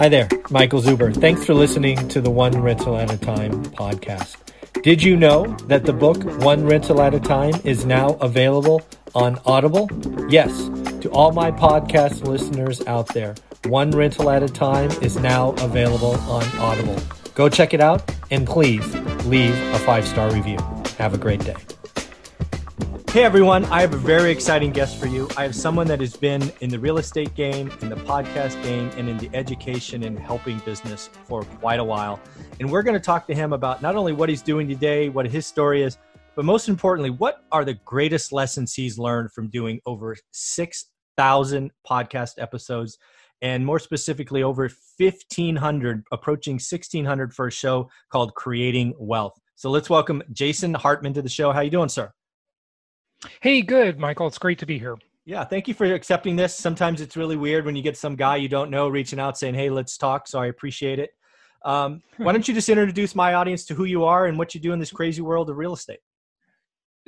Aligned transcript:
Hi 0.00 0.08
there, 0.08 0.30
Michael 0.48 0.80
Zuber. 0.80 1.14
Thanks 1.14 1.44
for 1.44 1.52
listening 1.52 2.08
to 2.08 2.22
the 2.22 2.30
One 2.30 2.62
Rental 2.62 2.96
at 2.96 3.12
a 3.12 3.18
Time 3.18 3.62
podcast. 3.66 4.34
Did 4.82 5.02
you 5.02 5.14
know 5.14 5.44
that 5.66 5.84
the 5.84 5.92
book 5.92 6.24
One 6.42 6.64
Rental 6.64 7.02
at 7.02 7.12
a 7.12 7.20
Time 7.20 7.52
is 7.64 7.84
now 7.84 8.14
available 8.22 8.80
on 9.14 9.38
Audible? 9.44 9.90
Yes, 10.30 10.70
to 11.02 11.10
all 11.10 11.32
my 11.32 11.50
podcast 11.50 12.24
listeners 12.26 12.80
out 12.86 13.08
there, 13.08 13.34
One 13.66 13.90
Rental 13.90 14.30
at 14.30 14.42
a 14.42 14.48
Time 14.48 14.90
is 15.02 15.18
now 15.18 15.50
available 15.58 16.14
on 16.20 16.44
Audible. 16.56 16.96
Go 17.34 17.50
check 17.50 17.74
it 17.74 17.82
out 17.82 18.10
and 18.30 18.46
please 18.46 18.94
leave 19.26 19.54
a 19.74 19.78
five 19.80 20.08
star 20.08 20.32
review. 20.32 20.56
Have 20.96 21.12
a 21.12 21.18
great 21.18 21.40
day. 21.40 21.56
Hey 23.12 23.24
everyone, 23.24 23.64
I 23.64 23.80
have 23.80 23.92
a 23.92 23.96
very 23.96 24.30
exciting 24.30 24.70
guest 24.70 24.96
for 24.96 25.06
you. 25.06 25.28
I 25.36 25.42
have 25.42 25.56
someone 25.56 25.88
that 25.88 25.98
has 25.98 26.14
been 26.14 26.52
in 26.60 26.70
the 26.70 26.78
real 26.78 26.98
estate 26.98 27.34
game, 27.34 27.68
in 27.82 27.88
the 27.88 27.96
podcast 27.96 28.62
game, 28.62 28.88
and 28.96 29.08
in 29.08 29.18
the 29.18 29.28
education 29.34 30.04
and 30.04 30.16
helping 30.16 30.60
business 30.60 31.10
for 31.24 31.42
quite 31.42 31.80
a 31.80 31.84
while. 31.84 32.20
And 32.60 32.70
we're 32.70 32.84
going 32.84 32.94
to 32.94 33.04
talk 33.04 33.26
to 33.26 33.34
him 33.34 33.52
about 33.52 33.82
not 33.82 33.96
only 33.96 34.12
what 34.12 34.28
he's 34.28 34.42
doing 34.42 34.68
today, 34.68 35.08
what 35.08 35.26
his 35.26 35.44
story 35.44 35.82
is, 35.82 35.98
but 36.36 36.44
most 36.44 36.68
importantly, 36.68 37.10
what 37.10 37.42
are 37.50 37.64
the 37.64 37.74
greatest 37.84 38.32
lessons 38.32 38.74
he's 38.74 38.96
learned 38.96 39.32
from 39.32 39.50
doing 39.50 39.80
over 39.86 40.14
6,000 40.30 41.72
podcast 41.84 42.34
episodes 42.38 42.96
and 43.42 43.66
more 43.66 43.80
specifically 43.80 44.44
over 44.44 44.70
1500 44.98 46.04
approaching 46.12 46.54
1600 46.54 47.34
for 47.34 47.48
a 47.48 47.50
show 47.50 47.90
called 48.10 48.34
creating 48.34 48.92
wealth 48.98 49.32
so 49.56 49.70
let's 49.70 49.88
welcome 49.88 50.22
jason 50.30 50.74
hartman 50.74 51.14
to 51.14 51.22
the 51.22 51.28
show 51.28 51.50
how 51.50 51.62
you 51.62 51.70
doing 51.70 51.88
sir 51.88 52.12
Hey, 53.40 53.62
good, 53.62 53.98
Michael. 53.98 54.26
It's 54.26 54.38
great 54.38 54.58
to 54.60 54.66
be 54.66 54.78
here. 54.78 54.96
Yeah, 55.24 55.44
thank 55.44 55.68
you 55.68 55.74
for 55.74 55.84
accepting 55.84 56.36
this. 56.36 56.54
Sometimes 56.54 57.00
it's 57.00 57.16
really 57.16 57.36
weird 57.36 57.64
when 57.64 57.76
you 57.76 57.82
get 57.82 57.96
some 57.96 58.16
guy 58.16 58.36
you 58.36 58.48
don't 58.48 58.70
know 58.70 58.88
reaching 58.88 59.20
out 59.20 59.38
saying, 59.38 59.54
"Hey, 59.54 59.70
let's 59.70 59.96
talk." 59.96 60.26
So 60.26 60.40
I 60.40 60.46
appreciate 60.46 60.98
it. 60.98 61.10
Um, 61.64 62.02
why 62.16 62.32
don't 62.32 62.48
you 62.48 62.54
just 62.54 62.68
introduce 62.70 63.14
my 63.14 63.34
audience 63.34 63.64
to 63.66 63.74
who 63.74 63.84
you 63.84 64.04
are 64.04 64.26
and 64.26 64.38
what 64.38 64.54
you 64.54 64.60
do 64.60 64.72
in 64.72 64.78
this 64.78 64.90
crazy 64.90 65.20
world 65.20 65.50
of 65.50 65.56
real 65.56 65.74
estate? 65.74 66.00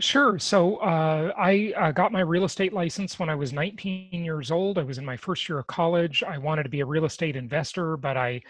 Sure. 0.03 0.37
So 0.37 0.79
uh, 0.79 1.33
I 1.39 1.73
uh, 1.77 1.93
got 1.93 2.11
my 2.11 2.23
real 2.23 2.43
estate 2.43 2.73
license 2.73 3.21
when 3.21 3.29
I 3.29 3.37
was 3.37 3.53
19 3.53 4.25
years 4.25 4.51
old. 4.51 4.77
I 4.77 4.83
was 4.83 4.99
in 4.99 5.05
my 5.05 5.17
first 5.17 5.49
year 5.49 5.61
of 5.61 5.69
college. 5.69 6.25
I 6.25 6.39
wanted 6.39 6.65
to 6.65 6.69
be 6.69 6.81
a 6.81 6.85
real 6.85 7.05
estate 7.05 7.37
investor, 7.37 7.97
but 7.97 8.17
I 8.17 8.41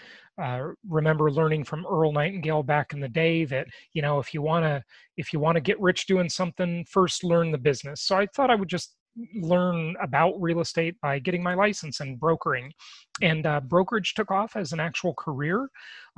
uh, 0.42 0.69
remember 0.89 1.30
learning 1.30 1.64
from 1.64 1.84
Earl 1.84 2.12
Nightingale 2.12 2.62
back 2.62 2.95
in 2.95 3.00
the 3.00 3.08
day 3.08 3.45
that 3.45 3.67
you 3.92 4.00
know 4.00 4.19
if 4.19 4.33
you 4.33 4.41
want 4.41 4.64
to 4.64 4.83
if 5.19 5.34
you 5.34 5.41
want 5.41 5.56
to 5.56 5.61
get 5.61 5.78
rich 5.78 6.06
doing 6.06 6.30
something, 6.30 6.86
first 6.89 7.23
learn 7.23 7.53
the 7.53 7.58
business. 7.58 8.00
So 8.00 8.17
I 8.17 8.25
thought 8.28 8.50
I 8.50 8.55
would 8.55 8.70
just 8.70 8.97
learn 9.34 9.95
about 10.03 10.41
real 10.41 10.61
estate 10.61 10.98
by 11.00 11.19
getting 11.19 11.42
my 11.42 11.55
license 11.55 12.00
and 12.00 12.19
brokering. 12.19 12.73
And 13.20 13.45
uh, 13.47 13.61
brokerage 13.61 14.14
took 14.14 14.30
off 14.30 14.56
as 14.56 14.73
an 14.73 14.80
actual 14.80 15.14
career. 15.14 15.69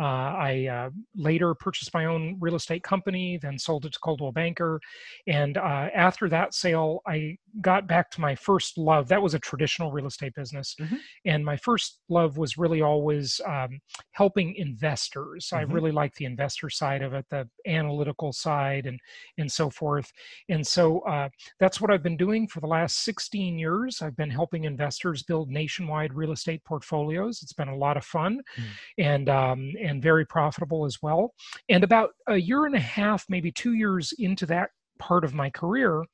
Uh, 0.01 0.03
I 0.05 0.67
uh, 0.67 0.91
later 1.15 1.55
purchased 1.55 1.95
my 1.95 2.07
own 2.07 2.37
real 2.41 2.57
estate 2.57 2.83
company, 2.83 3.39
then 3.41 3.59
sold 3.59 3.87
it 3.87 3.93
to 3.93 3.99
Coldwell 4.01 4.33
Banker. 4.33 4.81
And 5.27 5.57
uh, 5.57 5.89
after 5.95 6.29
that 6.29 6.55
sale, 6.55 7.01
I 7.07 7.37
got 7.61 7.87
back 7.87 8.11
to 8.13 8.21
my 8.21 8.35
first 8.35 8.77
love. 8.77 9.07
That 9.09 9.23
was 9.23 9.35
a 9.35 9.39
traditional 9.39 9.93
real 9.93 10.07
estate 10.07 10.35
business. 10.35 10.75
Mm-hmm. 10.81 10.97
And 11.27 11.45
my 11.45 11.57
first 11.57 12.01
love 12.09 12.37
was 12.39 12.59
really 12.59 12.83
always 12.83 13.41
um, 13.47 13.79
helping 14.13 14.57
investors. 14.57 15.47
Mm-hmm. 15.47 15.71
I 15.71 15.73
really 15.73 15.93
like 15.93 16.15
the 16.15 16.25
investor 16.25 16.71
side 16.71 17.03
of 17.03 17.15
it, 17.15 17.27
the 17.31 17.49
analytical 17.67 18.33
side, 18.33 18.87
and, 18.87 18.99
and 19.39 19.51
so 19.51 19.71
forth. 19.71 20.11
And 20.49 20.67
so 20.67 21.01
uh, 21.01 21.29
that's 21.61 21.81
what 21.81 21.93
I've 21.93 22.03
been 22.03 22.17
doing 22.17 22.49
for 22.49 22.61
the 22.61 22.67
last 22.67 23.05
16 23.05 23.59
years. 23.59 24.03
I've 24.03 24.17
been 24.17 24.31
helping 24.31 24.65
investors 24.65 25.23
build 25.23 25.51
nationwide 25.51 26.15
real 26.15 26.33
estate 26.33 26.65
portfolios. 26.65 27.43
It's 27.43 27.53
been 27.53 27.69
a 27.69 27.77
lot 27.77 27.97
of 27.97 28.05
fun. 28.05 28.41
Mm. 28.57 28.65
And 28.99 29.29
um, 29.29 29.73
and 29.85 30.03
very 30.03 30.27
profitable 30.27 30.85
as 30.85 30.99
well. 31.03 31.33
And 31.69 31.85
about 31.85 32.11
a 32.29 32.37
year 32.37 32.67
and 32.67 32.75
a 32.75 32.81
half, 32.81 33.25
maybe 33.29 33.53
two 33.53 33.75
years 33.75 34.13
into 34.19 34.47
that 34.47 34.71
part 34.99 35.25
of 35.25 35.35
my 35.35 35.51
career, 35.51 36.05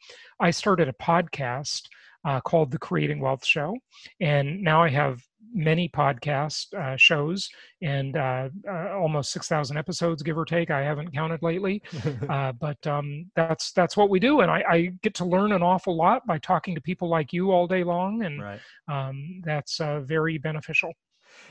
I 0.41 0.51
started 0.51 0.89
a 0.89 0.93
podcast 0.95 1.83
uh, 2.25 2.41
called 2.41 2.71
The 2.71 2.79
Creating 2.79 3.21
Wealth 3.21 3.45
Show. 3.45 3.77
And 4.21 4.63
now 4.63 4.83
I 4.83 4.89
have 4.91 5.21
many 5.53 5.89
podcast 5.89 6.73
uh, 6.75 6.97
shows 6.97 7.49
and 7.83 8.17
uh, 8.17 8.49
uh 8.69 8.91
almost 8.95 9.33
6,000 9.33 9.77
episodes, 9.77 10.23
give 10.23 10.39
or 10.39 10.45
take. 10.45 10.71
I 10.71 10.83
haven't 10.83 11.13
counted 11.13 11.43
lately, 11.43 11.83
uh, 12.29 12.53
but 12.53 12.85
um, 12.87 13.31
that's 13.35 13.73
that's 13.73 13.97
what 13.97 14.11
we 14.11 14.21
do. 14.21 14.41
And 14.41 14.51
I, 14.51 14.63
I, 14.69 14.93
get 15.03 15.15
to 15.15 15.25
learn 15.25 15.53
an 15.53 15.63
awful 15.63 15.97
lot 15.97 16.27
by 16.27 16.39
talking 16.39 16.75
to 16.75 16.81
people 16.81 17.09
like 17.09 17.33
you 17.33 17.51
all 17.51 17.67
day 17.67 17.83
long. 17.83 18.23
And 18.23 18.43
right. 18.43 18.61
um, 18.89 19.41
that's 19.45 19.81
uh, 19.81 20.01
very 20.01 20.39
beneficial. 20.39 20.93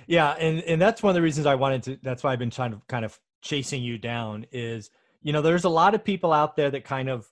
Yeah, 0.07 0.31
and 0.31 0.61
and 0.63 0.81
that's 0.81 1.03
one 1.03 1.11
of 1.11 1.15
the 1.15 1.21
reasons 1.21 1.45
I 1.45 1.55
wanted 1.55 1.83
to. 1.83 1.99
That's 2.01 2.23
why 2.23 2.33
I've 2.33 2.39
been 2.39 2.49
trying 2.49 2.71
to 2.71 2.81
kind 2.87 3.05
of 3.05 3.19
chasing 3.41 3.83
you 3.83 3.97
down. 3.97 4.45
Is 4.51 4.89
you 5.21 5.33
know 5.33 5.41
there's 5.41 5.65
a 5.65 5.69
lot 5.69 5.95
of 5.95 6.03
people 6.03 6.33
out 6.33 6.55
there 6.55 6.71
that 6.71 6.83
kind 6.83 7.09
of 7.09 7.27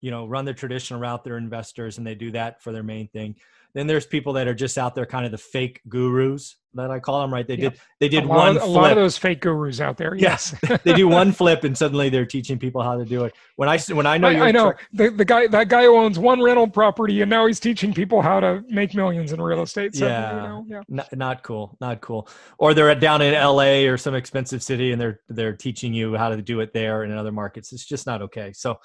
you 0.00 0.10
know 0.10 0.26
run 0.26 0.44
the 0.44 0.54
traditional 0.54 1.00
route. 1.00 1.24
They're 1.24 1.38
investors 1.38 1.98
and 1.98 2.06
they 2.06 2.14
do 2.14 2.30
that 2.32 2.62
for 2.62 2.72
their 2.72 2.82
main 2.82 3.08
thing. 3.08 3.36
Then 3.74 3.86
there's 3.86 4.06
people 4.06 4.32
that 4.34 4.48
are 4.48 4.54
just 4.54 4.78
out 4.78 4.94
there, 4.94 5.06
kind 5.06 5.24
of 5.24 5.32
the 5.32 5.38
fake 5.38 5.80
gurus 5.88 6.56
that 6.74 6.90
I 6.90 7.00
call 7.00 7.20
them. 7.20 7.32
Right? 7.32 7.46
They 7.46 7.56
did 7.56 7.80
they 7.98 8.08
did 8.08 8.24
a 8.24 8.26
one. 8.26 8.56
Of, 8.56 8.62
a 8.62 8.66
lot 8.66 8.90
of 8.90 8.96
those 8.96 9.16
fake 9.16 9.40
gurus 9.40 9.80
out 9.80 9.96
there. 9.96 10.14
Yes, 10.14 10.54
they 10.84 10.92
do 10.92 11.08
one 11.08 11.32
flip 11.40 11.64
and 11.64 11.76
suddenly 11.76 12.08
they're 12.08 12.26
teaching 12.26 12.58
people 12.58 12.82
how 12.82 12.96
to 12.96 13.04
do 13.04 13.24
it. 13.24 13.34
When 13.56 13.68
I 13.68 13.78
when 13.78 14.06
I 14.06 14.18
know 14.18 14.28
I, 14.28 14.48
I 14.48 14.52
know 14.52 14.72
the, 14.92 15.10
the 15.10 15.24
guy 15.24 15.46
that 15.48 15.68
guy 15.68 15.84
who 15.84 15.96
owns 15.96 16.18
one 16.18 16.42
rental 16.42 16.68
property 16.68 17.20
and 17.20 17.30
now 17.30 17.46
he's 17.46 17.60
teaching 17.60 17.92
people 17.92 18.22
how 18.22 18.40
to 18.40 18.64
make 18.68 18.94
millions 18.94 19.32
in 19.32 19.40
real 19.40 19.62
estate. 19.62 19.94
So, 19.94 20.06
yeah, 20.06 20.30
you 20.30 20.48
know, 20.48 20.66
yeah. 20.68 20.82
Not, 20.88 21.16
not 21.16 21.42
cool, 21.42 21.76
not 21.80 22.00
cool. 22.00 22.28
Or 22.58 22.74
they're 22.74 22.94
down 22.94 23.22
in 23.22 23.34
L.A. 23.34 23.86
or 23.86 23.96
some 23.96 24.14
expensive 24.14 24.62
city 24.62 24.92
and 24.92 25.00
they're 25.00 25.20
they're 25.28 25.56
teaching 25.56 25.94
you 25.94 26.16
how 26.16 26.28
to 26.28 26.40
do 26.42 26.60
it 26.60 26.72
there 26.72 27.02
and 27.02 27.12
in 27.12 27.18
other 27.18 27.32
markets. 27.32 27.72
It's 27.72 27.84
just 27.84 28.06
not 28.06 28.22
okay. 28.22 28.52
So 28.52 28.78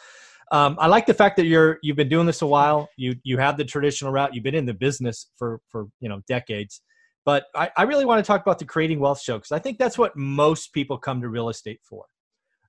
um, 0.51 0.77
I 0.79 0.87
like 0.87 1.05
the 1.05 1.13
fact 1.13 1.37
that 1.37 1.45
you're 1.45 1.79
you've 1.81 1.97
been 1.97 2.09
doing 2.09 2.25
this 2.25 2.41
a 2.41 2.47
while. 2.47 2.89
You 2.97 3.15
you 3.23 3.37
have 3.37 3.57
the 3.57 3.65
traditional 3.65 4.11
route. 4.11 4.33
You've 4.33 4.43
been 4.43 4.55
in 4.55 4.65
the 4.65 4.73
business 4.73 5.27
for 5.37 5.59
for 5.69 5.87
you 5.99 6.09
know 6.09 6.21
decades. 6.27 6.81
But 7.25 7.45
I, 7.55 7.71
I 7.75 7.83
really 7.83 8.05
want 8.05 8.23
to 8.23 8.27
talk 8.27 8.41
about 8.41 8.59
the 8.59 8.65
creating 8.65 8.99
wealth 8.99 9.19
show 9.19 9.37
because 9.37 9.51
I 9.51 9.57
think 9.57 9.79
that's 9.79 9.97
what 9.97 10.15
most 10.15 10.73
people 10.73 10.99
come 10.99 11.21
to 11.21 11.29
real 11.29 11.49
estate 11.49 11.79
for, 11.83 12.05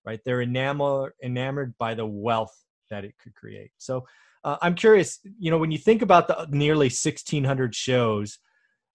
right? 0.06 0.18
They're 0.24 0.40
enamored 0.40 1.12
enamored 1.22 1.74
by 1.78 1.94
the 1.94 2.06
wealth 2.06 2.56
that 2.90 3.04
it 3.04 3.14
could 3.22 3.34
create. 3.34 3.72
So 3.76 4.06
uh, 4.44 4.56
I'm 4.62 4.74
curious, 4.74 5.18
you 5.38 5.50
know, 5.50 5.58
when 5.58 5.72
you 5.72 5.78
think 5.78 6.02
about 6.02 6.28
the 6.28 6.46
nearly 6.50 6.86
1,600 6.86 7.74
shows, 7.74 8.38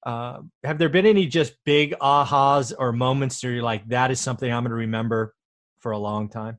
uh, 0.06 0.40
have 0.64 0.78
there 0.78 0.90
been 0.90 1.06
any 1.06 1.28
just 1.28 1.54
big 1.66 1.94
ahas 2.02 2.74
or 2.78 2.94
moments 2.94 3.44
where 3.44 3.52
you're 3.52 3.62
like, 3.62 3.88
that 3.90 4.12
is 4.12 4.20
something 4.20 4.52
I'm 4.52 4.64
going 4.64 4.70
to 4.70 4.76
remember 4.76 5.36
for 5.80 5.92
a 5.92 5.98
long 5.98 6.30
time? 6.30 6.58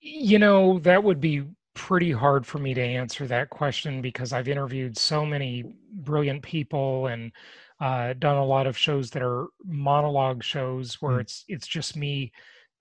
You 0.00 0.38
know, 0.38 0.78
that 0.80 1.02
would 1.04 1.20
be 1.20 1.44
pretty 1.74 2.10
hard 2.10 2.46
for 2.46 2.58
me 2.58 2.74
to 2.74 2.82
answer 2.82 3.26
that 3.26 3.50
question 3.50 4.02
because 4.02 4.32
I've 4.32 4.48
interviewed 4.48 4.96
so 4.96 5.24
many 5.24 5.64
brilliant 5.92 6.42
people 6.42 7.06
and 7.06 7.32
uh, 7.80 8.14
done 8.18 8.36
a 8.36 8.44
lot 8.44 8.66
of 8.66 8.76
shows 8.76 9.10
that 9.10 9.22
are 9.22 9.46
monologue 9.64 10.42
shows 10.42 11.00
where 11.00 11.18
mm. 11.18 11.20
it's 11.20 11.44
it's 11.48 11.66
just 11.66 11.96
me 11.96 12.32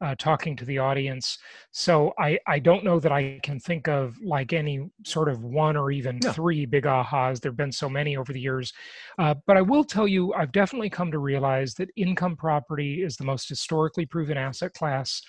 uh, 0.02 0.16
talking 0.18 0.56
to 0.56 0.66
the 0.66 0.78
audience. 0.78 1.38
So 1.72 2.13
I 2.18 2.40
I 2.47 2.59
don't 2.59 2.84
know 2.84 3.00
that 3.00 3.12
I 3.12 3.40
can 3.44 3.59
think 3.59 3.88
of 3.88 4.18
like 4.22 4.53
any 4.53 4.90
sort 5.06 5.29
of 5.29 5.44
one 5.44 5.78
or 5.78 5.91
even 5.91 6.19
no. 6.24 6.31
three 6.31 6.66
big 6.66 6.85
ahas. 6.85 7.40
There've 7.40 7.56
been 7.56 7.72
so 7.72 7.90
many 7.90 8.18
over 8.18 8.34
the 8.34 8.40
years, 8.40 8.74
uh, 9.18 9.35
but 9.46 9.58
I 9.58 9.62
will 9.62 9.84
tell 9.84 10.08
you 10.08 10.34
I've 10.34 10.52
definitely 10.52 10.90
come 10.90 11.12
to 11.12 11.19
realize 11.19 11.74
that 11.75 11.90
income 11.96 12.35
property 12.35 13.03
is 13.03 13.18
the 13.18 13.25
most 13.25 13.47
historically 13.50 14.06
proven 14.06 14.38
asset 14.38 14.74
class 14.74 15.22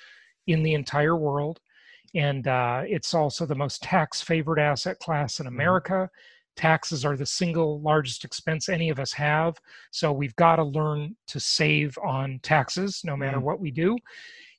in 0.46 0.62
the 0.62 0.74
entire 0.74 1.16
world 1.16 1.60
and 2.14 2.46
uh, 2.48 2.82
it's 2.86 3.14
also 3.14 3.46
the 3.46 3.54
most 3.54 3.82
tax 3.82 4.20
favored 4.20 4.58
asset 4.58 4.98
class 4.98 5.40
in 5.40 5.46
mm-hmm. 5.46 5.54
America. 5.54 6.10
Taxes 6.56 7.04
are 7.04 7.16
the 7.16 7.26
single 7.26 7.80
largest 7.80 8.24
expense 8.24 8.68
any 8.68 8.90
of 8.90 8.98
us 8.98 9.12
have, 9.12 9.56
so 9.92 10.12
we've 10.12 10.36
got 10.36 10.56
to 10.56 10.64
learn 10.64 11.16
to 11.28 11.40
save 11.40 11.96
on 12.04 12.40
taxes 12.42 13.02
no 13.04 13.16
matter 13.16 13.38
mm. 13.38 13.42
what 13.42 13.60
we 13.60 13.70
do. 13.70 13.96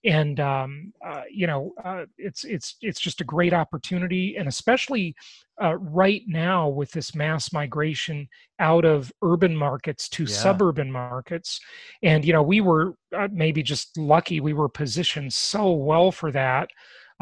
And 0.04 0.40
um, 0.40 0.94
uh, 1.06 1.24
you 1.30 1.46
know, 1.46 1.74
uh, 1.84 2.06
it's 2.18 2.44
it's 2.44 2.78
it's 2.82 3.00
just 3.00 3.22
a 3.22 3.26
great 3.26 3.54
opportunity, 3.54 4.36
and 4.38 4.48
especially 4.48 5.16
uh, 5.62 5.76
right 5.78 6.24
now 6.28 6.68
with 6.68 6.92
this 6.92 7.14
mass 7.14 7.54
migration 7.54 8.28
out 8.60 8.84
of 8.84 9.12
urban 9.22 9.56
markets 9.56 10.10
to 10.10 10.24
yeah. 10.24 10.36
suburban 10.36 10.92
markets 10.92 11.60
and 12.02 12.26
you 12.26 12.34
know 12.34 12.42
we 12.42 12.62
were 12.62 12.96
uh, 13.16 13.28
maybe 13.32 13.62
just 13.62 13.96
lucky 13.98 14.40
we 14.40 14.54
were 14.54 14.70
positioned 14.70 15.32
so 15.32 15.72
well 15.72 16.12
for 16.12 16.32
that 16.32 16.70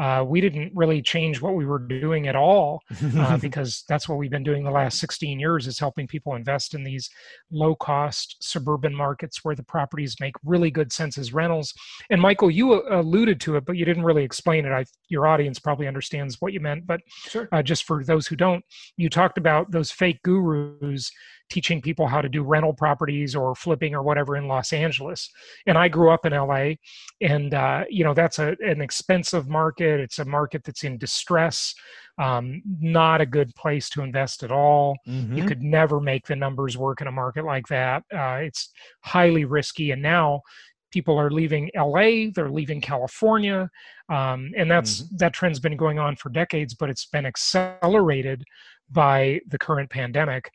uh, 0.00 0.24
we 0.24 0.40
didn't 0.40 0.72
really 0.74 1.02
change 1.02 1.42
what 1.42 1.54
we 1.54 1.66
were 1.66 1.78
doing 1.78 2.26
at 2.26 2.34
all 2.34 2.82
uh, 3.18 3.36
because 3.40 3.84
that's 3.86 4.08
what 4.08 4.16
we've 4.16 4.30
been 4.30 4.42
doing 4.42 4.64
the 4.64 4.70
last 4.70 4.98
16 4.98 5.38
years 5.38 5.66
is 5.66 5.78
helping 5.78 6.06
people 6.06 6.34
invest 6.34 6.74
in 6.74 6.82
these 6.82 7.10
low 7.52 7.74
cost 7.74 8.36
suburban 8.40 8.94
markets 8.94 9.44
where 9.44 9.54
the 9.54 9.62
properties 9.62 10.16
make 10.18 10.34
really 10.42 10.70
good 10.70 10.90
sense 10.90 11.18
as 11.18 11.34
rentals 11.34 11.74
and 12.08 12.20
michael 12.20 12.50
you 12.50 12.72
uh, 12.72 13.00
alluded 13.00 13.38
to 13.40 13.56
it 13.56 13.64
but 13.66 13.76
you 13.76 13.84
didn't 13.84 14.04
really 14.04 14.24
explain 14.24 14.64
it 14.64 14.72
I, 14.72 14.86
your 15.08 15.26
audience 15.26 15.58
probably 15.58 15.86
understands 15.86 16.40
what 16.40 16.54
you 16.54 16.60
meant 16.60 16.86
but 16.86 17.00
sure. 17.08 17.48
Uh, 17.52 17.62
just 17.62 17.84
for 17.84 18.02
those 18.02 18.26
who 18.26 18.36
don't 18.36 18.64
you 18.96 19.10
talked 19.10 19.36
about 19.36 19.70
those 19.70 19.90
fake 19.90 20.22
gurus 20.22 21.10
teaching 21.50 21.82
people 21.82 22.06
how 22.06 22.20
to 22.20 22.28
do 22.28 22.42
rental 22.42 22.72
properties 22.72 23.34
or 23.34 23.54
flipping 23.54 23.94
or 23.94 24.02
whatever 24.02 24.36
in 24.36 24.48
Los 24.48 24.72
Angeles. 24.72 25.30
And 25.66 25.76
I 25.76 25.88
grew 25.88 26.10
up 26.10 26.24
in 26.24 26.32
LA, 26.32 26.74
and 27.20 27.52
uh, 27.52 27.84
you 27.90 28.04
know 28.04 28.14
that's 28.14 28.38
a, 28.38 28.56
an 28.60 28.80
expensive 28.80 29.48
market. 29.48 30.00
It's 30.00 30.18
a 30.18 30.24
market 30.24 30.64
that's 30.64 30.84
in 30.84 30.96
distress. 30.96 31.74
Um, 32.18 32.62
not 32.80 33.20
a 33.20 33.26
good 33.26 33.54
place 33.54 33.88
to 33.90 34.02
invest 34.02 34.42
at 34.42 34.52
all. 34.52 34.96
Mm-hmm. 35.08 35.38
You 35.38 35.44
could 35.44 35.62
never 35.62 36.00
make 36.00 36.26
the 36.26 36.36
numbers 36.36 36.76
work 36.76 37.00
in 37.00 37.06
a 37.06 37.12
market 37.12 37.44
like 37.44 37.66
that. 37.68 38.02
Uh, 38.14 38.40
it's 38.42 38.70
highly 39.00 39.46
risky. 39.46 39.92
And 39.92 40.02
now 40.02 40.42
people 40.90 41.18
are 41.18 41.30
leaving 41.30 41.70
LA, 41.74 42.30
they're 42.34 42.50
leaving 42.50 42.80
California, 42.80 43.70
um, 44.08 44.50
and 44.56 44.70
that's 44.70 45.02
mm-hmm. 45.02 45.16
that 45.16 45.32
trend's 45.32 45.60
been 45.60 45.76
going 45.76 45.98
on 45.98 46.16
for 46.16 46.28
decades, 46.30 46.74
but 46.74 46.90
it's 46.90 47.06
been 47.06 47.26
accelerated 47.26 48.44
by 48.90 49.40
the 49.48 49.58
current 49.58 49.88
pandemic. 49.88 50.50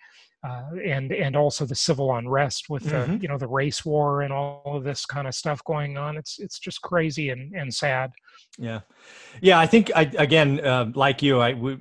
Uh, 0.45 0.63
and 0.85 1.11
and 1.11 1.35
also 1.35 1.65
the 1.65 1.73
civil 1.73 2.15
unrest 2.15 2.69
with 2.69 2.83
the 2.83 2.97
mm-hmm. 2.97 3.17
you 3.19 3.27
know 3.27 3.37
the 3.37 3.47
race 3.47 3.83
war 3.83 4.21
and 4.21 4.31
all 4.31 4.61
of 4.65 4.83
this 4.83 5.03
kind 5.03 5.27
of 5.27 5.33
stuff 5.33 5.63
going 5.63 5.97
on. 5.97 6.17
It's 6.17 6.37
it's 6.37 6.59
just 6.59 6.81
crazy 6.83 7.29
and 7.29 7.55
and 7.55 7.73
sad. 7.73 8.11
Yeah, 8.59 8.81
yeah. 9.41 9.59
I 9.59 9.65
think 9.65 9.91
I 9.95 10.03
again 10.19 10.59
uh, 10.63 10.91
like 10.93 11.23
you. 11.23 11.39
I 11.39 11.53
we, 11.53 11.79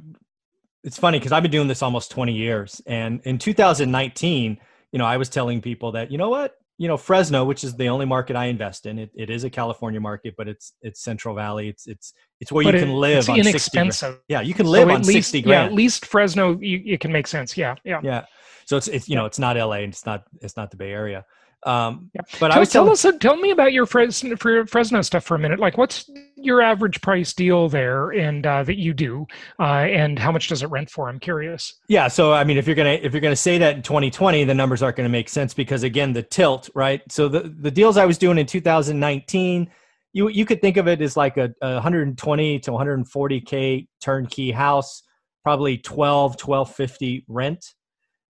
it's 0.82 0.98
funny 0.98 1.18
because 1.18 1.30
I've 1.30 1.42
been 1.42 1.52
doing 1.52 1.68
this 1.68 1.82
almost 1.82 2.10
twenty 2.10 2.32
years, 2.32 2.80
and 2.86 3.20
in 3.24 3.36
2019, 3.36 4.58
you 4.92 4.98
know, 4.98 5.04
I 5.04 5.18
was 5.18 5.28
telling 5.28 5.60
people 5.60 5.92
that 5.92 6.10
you 6.10 6.16
know 6.16 6.30
what 6.30 6.56
you 6.76 6.88
know 6.88 6.96
Fresno, 6.96 7.44
which 7.44 7.62
is 7.62 7.76
the 7.76 7.88
only 7.88 8.06
market 8.06 8.36
I 8.36 8.46
invest 8.46 8.86
in. 8.86 8.98
It, 8.98 9.10
it 9.14 9.30
is 9.30 9.44
a 9.44 9.50
California 9.50 10.00
market, 10.00 10.34
but 10.36 10.48
it's 10.48 10.72
it's 10.82 11.02
Central 11.02 11.34
Valley. 11.34 11.68
It's 11.68 11.86
it's 11.86 12.12
it's 12.40 12.50
where 12.50 12.64
but 12.64 12.74
you 12.74 12.80
can 12.80 12.90
it, 12.90 12.94
live. 12.94 13.18
It's 13.18 13.28
on 13.28 13.38
inexpensive. 13.38 14.14
60, 14.14 14.24
yeah, 14.28 14.40
you 14.40 14.54
can 14.54 14.66
live 14.66 14.88
so 14.88 14.94
on 14.94 15.00
least, 15.02 15.12
sixty 15.12 15.42
grand. 15.42 15.62
Yeah, 15.62 15.66
at 15.66 15.72
least 15.72 16.06
Fresno, 16.06 16.58
you, 16.60 16.82
it 16.84 17.00
can 17.00 17.12
make 17.12 17.26
sense. 17.26 17.56
Yeah, 17.56 17.76
yeah, 17.84 18.00
yeah. 18.02 18.24
So 18.66 18.76
it's 18.76 18.88
it's 18.88 19.08
you 19.08 19.14
know 19.14 19.24
it's 19.24 19.38
not 19.38 19.56
LA 19.56 19.78
and 19.78 19.92
it's 19.92 20.06
not 20.06 20.24
it's 20.40 20.56
not 20.56 20.70
the 20.70 20.76
Bay 20.76 20.90
Area. 20.90 21.24
Um, 21.64 22.10
yeah. 22.14 22.20
But 22.40 22.48
tell, 22.48 22.56
I 22.56 22.58
was 22.60 22.70
tell 22.70 22.90
us, 22.90 23.06
tell 23.20 23.36
me 23.36 23.50
about 23.50 23.72
your 23.72 23.86
Fresno, 23.86 24.36
for 24.36 24.66
Fresno 24.66 25.00
stuff 25.02 25.24
for 25.24 25.34
a 25.34 25.38
minute. 25.38 25.58
Like, 25.58 25.78
what's 25.78 26.10
your 26.36 26.60
average 26.60 27.00
price 27.00 27.32
deal 27.32 27.68
there, 27.68 28.10
and 28.10 28.46
uh, 28.46 28.62
that 28.64 28.78
you 28.78 28.92
do, 28.92 29.26
uh, 29.58 29.86
and 29.86 30.18
how 30.18 30.30
much 30.30 30.48
does 30.48 30.62
it 30.62 30.66
rent 30.66 30.90
for? 30.90 31.08
I'm 31.08 31.18
curious. 31.18 31.74
Yeah, 31.88 32.08
so 32.08 32.34
I 32.34 32.44
mean, 32.44 32.58
if 32.58 32.66
you're 32.66 32.76
gonna 32.76 32.98
if 33.02 33.12
you're 33.12 33.22
gonna 33.22 33.34
say 33.34 33.56
that 33.58 33.76
in 33.76 33.82
2020, 33.82 34.44
the 34.44 34.54
numbers 34.54 34.82
aren't 34.82 34.96
going 34.96 35.06
to 35.06 35.12
make 35.12 35.28
sense 35.28 35.54
because 35.54 35.82
again, 35.82 36.12
the 36.12 36.22
tilt, 36.22 36.68
right? 36.74 37.00
So 37.10 37.28
the 37.28 37.54
the 37.60 37.70
deals 37.70 37.96
I 37.96 38.04
was 38.04 38.18
doing 38.18 38.36
in 38.36 38.46
2019, 38.46 39.70
you 40.12 40.28
you 40.28 40.44
could 40.44 40.60
think 40.60 40.76
of 40.76 40.86
it 40.86 41.00
as 41.00 41.16
like 41.16 41.38
a, 41.38 41.54
a 41.62 41.74
120 41.74 42.58
to 42.58 42.70
140k 42.70 43.88
turnkey 44.02 44.50
house, 44.50 45.02
probably 45.42 45.78
12 45.78 46.32
1250 46.32 47.24
rent. 47.26 47.64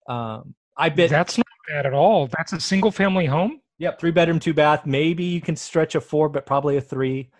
Um, 0.06 0.54
I 0.82 0.88
bet 0.88 1.10
that's 1.10 1.38
not 1.38 1.46
bad 1.68 1.86
at 1.86 1.94
all. 1.94 2.26
That's 2.26 2.52
a 2.52 2.60
single 2.60 2.90
family 2.90 3.24
home. 3.24 3.60
Yep, 3.78 4.00
three 4.00 4.10
bedroom, 4.10 4.40
two 4.40 4.52
bath. 4.52 4.84
Maybe 4.84 5.22
you 5.22 5.40
can 5.40 5.54
stretch 5.54 5.94
a 5.94 6.00
four, 6.00 6.28
but 6.28 6.44
probably 6.44 6.76
a 6.76 6.80
three. 6.80 7.30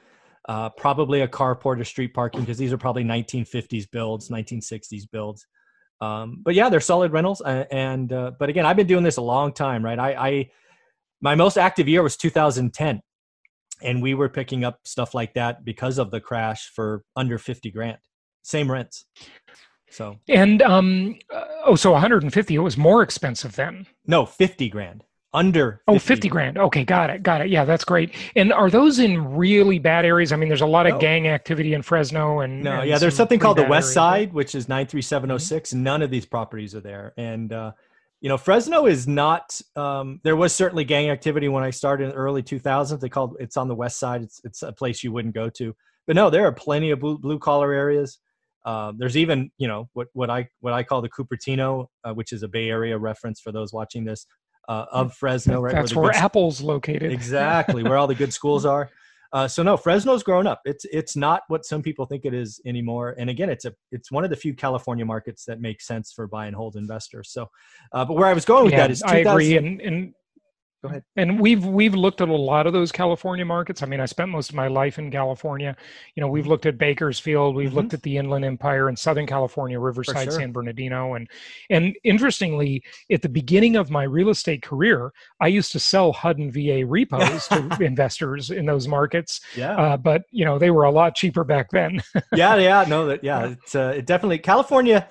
Uh, 0.49 0.69
probably 0.71 1.23
a 1.23 1.29
carport 1.29 1.81
or 1.81 1.85
street 1.85 2.15
parking 2.15 2.41
because 2.43 2.56
these 2.56 2.73
are 2.73 2.79
probably 2.79 3.03
1950s 3.03 3.91
builds, 3.91 4.29
1960s 4.29 5.11
builds. 5.11 5.44
Um, 6.00 6.41
but 6.44 6.55
yeah, 6.55 6.69
they're 6.69 6.81
solid 6.81 7.12
rentals. 7.12 7.41
Uh, 7.41 7.65
and 7.73 8.12
uh, 8.12 8.31
but 8.39 8.49
again, 8.49 8.65
I've 8.65 8.77
been 8.77 8.87
doing 8.87 9.03
this 9.03 9.17
a 9.17 9.23
long 9.23 9.53
time, 9.53 9.85
right? 9.85 9.99
I, 9.99 10.12
I 10.15 10.50
my 11.21 11.35
most 11.35 11.56
active 11.56 11.89
year 11.89 12.05
was 12.05 12.17
2010, 12.17 13.00
and 13.83 14.03
we 14.03 14.15
were 14.15 14.29
picking 14.29 14.62
up 14.62 14.79
stuff 14.85 15.15
like 15.15 15.35
that 15.35 15.65
because 15.65 15.99
of 15.99 16.12
the 16.12 16.21
crash 16.21 16.71
for 16.73 17.03
under 17.17 17.39
50 17.39 17.73
grand, 17.73 17.99
same 18.43 18.71
rents. 18.71 19.05
So 19.93 20.19
and 20.29 20.62
um 20.62 21.19
uh, 21.33 21.44
oh 21.67 21.77
so 21.77 21.93
150 21.93 22.55
it 22.55 22.59
was 22.59 22.77
more 22.77 23.03
expensive 23.03 23.55
then. 23.56 23.87
No, 24.06 24.27
50 24.27 24.69
grand. 24.69 25.05
Under 25.35 25.83
50 25.87 25.97
oh 25.97 25.99
50 25.99 26.29
grand. 26.29 26.59
Okay, 26.59 26.85
got 26.85 27.09
it. 27.11 27.23
Got 27.23 27.41
it. 27.41 27.49
Yeah, 27.49 27.65
that's 27.65 27.85
great. 27.85 28.15
And 28.37 28.53
are 28.53 28.69
those 28.69 28.99
in 28.99 29.35
really 29.35 29.79
bad 29.79 30.05
areas? 30.05 30.33
I 30.33 30.37
mean 30.37 30.49
there's 30.49 30.62
a 30.62 30.67
lot 30.67 30.87
of 30.87 30.94
no. 30.94 30.99
gang 30.99 31.29
activity 31.29 31.75
in 31.75 31.83
Fresno 31.83 32.41
and 32.41 32.62
No, 32.62 32.81
and 32.81 32.89
yeah, 32.89 32.99
there's 32.99 33.17
something 33.17 33.39
called 33.39 33.59
the 33.59 33.65
West. 33.65 33.93
Side 33.93 34.33
which 34.33 34.55
is 34.55 34.69
93706. 34.69 35.71
Mm-hmm. 35.71 35.83
None 35.83 36.03
of 36.03 36.11
these 36.11 36.27
properties 36.27 36.75
are 36.75 36.81
there. 36.81 37.12
And 37.17 37.53
uh 37.53 37.73
you 38.23 38.29
know, 38.29 38.39
Fresno 38.39 38.87
is 38.87 39.09
not. 39.09 39.61
Um, 39.75 40.21
there 40.23 40.37
was 40.37 40.55
certainly 40.55 40.85
gang 40.85 41.11
activity 41.11 41.49
when 41.49 41.65
I 41.65 41.71
started 41.71 42.05
in 42.05 42.11
the 42.11 42.17
early 42.17 42.41
2000s. 42.41 43.00
They 43.00 43.09
called 43.09 43.37
it's 43.41 43.56
on 43.56 43.67
the 43.67 43.75
west 43.75 43.99
side. 43.99 44.23
It's 44.23 44.41
it's 44.44 44.62
a 44.62 44.73
place 44.73 45.03
you 45.03 45.11
wouldn't 45.11 45.35
go 45.35 45.50
to. 45.50 45.75
But 46.06 46.15
no, 46.15 46.31
there 46.31 46.47
are 46.47 46.53
plenty 46.53 46.93
of 46.93 47.00
blue, 47.00 47.19
blue 47.19 47.41
collar 47.41 47.73
areas. 47.73 48.19
Um, 48.64 48.97
there's 48.99 49.17
even 49.17 49.50
you 49.59 49.69
know 49.69 49.88
what 49.93 50.09
what 50.12 50.31
I 50.31 50.49
what 50.61 50.73
I 50.73 50.82
call 50.82 51.03
the 51.03 51.09
Cupertino, 51.09 51.87
uh, 52.05 52.12
which 52.12 52.32
is 52.32 52.43
a 52.43 52.49
Bay 52.49 52.69
Area 52.69 52.97
reference 52.97 53.41
for 53.41 53.53
those 53.53 53.73
watching 53.73 54.05
this 54.05 54.26
uh, 54.69 54.87
of 54.93 55.14
Fresno. 55.14 55.61
Right, 55.61 55.75
that's 55.75 55.94
where, 55.94 56.05
where 56.05 56.14
Apple's 56.14 56.61
located. 56.61 57.12
Exactly, 57.12 57.82
where 57.82 57.97
all 57.97 58.06
the 58.06 58.14
good 58.14 58.32
schools 58.32 58.64
are. 58.64 58.91
Uh, 59.32 59.49
so 59.49 59.62
no, 59.62 59.79
Fresno's 59.79 60.23
grown 60.23 60.47
up. 60.47 60.61
It's 60.67 60.85
it's 60.93 61.17
not 61.17 61.43
what 61.49 61.64
some 61.64 61.82
people 61.82 62.05
think 62.05 62.26
it 62.26 62.35
is 62.35 62.61
anymore. 62.67 63.14
And 63.19 63.31
again, 63.31 63.49
it's 63.49 63.64
a 63.64 63.73
it's 63.91 64.12
one 64.12 64.25
of 64.25 64.31
the 64.31 64.37
few 64.37 64.55
California 64.55 65.06
markets 65.06 65.47
that 65.47 65.58
makes 65.58 65.87
sense 65.87 66.12
for 66.12 66.26
buy 66.26 66.47
and 66.47 66.55
hold 66.55 66.76
investors. 66.76 67.31
So, 67.32 67.49
uh, 67.93 68.05
but 68.05 68.15
where 68.15 68.26
I 68.26 68.35
was 68.35 68.44
going 68.44 68.65
with 68.65 68.75
yeah, 68.75 68.81
that 68.81 68.91
is 68.91 69.03
I 69.03 69.19
agree. 69.19 69.56
And, 69.56 69.81
and 69.81 70.12
Go 70.82 70.88
ahead. 70.88 71.05
And 71.14 71.38
we've 71.38 71.64
we've 71.64 71.94
looked 71.94 72.20
at 72.20 72.29
a 72.29 72.34
lot 72.34 72.67
of 72.67 72.73
those 72.73 72.90
California 72.90 73.44
markets. 73.44 73.84
I 73.84 73.87
mean, 73.87 74.00
I 74.00 74.06
spent 74.06 74.31
most 74.31 74.50
of 74.50 74.56
my 74.56 74.67
life 74.67 74.99
in 74.99 75.12
California. 75.12 75.76
You 76.17 76.20
know, 76.20 76.26
we've 76.26 76.43
mm-hmm. 76.43 76.50
looked 76.50 76.67
at 76.67 76.76
Bakersfield, 76.76 77.55
we've 77.55 77.69
mm-hmm. 77.69 77.76
looked 77.76 77.94
at 77.94 78.02
the 78.02 78.17
Inland 78.17 78.44
Empire 78.44 78.88
in 78.88 78.96
Southern 78.96 79.26
California, 79.26 79.79
Riverside, 79.79 80.25
sure. 80.25 80.32
San 80.32 80.50
Bernardino, 80.50 81.14
and 81.14 81.29
and 81.70 81.94
interestingly, 82.02 82.82
at 83.12 83.23
the 83.23 83.29
beginning 83.29 83.76
of 83.76 83.90
my 83.90 84.02
real 84.02 84.31
estate 84.31 84.62
career, 84.62 85.12
I 85.40 85.46
used 85.46 85.70
to 85.70 85.79
sell 85.79 86.12
HUD 86.12 86.38
and 86.38 86.52
VA 86.52 86.84
repos 86.84 87.46
to 87.46 87.79
investors 87.81 88.50
in 88.50 88.67
those 88.67 88.88
markets. 88.88 89.40
Yeah. 89.55 89.76
Uh, 89.76 89.96
but 89.96 90.23
you 90.32 90.44
know, 90.44 90.58
they 90.58 90.73
were 90.73 90.84
a 90.84 90.90
lot 90.90 91.14
cheaper 91.14 91.44
back 91.44 91.70
then. 91.70 92.02
yeah, 92.34 92.56
yeah, 92.56 92.84
no, 92.88 93.06
that 93.06 93.23
yeah, 93.23 93.50
it's 93.50 93.76
uh, 93.76 93.94
it 93.96 94.06
definitely 94.06 94.38
California 94.38 95.06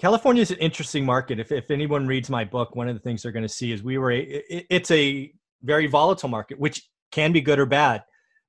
California 0.00 0.40
is 0.40 0.50
an 0.50 0.56
interesting 0.58 1.04
market. 1.04 1.38
If, 1.38 1.52
if 1.52 1.70
anyone 1.70 2.06
reads 2.06 2.30
my 2.30 2.44
book, 2.44 2.74
one 2.74 2.88
of 2.88 2.94
the 2.94 3.00
things 3.00 3.22
they're 3.22 3.32
going 3.32 3.42
to 3.42 3.48
see 3.48 3.70
is 3.70 3.82
we 3.82 3.98
were 3.98 4.12
a, 4.12 4.18
it, 4.18 4.66
it's 4.70 4.90
a 4.90 5.30
very 5.62 5.86
volatile 5.86 6.30
market, 6.30 6.58
which 6.58 6.88
can 7.12 7.32
be 7.32 7.42
good 7.42 7.58
or 7.58 7.66
bad. 7.66 8.02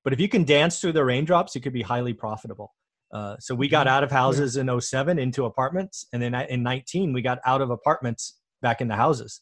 But 0.05 0.13
if 0.13 0.19
you 0.19 0.29
can 0.29 0.45
dance 0.45 0.79
through 0.79 0.93
the 0.93 1.03
raindrops, 1.03 1.55
it 1.57 1.59
could 1.59 1.73
be 1.73 1.81
highly 1.81 2.13
profitable. 2.13 2.73
Uh, 3.13 3.35
so 3.39 3.53
we 3.53 3.67
got 3.67 3.85
mm-hmm. 3.85 3.95
out 3.95 4.03
of 4.05 4.11
houses 4.11 4.55
in 4.55 4.79
07 4.79 5.19
into 5.19 5.43
apartments, 5.43 6.05
and 6.13 6.21
then 6.21 6.33
in 6.33 6.63
19 6.63 7.11
we 7.11 7.21
got 7.21 7.39
out 7.45 7.61
of 7.61 7.69
apartments 7.69 8.39
back 8.61 8.79
into 8.79 8.95
houses. 8.95 9.41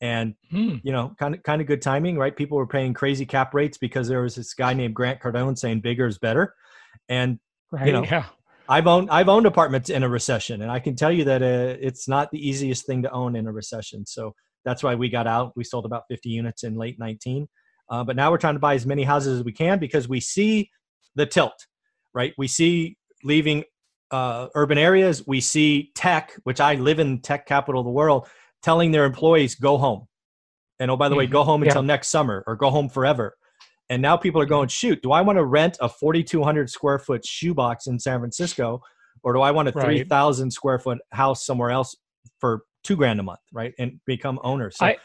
And 0.00 0.34
hmm. 0.50 0.76
you 0.82 0.90
know, 0.90 1.14
kind 1.18 1.34
of 1.34 1.42
kind 1.44 1.60
of 1.60 1.68
good 1.68 1.80
timing, 1.80 2.16
right? 2.18 2.34
People 2.34 2.58
were 2.58 2.66
paying 2.66 2.92
crazy 2.92 3.24
cap 3.24 3.54
rates 3.54 3.78
because 3.78 4.08
there 4.08 4.22
was 4.22 4.34
this 4.34 4.52
guy 4.52 4.74
named 4.74 4.94
Grant 4.94 5.20
Cardone 5.20 5.56
saying 5.56 5.80
bigger 5.80 6.06
is 6.06 6.18
better, 6.18 6.54
and 7.08 7.38
right, 7.70 7.86
you 7.86 7.92
know, 7.92 8.02
yeah. 8.02 8.24
I've 8.72 8.86
owned 8.86 9.10
I've 9.10 9.28
owned 9.28 9.44
apartments 9.44 9.90
in 9.90 10.02
a 10.02 10.08
recession, 10.08 10.62
and 10.62 10.70
I 10.70 10.80
can 10.80 10.96
tell 10.96 11.12
you 11.12 11.24
that 11.24 11.42
uh, 11.42 11.76
it's 11.78 12.08
not 12.08 12.30
the 12.30 12.38
easiest 12.38 12.86
thing 12.86 13.02
to 13.02 13.10
own 13.10 13.36
in 13.36 13.46
a 13.46 13.52
recession. 13.52 14.06
So 14.06 14.34
that's 14.64 14.82
why 14.82 14.94
we 14.94 15.10
got 15.10 15.26
out. 15.26 15.52
We 15.54 15.62
sold 15.62 15.84
about 15.84 16.04
50 16.08 16.30
units 16.30 16.64
in 16.64 16.76
late 16.76 16.98
19, 16.98 17.46
uh, 17.90 18.02
but 18.04 18.16
now 18.16 18.30
we're 18.30 18.38
trying 18.38 18.54
to 18.54 18.60
buy 18.60 18.72
as 18.74 18.86
many 18.86 19.02
houses 19.02 19.40
as 19.40 19.44
we 19.44 19.52
can 19.52 19.78
because 19.78 20.08
we 20.08 20.20
see 20.20 20.70
the 21.16 21.26
tilt, 21.26 21.66
right? 22.14 22.32
We 22.38 22.48
see 22.48 22.96
leaving 23.22 23.64
uh, 24.10 24.48
urban 24.54 24.78
areas. 24.78 25.22
We 25.26 25.42
see 25.42 25.90
tech, 25.94 26.32
which 26.44 26.58
I 26.58 26.76
live 26.76 26.98
in 26.98 27.20
tech 27.20 27.44
capital 27.44 27.82
of 27.82 27.84
the 27.84 27.92
world, 27.92 28.26
telling 28.62 28.90
their 28.90 29.04
employees 29.04 29.54
go 29.54 29.76
home, 29.76 30.06
and 30.80 30.90
oh 30.90 30.96
by 30.96 31.10
the 31.10 31.12
mm-hmm. 31.12 31.18
way, 31.18 31.26
go 31.26 31.44
home 31.44 31.62
until 31.62 31.82
yeah. 31.82 31.88
next 31.88 32.08
summer 32.08 32.42
or 32.46 32.56
go 32.56 32.70
home 32.70 32.88
forever. 32.88 33.36
And 33.90 34.00
now 34.00 34.16
people 34.16 34.40
are 34.40 34.46
going, 34.46 34.68
shoot, 34.68 35.02
do 35.02 35.12
I 35.12 35.20
want 35.20 35.38
to 35.38 35.44
rent 35.44 35.76
a 35.80 35.88
4,200 35.88 36.70
square 36.70 36.98
foot 36.98 37.26
shoebox 37.26 37.86
in 37.86 37.98
San 37.98 38.20
Francisco, 38.20 38.80
or 39.22 39.32
do 39.32 39.40
I 39.40 39.50
want 39.50 39.68
a 39.68 39.72
right. 39.72 39.84
3,000 39.84 40.50
square 40.50 40.78
foot 40.78 40.98
house 41.10 41.44
somewhere 41.44 41.70
else 41.70 41.96
for 42.38 42.62
two 42.84 42.96
grand 42.96 43.20
a 43.20 43.22
month, 43.22 43.40
right? 43.52 43.74
And 43.78 44.00
become 44.06 44.38
owners. 44.42 44.78
So, 44.78 44.86
I, 44.86 44.96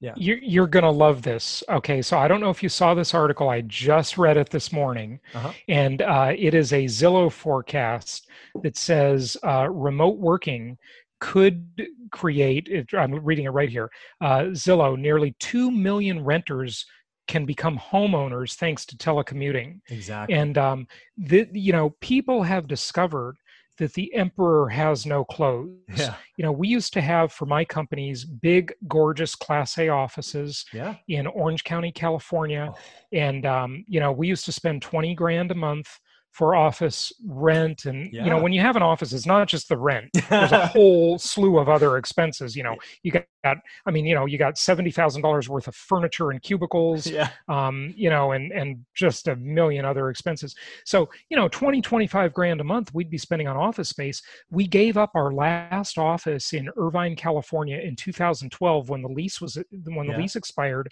yeah. 0.00 0.12
You're, 0.16 0.38
you're 0.38 0.66
going 0.68 0.84
to 0.84 0.90
love 0.90 1.22
this. 1.22 1.64
Okay. 1.68 2.02
So 2.02 2.18
I 2.18 2.28
don't 2.28 2.40
know 2.40 2.50
if 2.50 2.62
you 2.62 2.68
saw 2.68 2.94
this 2.94 3.14
article. 3.14 3.48
I 3.48 3.62
just 3.62 4.16
read 4.16 4.36
it 4.36 4.48
this 4.48 4.70
morning. 4.72 5.18
Uh-huh. 5.34 5.52
And 5.68 6.02
uh, 6.02 6.32
it 6.36 6.54
is 6.54 6.72
a 6.72 6.84
Zillow 6.84 7.32
forecast 7.32 8.28
that 8.62 8.76
says 8.76 9.36
uh, 9.44 9.68
remote 9.68 10.18
working 10.18 10.78
could 11.20 11.66
create, 12.12 12.86
I'm 12.96 13.12
reading 13.24 13.46
it 13.46 13.50
right 13.50 13.68
here, 13.68 13.90
uh, 14.20 14.42
Zillow, 14.52 14.96
nearly 14.96 15.34
2 15.40 15.70
million 15.72 16.24
renters 16.24 16.86
can 17.28 17.44
become 17.44 17.78
homeowners 17.78 18.54
thanks 18.56 18.84
to 18.86 18.96
telecommuting. 18.96 19.80
Exactly. 19.88 20.34
And 20.34 20.58
um, 20.58 20.88
the, 21.16 21.46
you 21.52 21.72
know, 21.72 21.90
people 22.00 22.42
have 22.42 22.66
discovered 22.66 23.36
that 23.76 23.92
the 23.92 24.12
emperor 24.14 24.68
has 24.68 25.06
no 25.06 25.24
clothes. 25.24 25.70
Yeah. 25.94 26.14
You 26.36 26.44
know, 26.44 26.50
we 26.50 26.66
used 26.66 26.92
to 26.94 27.00
have 27.00 27.32
for 27.32 27.46
my 27.46 27.64
companies 27.64 28.24
big, 28.24 28.74
gorgeous 28.88 29.36
Class 29.36 29.78
A 29.78 29.88
offices 29.88 30.64
yeah. 30.72 30.96
in 31.06 31.28
Orange 31.28 31.62
County, 31.62 31.92
California, 31.92 32.72
oh. 32.74 32.78
and 33.12 33.46
um, 33.46 33.84
you 33.86 34.00
know, 34.00 34.10
we 34.10 34.26
used 34.26 34.44
to 34.46 34.52
spend 34.52 34.82
twenty 34.82 35.14
grand 35.14 35.52
a 35.52 35.54
month 35.54 36.00
for 36.32 36.54
office 36.54 37.12
rent 37.26 37.84
and 37.84 38.12
Yeah. 38.12 38.24
you 38.24 38.30
know 38.30 38.40
when 38.40 38.52
you 38.52 38.60
have 38.60 38.76
an 38.76 38.82
office 38.82 39.12
it's 39.12 39.26
not 39.26 39.48
just 39.48 39.68
the 39.68 39.76
rent 39.76 40.10
there's 40.30 40.52
a 40.52 40.66
whole 40.74 41.18
slew 41.18 41.58
of 41.58 41.68
other 41.68 41.96
expenses 41.96 42.54
you 42.54 42.62
know 42.62 42.76
you 43.02 43.10
got 43.10 43.24
i 43.86 43.90
mean 43.90 44.04
you 44.06 44.14
know 44.14 44.26
you 44.26 44.38
got 44.38 44.54
$70000 44.54 45.48
worth 45.48 45.66
of 45.68 45.74
furniture 45.74 46.30
and 46.30 46.42
cubicles 46.42 47.06
yeah. 47.06 47.30
um, 47.48 47.92
you 47.96 48.10
know, 48.10 48.32
and 48.32 48.52
and 48.52 48.84
just 48.94 49.28
a 49.28 49.36
million 49.36 49.84
other 49.84 50.10
expenses. 50.10 50.54
So, 50.84 51.08
you 51.30 51.36
know, 51.36 51.48
20, 51.48 51.80
25 51.80 52.32
grand 52.34 52.60
a 52.60 52.64
month 52.64 52.92
we'd 52.94 53.10
be 53.10 53.18
spending 53.18 53.48
on 53.48 53.56
office 53.56 53.88
space. 53.88 54.22
We 54.50 54.66
gave 54.66 54.96
up 54.96 55.10
our 55.14 55.32
last 55.32 55.98
office 55.98 56.52
in 56.52 56.68
Irvine, 56.76 57.16
California 57.16 57.78
in 57.78 57.96
2012 57.96 58.88
when 58.88 59.02
the 59.02 59.08
lease 59.08 59.40
was 59.40 59.56
when 59.84 60.06
the 60.06 60.12
Yeah. 60.12 60.18
lease 60.18 60.36
expired 60.36 60.88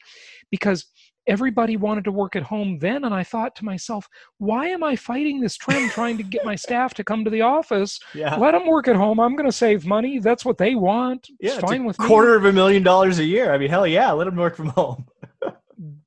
because 0.50 0.86
everybody 1.26 1.76
wanted 1.76 2.04
to 2.04 2.12
work 2.12 2.36
at 2.36 2.42
home 2.42 2.78
then 2.78 3.04
and 3.04 3.14
I 3.14 3.22
thought 3.22 3.56
to 3.56 3.64
myself, 3.64 4.08
why 4.38 4.68
am 4.68 4.82
I 4.82 4.96
fighting 4.96 5.40
this 5.40 5.56
trend 5.56 5.90
trying 5.90 6.16
to 6.18 6.22
get 6.22 6.44
my 6.44 6.54
staff 6.66 6.94
to 6.94 7.04
come 7.04 7.24
to 7.24 7.30
the 7.30 7.42
office? 7.42 7.98
Yeah. 8.14 8.36
Let 8.36 8.52
them 8.52 8.66
work 8.66 8.88
at 8.88 8.96
home. 8.96 9.20
I'm 9.20 9.36
going 9.36 9.48
to 9.48 9.52
save 9.52 9.86
money. 9.86 10.18
That's 10.18 10.44
what 10.44 10.58
they 10.58 10.74
want. 10.74 11.28
Yeah, 11.40 11.50
it's 11.50 11.58
it's 11.58 11.70
fine 11.70 11.82
a 11.82 11.86
with 11.86 11.98
me. 11.98 12.06
quarter 12.06 12.34
of 12.34 12.44
a 12.44 12.52
million 12.52 12.82
dollars 12.82 13.18
a 13.18 13.24
year. 13.24 13.52
I 13.52 13.58
mean, 13.58 13.70
hell 13.70 13.86
yeah, 13.86 14.10
let 14.12 14.24
them 14.24 14.36
work 14.36 14.56
from 14.56 14.68
home. 14.68 15.06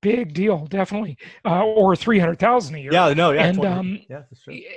Big 0.01 0.33
deal, 0.33 0.65
definitely. 0.67 1.17
Uh, 1.43 1.65
or 1.65 1.95
300,000 1.95 2.75
a 2.75 2.79
year. 2.79 2.93
Yeah, 2.93 3.13
no, 3.13 3.31
yeah, 3.31 3.45
And, 3.47 3.65
um, 3.65 3.99
yeah, 4.09 4.21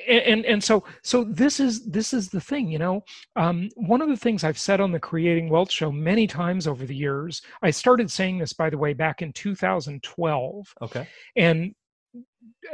and 0.08 0.20
and, 0.22 0.44
and 0.44 0.64
so 0.64 0.84
so 1.02 1.24
this 1.24 1.60
is 1.60 1.84
this 1.86 2.12
is 2.12 2.28
the 2.28 2.40
thing 2.40 2.68
you 2.68 2.78
know 2.78 3.04
um, 3.36 3.68
one 3.76 4.02
of 4.02 4.08
the 4.08 4.16
things 4.16 4.44
i've 4.44 4.58
said 4.58 4.80
on 4.80 4.92
the 4.92 4.98
creating 5.00 5.48
wealth 5.48 5.70
show 5.70 5.90
many 5.92 6.26
times 6.26 6.66
over 6.66 6.84
the 6.84 6.94
years 6.94 7.42
i 7.62 7.70
started 7.70 8.10
saying 8.10 8.38
this 8.38 8.52
by 8.52 8.68
the 8.68 8.76
way 8.78 8.92
back 8.92 9.22
in 9.22 9.32
2012 9.32 10.74
Okay. 10.82 11.06
and 11.36 11.74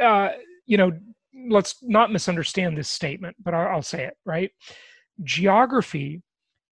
uh, 0.01 0.31
you 0.67 0.77
know 0.77 0.91
let's 1.49 1.77
not 1.83 2.11
misunderstand 2.13 2.77
this 2.77 2.89
statement 2.89 3.37
but 3.43 3.55
I- 3.55 3.67
i'll 3.73 3.83
say 3.83 4.05
it 4.05 4.17
right 4.25 4.51
geography 5.23 6.23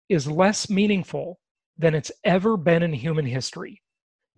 is 0.09 0.27
less 0.27 0.69
meaningful 0.69 1.39
than 1.77 1.93
it's 1.93 2.11
ever 2.23 2.57
been 2.57 2.83
in 2.83 2.93
human 2.93 3.25
history 3.25 3.81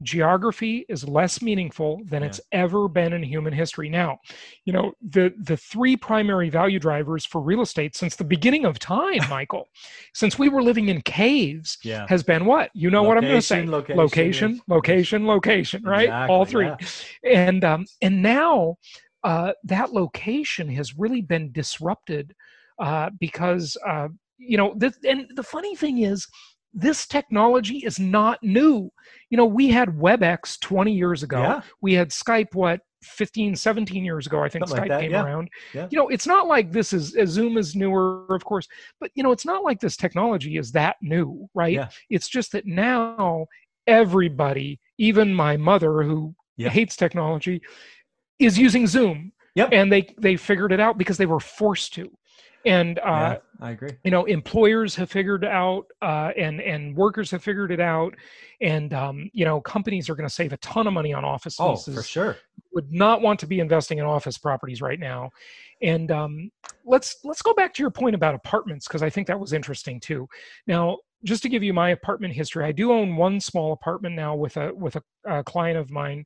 geography 0.02 0.86
is 0.90 1.08
less 1.08 1.42
meaningful 1.42 2.02
than 2.06 2.22
Yeah. 2.22 2.28
it's 2.28 2.42
ever 2.52 2.88
been 2.88 3.14
in 3.14 3.24
human 3.24 3.52
history 3.54 3.90
now 3.90 4.20
you 4.66 4.74
know 4.74 4.94
the 5.02 5.34
the 5.44 5.58
three 5.58 5.96
primary 5.98 6.50
value 6.50 6.80
drivers 6.80 7.26
for 7.26 7.42
real 7.42 7.62
estate 7.62 7.96
since 7.96 8.16
the 8.16 8.24
beginning 8.24 8.64
of 8.66 8.78
time 8.80 9.20
michael 9.30 9.68
since 10.14 10.38
we 10.38 10.50
were 10.50 10.62
living 10.62 10.90
in 10.90 11.02
caves 11.02 11.78
Yeah. 11.84 12.06
has 12.10 12.22
been 12.24 12.46
what 12.46 12.70
you 12.76 12.90
know 12.92 13.04
what 13.04 13.18
i'm 13.18 13.24
going 13.24 13.36
to 13.36 13.42
say 13.42 13.66
Location, 13.66 13.98
location 13.98 14.52
yes. 14.52 14.62
location 14.68 15.28
location 15.28 15.84
right 15.84 16.10
all 16.30 16.46
three 16.46 16.68
Exactly, 16.68 17.34
and 17.34 17.64
um 17.64 17.86
and 18.02 18.22
now 18.22 18.76
uh 19.24 19.54
that 19.64 19.94
location 19.94 20.70
has 20.70 20.96
really 20.98 21.22
been 21.22 21.52
disrupted 21.52 22.36
uh 22.80 23.10
because 23.20 23.76
uh 23.88 24.08
you 24.38 24.58
know 24.58 24.74
this, 24.78 24.96
and 25.08 25.26
the 25.36 25.42
funny 25.44 25.76
thing 25.76 26.00
is 26.04 26.28
this 26.74 27.08
technology 27.08 27.78
is 27.80 28.00
not 28.00 28.38
new 28.44 28.92
you 29.30 29.38
know 29.38 29.46
we 29.46 29.70
had 29.70 29.90
webex 29.90 30.60
20 30.60 30.92
years 30.94 31.24
ago 31.24 31.40
Yeah. 31.42 31.62
we 31.82 31.94
had 31.94 32.10
skype 32.10 32.54
what 32.54 32.82
15 33.04 33.56
17 33.56 34.04
years 34.04 34.28
ago 34.28 34.44
i 34.44 34.50
think 34.50 34.68
Something 34.68 34.82
like 34.82 34.92
skype 34.92 34.94
that, 34.96 35.02
came 35.02 35.12
yeah. 35.12 35.24
around 35.24 35.50
Yeah. 35.74 35.88
you 35.90 35.98
know 35.98 36.08
it's 36.10 36.28
not 36.28 36.48
like 36.48 36.72
this 36.72 36.94
is 36.94 37.16
uh, 37.16 37.26
zoom 37.26 37.58
is 37.58 37.76
newer 37.76 38.26
of 38.30 38.44
course 38.44 38.68
but 39.00 39.12
you 39.16 39.24
know 39.24 39.32
it's 39.32 39.46
not 39.46 39.64
like 39.64 39.80
this 39.80 39.96
technology 39.96 40.58
is 40.58 40.72
that 40.74 40.98
new 41.02 41.48
right 41.54 41.74
it's 42.10 42.28
just 42.28 42.52
that 42.52 42.66
now 42.66 43.46
everybody 43.88 44.80
even 44.98 45.34
my 45.34 45.56
mother 45.58 46.04
who 46.04 46.36
hates 46.70 46.96
technology 46.96 47.62
is 48.40 48.58
using 48.58 48.86
zoom 48.88 49.32
Yep. 49.56 49.70
and 49.72 49.92
they 49.92 50.14
they 50.20 50.36
figured 50.36 50.72
it 50.72 50.80
out 50.80 51.00
because 51.00 51.18
they 51.18 51.26
were 51.26 51.40
forced 51.40 51.94
to 51.96 52.12
and 52.68 53.00
uh 53.00 53.04
yeah, 53.06 53.38
I 53.62 53.72
agree. 53.72 53.92
you 54.04 54.12
know 54.12 54.26
employers 54.26 54.96
have 54.96 55.10
figured 55.10 55.46
out 55.46 55.86
uh, 56.02 56.32
and 56.38 56.62
and 56.62 56.96
workers 56.96 57.32
have 57.32 57.44
figured 57.44 57.72
it 57.72 57.80
out 57.80 58.14
and 58.62 58.94
um, 58.94 59.30
you 59.34 59.46
know 59.46 59.62
companies 59.62 60.10
are 60.10 60.16
going 60.16 60.28
to 60.28 60.34
save 60.34 60.54
a 60.54 60.58
ton 60.58 60.86
of 60.88 60.94
money 60.94 61.14
on 61.14 61.24
office 61.26 61.58
Oh, 61.60 61.72
leases 61.72 61.96
for 61.96 62.04
sure. 62.04 62.38
would 62.74 62.92
not 62.92 63.22
want 63.22 63.40
to 63.40 63.48
be 63.48 63.60
investing 63.60 63.98
in 64.00 64.06
office 64.06 64.38
properties 64.38 64.82
right 64.82 65.00
now 65.00 65.30
and 65.82 66.12
um, 66.12 66.52
let's 66.86 67.18
let's 67.24 67.42
go 67.42 67.54
back 67.54 67.74
to 67.76 67.82
your 67.84 67.92
point 67.92 68.16
about 68.16 68.36
apartments 68.36 68.88
because 68.88 69.02
i 69.04 69.10
think 69.10 69.28
that 69.28 69.40
was 69.40 69.54
interesting 69.54 70.00
too 70.00 70.28
now 70.68 70.98
just 71.28 71.44
to 71.44 71.50
give 71.50 71.62
you 71.62 71.74
my 71.74 71.90
apartment 71.90 72.34
history 72.34 72.64
i 72.64 72.72
do 72.72 72.92
own 72.92 73.16
one 73.16 73.40
small 73.40 73.74
apartment 73.74 74.16
now 74.16 74.34
with 74.36 74.58
a 74.58 74.74
with 74.74 74.96
a, 74.96 75.04
a 75.26 75.44
client 75.44 75.78
of 75.78 75.92
mine 75.92 76.26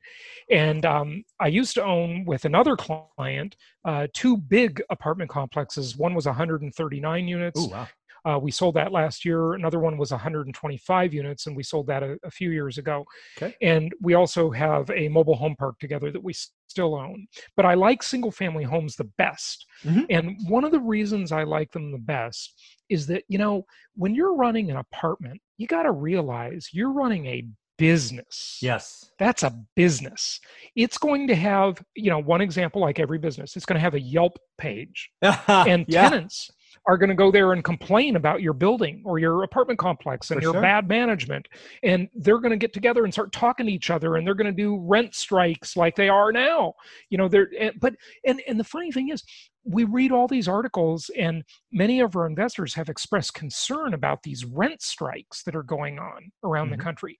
and 0.50 0.86
um, 0.86 1.24
i 1.40 1.48
used 1.48 1.74
to 1.74 1.84
own 1.84 2.24
with 2.26 2.46
another 2.46 2.76
client 2.78 3.56
uh, 3.84 4.08
two 4.14 4.38
big 4.38 4.82
apartment 4.90 5.30
complexes 5.30 5.98
one 5.98 6.14
was 6.14 6.26
139 6.26 7.28
units 7.28 7.60
Ooh, 7.60 7.70
wow. 7.70 7.88
Uh, 8.26 8.38
we 8.42 8.52
sold 8.52 8.76
that 8.76 8.92
last 8.92 9.26
year. 9.26 9.54
Another 9.54 9.80
one 9.80 9.98
was 9.98 10.12
125 10.12 11.14
units, 11.14 11.48
and 11.48 11.56
we 11.56 11.64
sold 11.64 11.88
that 11.88 12.04
a, 12.04 12.18
a 12.24 12.32
few 12.32 12.52
years 12.52 12.78
ago. 12.78 13.04
Okay. 13.38 13.56
And 13.62 13.92
we 14.02 14.14
also 14.14 14.52
have 14.52 14.90
a 14.92 15.08
mobile 15.10 15.36
home 15.36 15.56
park 15.58 15.80
together 15.80 16.12
that 16.12 16.24
we 16.24 16.34
still 16.68 16.96
own. 16.96 17.28
But 17.56 17.66
I 17.66 17.74
like 17.74 18.04
single 18.04 18.32
family 18.32 18.64
homes 18.64 18.96
the 18.96 19.10
best. 19.18 19.66
Mhm. 19.84 20.06
And 20.10 20.38
one 20.48 20.64
of 20.64 20.72
the 20.72 20.80
reasons 20.80 21.32
I 21.32 21.44
like 21.44 21.72
them 21.72 21.92
the 21.92 21.98
best 21.98 22.54
is 22.90 23.08
that, 23.08 23.24
you 23.28 23.38
know, 23.38 23.66
when 23.96 24.14
you're 24.16 24.36
running 24.36 24.70
an 24.70 24.78
apartment, 24.78 25.42
you 25.58 25.68
got 25.68 25.84
to 25.84 25.92
realize 25.92 26.70
you're 26.72 26.94
running 26.94 27.26
a 27.26 27.48
business 27.78 28.60
Yes. 28.62 29.10
that's 29.18 29.42
a 29.42 29.52
business 29.76 30.40
it's 30.76 31.00
going 31.00 31.28
to 31.28 31.34
have 31.34 31.82
you 31.96 32.12
know 32.12 32.20
one 32.20 32.40
example 32.40 32.80
like 32.80 33.00
every 33.00 33.18
business 33.18 33.56
it's 33.56 33.66
going 33.66 33.76
to 33.76 33.80
have 33.82 33.96
a 33.96 34.00
yelp 34.00 34.38
page 34.60 35.10
and 35.48 35.86
yeah. 35.88 36.08
tenants 36.10 36.52
are 36.88 36.98
going 36.98 37.10
to 37.10 37.16
go 37.16 37.32
there 37.32 37.54
and 37.54 37.64
complain 37.64 38.16
about 38.16 38.42
your 38.42 38.54
building 38.54 39.02
or 39.06 39.20
your 39.20 39.44
apartment 39.44 39.80
complex 39.80 40.32
and 40.32 40.40
For 40.40 40.42
your 40.42 40.54
sure. 40.54 40.62
bad 40.62 40.88
management 40.88 41.48
and 41.84 42.10
they're 42.16 42.40
going 42.40 42.52
to 42.52 42.58
get 42.58 42.74
together 42.74 43.04
and 43.04 43.14
start 43.14 43.32
talking 43.32 43.66
to 43.66 43.72
each 43.72 43.90
other 43.90 44.16
and 44.16 44.26
they're 44.26 44.36
going 44.36 44.54
to 44.54 44.64
do 44.64 44.78
rent 44.78 45.14
strikes 45.16 45.76
like 45.76 45.96
they 45.96 46.10
are 46.10 46.32
now 46.32 46.74
you 47.10 47.18
know 47.18 47.28
they're 47.28 47.50
and, 47.60 47.80
but 47.80 47.96
and 48.26 48.42
and 48.48 48.60
the 48.60 48.64
funny 48.64 48.92
thing 48.92 49.10
is 49.10 49.24
we 49.64 49.84
read 49.84 50.12
all 50.12 50.28
these 50.28 50.48
articles 50.48 51.10
and 51.18 51.44
many 51.72 52.00
of 52.00 52.16
our 52.16 52.26
investors 52.26 52.74
have 52.74 52.90
expressed 52.90 53.34
concern 53.34 53.94
about 53.94 54.24
these 54.24 54.44
rent 54.46 54.82
strikes 54.82 55.44
that 55.44 55.56
are 55.56 55.64
going 55.64 56.00
on 56.00 56.32
around 56.44 56.68
Mhm. 56.68 56.78
the 56.78 56.84
country 56.84 57.20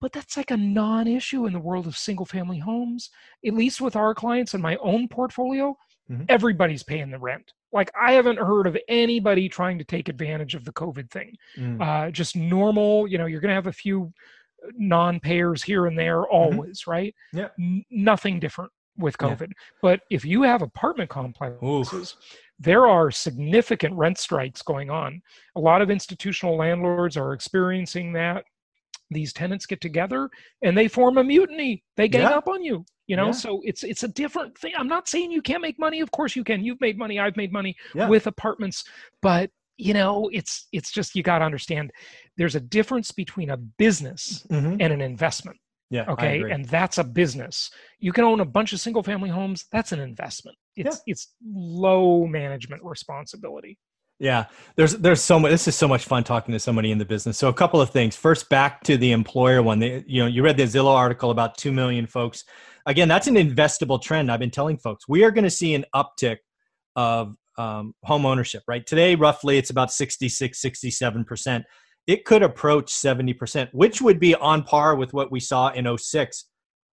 but 0.00 0.12
that's 0.12 0.36
like 0.36 0.50
a 0.50 0.56
non-issue 0.56 1.46
in 1.46 1.52
the 1.52 1.58
world 1.60 1.86
of 1.86 1.96
single 1.96 2.26
family 2.26 2.58
homes 2.58 3.10
at 3.46 3.54
least 3.54 3.80
with 3.80 3.96
our 3.96 4.14
clients 4.14 4.54
and 4.54 4.62
my 4.62 4.76
own 4.76 5.06
portfolio 5.08 5.76
Mhm. 6.10 6.26
everybody's 6.28 6.82
paying 6.82 7.10
the 7.10 7.18
rent 7.18 7.52
like 7.72 7.90
i 8.00 8.12
haven't 8.12 8.38
heard 8.38 8.66
of 8.66 8.76
anybody 8.88 9.48
trying 9.48 9.78
to 9.78 9.84
take 9.84 10.08
advantage 10.08 10.54
of 10.54 10.64
the 10.64 10.72
covid 10.72 11.10
thing 11.10 11.36
Mm. 11.56 11.80
uh, 11.80 12.10
just 12.10 12.36
normal 12.36 13.06
you 13.08 13.18
know 13.18 13.26
you're 13.26 13.40
going 13.40 13.50
to 13.50 13.54
have 13.54 13.66
a 13.66 13.72
few 13.72 14.12
non-payers 14.76 15.62
here 15.62 15.86
and 15.86 15.98
there 15.98 16.26
always 16.26 16.86
right 16.86 17.14
Mm-hmm. 17.34 17.38
Yeah. 17.38 17.48
N- 17.58 17.84
nothing 17.90 18.40
different 18.40 18.70
with 18.96 19.16
Yeah. 19.20 19.28
covid 19.28 19.52
but 19.82 20.00
if 20.10 20.24
you 20.24 20.42
have 20.42 20.62
apartment 20.62 21.10
complexes 21.10 22.16
there 22.58 22.86
are 22.86 23.10
significant 23.10 23.94
rent 23.94 24.18
strikes 24.18 24.62
going 24.62 24.90
on 24.90 25.22
a 25.56 25.60
lot 25.60 25.80
of 25.82 25.90
institutional 25.90 26.56
landlords 26.56 27.16
are 27.16 27.32
experiencing 27.32 28.12
that 28.14 28.44
these 29.10 29.32
tenants 29.32 29.66
get 29.66 29.80
together 29.80 30.30
and 30.62 30.76
they 30.76 30.88
form 30.88 31.18
a 31.18 31.24
mutiny. 31.24 31.82
They 31.96 32.08
gang 32.08 32.22
Yeah. 32.22 32.30
up 32.30 32.48
on 32.48 32.62
you 32.62 32.84
you 33.10 33.16
know? 33.16 33.26
Yeah. 33.26 33.32
so 33.32 33.60
it's 33.64 33.82
it's 33.82 34.04
a 34.04 34.08
different 34.08 34.56
thing. 34.56 34.72
I'm 34.78 34.86
not 34.86 35.08
saying 35.08 35.32
you 35.32 35.42
can't 35.42 35.60
make 35.60 35.80
money. 35.80 36.00
Of 36.00 36.12
course 36.12 36.36
you 36.36 36.44
can. 36.44 36.64
You've 36.64 36.80
made 36.80 36.96
money. 36.96 37.18
I've 37.18 37.36
made 37.36 37.52
money 37.52 37.74
Yeah. 37.92 38.08
with 38.08 38.28
apartments. 38.28 38.84
But 39.20 39.50
you 39.78 39.94
know 39.94 40.30
it's 40.32 40.68
it's 40.72 40.92
just 40.92 41.16
you 41.16 41.22
got 41.24 41.38
to 41.40 41.44
understand 41.44 41.90
there's 42.36 42.54
a 42.54 42.60
difference 42.60 43.10
between 43.10 43.50
a 43.50 43.56
business 43.56 44.46
Mhm. 44.48 44.76
and 44.80 44.92
an 44.92 45.00
investment. 45.00 45.56
Yeah. 45.90 46.04
Okay? 46.08 46.42
and 46.52 46.64
that's 46.66 46.98
a 46.98 47.04
business. 47.04 47.68
You 47.98 48.12
can 48.12 48.22
own 48.22 48.38
a 48.38 48.44
bunch 48.44 48.72
of 48.72 48.78
single 48.78 49.02
family 49.02 49.28
homes. 49.30 49.64
That's 49.72 49.90
an 49.90 49.98
investment. 49.98 50.56
It's 50.76 51.02
it's 51.08 51.34
low 51.44 52.26
management 52.28 52.84
responsibility 52.84 53.76
Yeah, 54.20 54.44
there's 54.76 54.92
there's 54.98 55.22
so 55.22 55.40
much. 55.40 55.50
This 55.50 55.66
is 55.66 55.74
so 55.74 55.88
much 55.88 56.04
fun 56.04 56.24
talking 56.24 56.52
to 56.52 56.60
somebody 56.60 56.92
in 56.92 56.98
the 56.98 57.06
business. 57.06 57.38
So 57.38 57.48
a 57.48 57.54
couple 57.54 57.80
of 57.80 57.88
things. 57.88 58.14
First, 58.14 58.50
back 58.50 58.82
to 58.84 58.98
the 58.98 59.12
employer 59.12 59.62
one. 59.62 59.78
They, 59.78 60.04
you 60.06 60.20
know, 60.20 60.26
you 60.26 60.42
read 60.42 60.58
the 60.58 60.64
Zillow 60.64 60.94
article 60.94 61.30
about 61.30 61.56
two 61.56 61.72
million 61.72 62.06
folks. 62.06 62.44
Again, 62.84 63.08
that's 63.08 63.28
an 63.28 63.36
investable 63.36 64.00
trend. 64.00 64.30
I've 64.30 64.38
been 64.38 64.50
telling 64.50 64.76
folks 64.76 65.08
we 65.08 65.24
are 65.24 65.30
going 65.30 65.44
to 65.44 65.50
see 65.50 65.72
an 65.74 65.86
uptick 65.94 66.36
of 66.96 67.34
um, 67.56 67.94
home 68.04 68.26
ownership. 68.26 68.62
Right 68.68 68.86
today, 68.86 69.14
roughly 69.14 69.56
it's 69.56 69.70
about 69.70 69.90
66, 69.90 70.60
67 70.60 71.24
percent. 71.24 71.64
It 72.06 72.26
could 72.26 72.42
approach 72.42 72.90
70 72.92 73.32
percent, 73.32 73.70
which 73.72 74.02
would 74.02 74.20
be 74.20 74.34
on 74.34 74.64
par 74.64 74.96
with 74.96 75.14
what 75.14 75.32
we 75.32 75.40
saw 75.40 75.68
in 75.70 75.96
06 75.96 76.44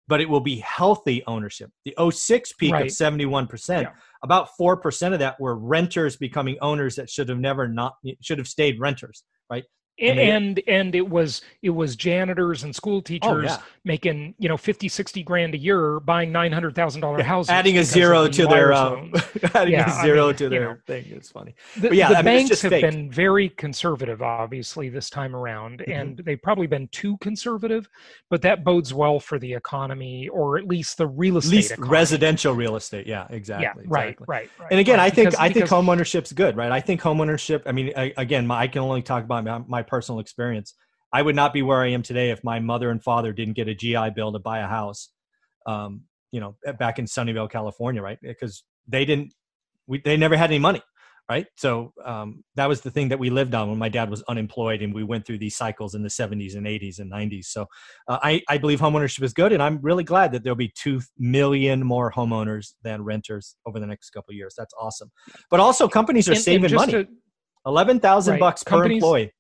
but 0.08 0.22
it 0.22 0.30
will 0.30 0.40
be 0.40 0.58
healthy 0.60 1.24
ownership. 1.28 1.70
The 1.86 1.94
06 1.98 2.54
peak 2.54 2.74
Right. 2.74 2.86
of 2.86 2.92
71%, 2.92 3.82
Yeah. 3.84 3.92
About 4.24 4.50
4% 4.60 5.14
of 5.14 5.20
that 5.20 5.40
were 5.40 5.56
renters 5.56 6.18
becoming 6.18 6.58
owners 6.62 6.96
that 6.96 7.10
should 7.10 7.30
have 7.30 7.40
never 7.40 7.68
not 7.68 7.96
should 8.22 8.38
have 8.38 8.48
stayed 8.48 8.80
renters, 8.80 9.24
right? 9.50 9.64
And 10.00 10.20
and, 10.20 10.62
and 10.68 10.96
it 10.96 11.08
was 11.08 11.42
it 11.62 11.70
was 11.70 11.96
janitors 11.96 12.64
and 12.64 12.76
school 12.76 13.02
teachers 13.02 13.30
oh, 13.30 13.42
yeah. 13.42 13.58
making 13.84 14.36
you 14.38 14.48
know 14.48 14.58
50 14.58 14.88
60 14.88 15.24
grand 15.24 15.56
a 15.56 15.58
year 15.58 16.00
buying 16.00 16.32
$900000 16.32 17.22
houses 17.22 17.50
adding 17.50 17.78
a 17.78 17.84
zero 17.84 18.28
to 18.28 18.46
their 18.48 18.74
um, 18.74 19.12
adding 19.56 19.74
yeah, 19.74 20.00
a 20.00 20.04
zero 20.04 20.26
I 20.26 20.28
mean, 20.28 20.36
to 20.36 20.50
their 20.50 20.74
know, 20.74 20.78
thing 20.86 21.06
it's 21.10 21.32
funny 21.32 21.56
the, 21.78 21.96
yeah, 21.96 22.10
the 22.10 22.18
I 22.18 22.22
mean, 22.22 22.48
banks 22.48 22.62
have 22.62 22.72
fake. 22.72 22.84
been 22.84 23.12
very 23.12 23.50
conservative 23.50 24.22
obviously 24.22 24.90
this 24.90 25.10
time 25.10 25.36
around 25.36 25.80
mm-hmm. 25.80 25.92
and 25.92 26.18
they've 26.20 26.42
probably 26.42 26.68
been 26.68 26.88
too 26.90 27.18
conservative 27.18 27.90
but 28.30 28.42
that 28.44 28.64
bodes 28.64 28.94
well 28.94 29.20
for 29.20 29.40
the 29.40 29.54
economy 29.54 30.28
or 30.30 30.58
at 30.58 30.68
least 30.68 30.98
the 30.98 31.08
real 31.08 31.38
estate 31.38 31.50
at 31.50 31.56
least 31.56 31.72
economy. 31.72 31.92
residential 31.92 32.54
real 32.54 32.76
estate 32.76 33.08
yeah 33.08 33.26
exactly 33.30 33.66
yeah 33.66 33.74
right 33.88 34.10
exactly. 34.10 34.26
right, 34.28 34.50
right 34.60 34.68
and 34.72 34.80
again 34.80 35.00
right. 35.00 35.06
i 35.06 35.10
think 35.10 35.30
because, 35.30 35.40
i 35.40 35.52
think 35.52 35.68
home 35.68 35.90
ownership's 35.90 36.32
good 36.32 36.56
right 36.56 36.72
i 36.72 36.80
think 36.80 37.02
home 37.02 37.20
ownership 37.20 37.64
i 37.66 37.72
mean 37.72 37.92
I, 37.98 38.14
again 38.18 38.46
my, 38.46 38.60
i 38.60 38.68
can 38.68 38.82
only 38.82 39.02
talk 39.02 39.24
about 39.24 39.44
my, 39.44 39.58
my 39.68 39.84
personal 39.88 40.20
experience. 40.20 40.74
I 41.14 41.22
would 41.22 41.36
not 41.36 41.54
be 41.54 41.62
where 41.62 41.82
I 41.82 41.88
am 41.88 42.04
today 42.04 42.32
if 42.32 42.44
my 42.44 42.60
mother 42.60 42.92
and 42.92 43.02
father 43.02 43.32
didn't 43.34 43.56
get 43.56 43.68
a 43.68 43.76
GI 43.76 44.12
Bill 44.16 44.32
to 44.34 44.40
buy 44.40 44.60
a 44.60 44.68
house. 44.68 45.10
Um, 45.66 46.02
you 46.32 46.42
know, 46.42 46.56
back 46.78 47.00
in 47.00 47.06
Sunnyvale, 47.06 47.50
California, 47.50 48.02
right? 48.02 48.18
Because 48.22 48.64
they 48.88 49.06
didn't, 49.06 49.34
we, 49.88 50.00
they 50.00 50.18
never 50.18 50.36
had 50.36 50.50
any 50.50 50.60
money, 50.60 50.82
right? 51.30 51.48
So 51.56 51.94
um, 52.04 52.44
that 52.56 52.68
was 52.68 52.82
the 52.82 52.92
thing 52.92 53.08
that 53.10 53.20
we 53.20 53.30
lived 53.30 53.56
on 53.56 53.70
when 53.70 53.78
my 53.78 53.88
dad 53.88 54.10
was 54.10 54.22
unemployed, 54.24 54.82
and 54.82 54.94
we 54.94 55.04
went 55.04 55.26
through 55.26 55.38
these 55.38 55.56
cycles 55.56 55.96
in 55.96 56.04
the 56.04 56.10
70s 56.10 56.56
and 56.56 56.66
80s 56.66 57.00
and 57.00 57.12
90s. 57.12 57.46
So 57.46 57.66
uh, 58.10 58.20
I, 58.22 58.42
I 58.50 58.58
believe 58.58 58.82
homeownership 58.82 59.24
is 59.24 59.34
good, 59.34 59.54
and 59.54 59.64
I'm 59.64 59.80
really 59.82 60.04
glad 60.04 60.34
that 60.34 60.44
there'll 60.44 60.58
be 60.58 60.74
two 60.76 61.02
million 61.18 61.84
more 61.86 62.12
homeowners 62.12 62.74
than 62.84 63.04
renters 63.04 63.56
over 63.66 63.80
the 63.80 63.88
next 63.88 64.10
couple 64.10 64.34
of 64.34 64.36
years. 64.36 64.54
That's 64.58 64.74
awesome. 64.80 65.12
But 65.50 65.62
also, 65.62 65.88
companies 65.88 66.28
are 66.28 66.34
and, 66.34 66.42
saving 66.42 66.66
and 66.66 66.74
money. 66.74 66.92
To, 66.92 67.08
Eleven 67.66 68.00
thousand 68.00 68.34
right. 68.34 68.40
bucks 68.40 68.64
per 68.64 68.86
employee. 68.86 69.34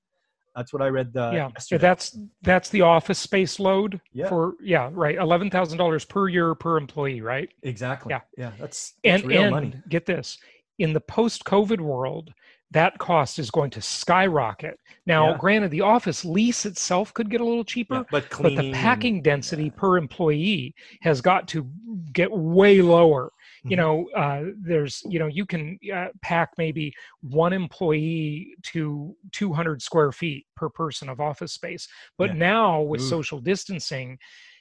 That's 0.58 0.74
what 0.74 0.82
I 0.82 0.88
read. 0.88 1.16
Uh, 1.16 1.32
yeah, 1.34 1.50
yesterday. 1.50 1.82
that's 1.82 2.18
that's 2.42 2.70
the 2.70 2.82
office 2.82 3.20
space 3.20 3.60
load 3.60 4.02
yeah. 4.12 4.28
for 4.28 4.56
yeah 4.62 4.90
right 4.92 5.16
eleven 5.16 5.50
thousand 5.50 5.78
dollars 5.78 6.04
per 6.04 6.28
year 6.28 6.56
per 6.56 6.78
employee 6.78 7.22
right. 7.22 7.50
Exactly. 7.62 8.10
Yeah, 8.10 8.22
yeah, 8.38 8.52
that's, 8.60 8.96
that's 9.04 9.22
and 9.22 9.30
real 9.30 9.44
and 9.44 9.52
money. 9.52 9.74
get 9.88 10.06
this 10.06 10.40
in 10.80 10.94
the 10.94 11.02
post-COVID 11.02 11.80
world, 11.80 12.34
that 12.72 12.98
cost 12.98 13.40
is 13.40 13.50
going 13.50 13.70
to 13.72 13.82
skyrocket. 13.82 14.80
Now, 15.06 15.32
yeah. 15.32 15.38
granted, 15.38 15.72
the 15.72 15.82
office 15.82 16.26
lease 16.26 16.66
itself 16.66 17.14
could 17.14 17.30
get 17.30 17.42
a 17.42 17.46
little 17.46 17.64
cheaper, 17.64 17.96
yeah, 17.96 18.04
but, 18.12 18.26
but, 18.42 18.56
the 18.56 18.72
packing 18.74 19.22
density 19.22 19.66
yeah. 19.66 19.72
per 19.76 19.98
employee 19.98 20.76
has 21.02 21.22
got 21.22 21.48
to 21.50 21.68
get 22.14 22.32
way 22.32 22.82
lower 22.82 23.32
you 23.64 23.76
mm-hmm. 23.76 23.82
know 23.82 24.10
uh, 24.16 24.52
there's 24.58 25.02
you 25.06 25.20
know 25.20 25.28
you 25.28 25.46
can 25.46 25.80
uh, 25.94 26.08
pack 26.22 26.52
maybe 26.58 26.94
one 27.22 27.54
employee 27.54 28.56
to 28.64 29.16
200 29.32 29.82
square 29.82 30.12
feet 30.12 30.46
per 30.56 30.70
person 30.70 31.10
of 31.10 31.20
office 31.20 31.54
space 31.54 31.88
but 32.18 32.30
yeah. 32.30 32.36
now 32.36 32.82
with 32.82 33.02
Ooh. 33.02 33.10
social 33.10 33.40
distancing 33.40 34.18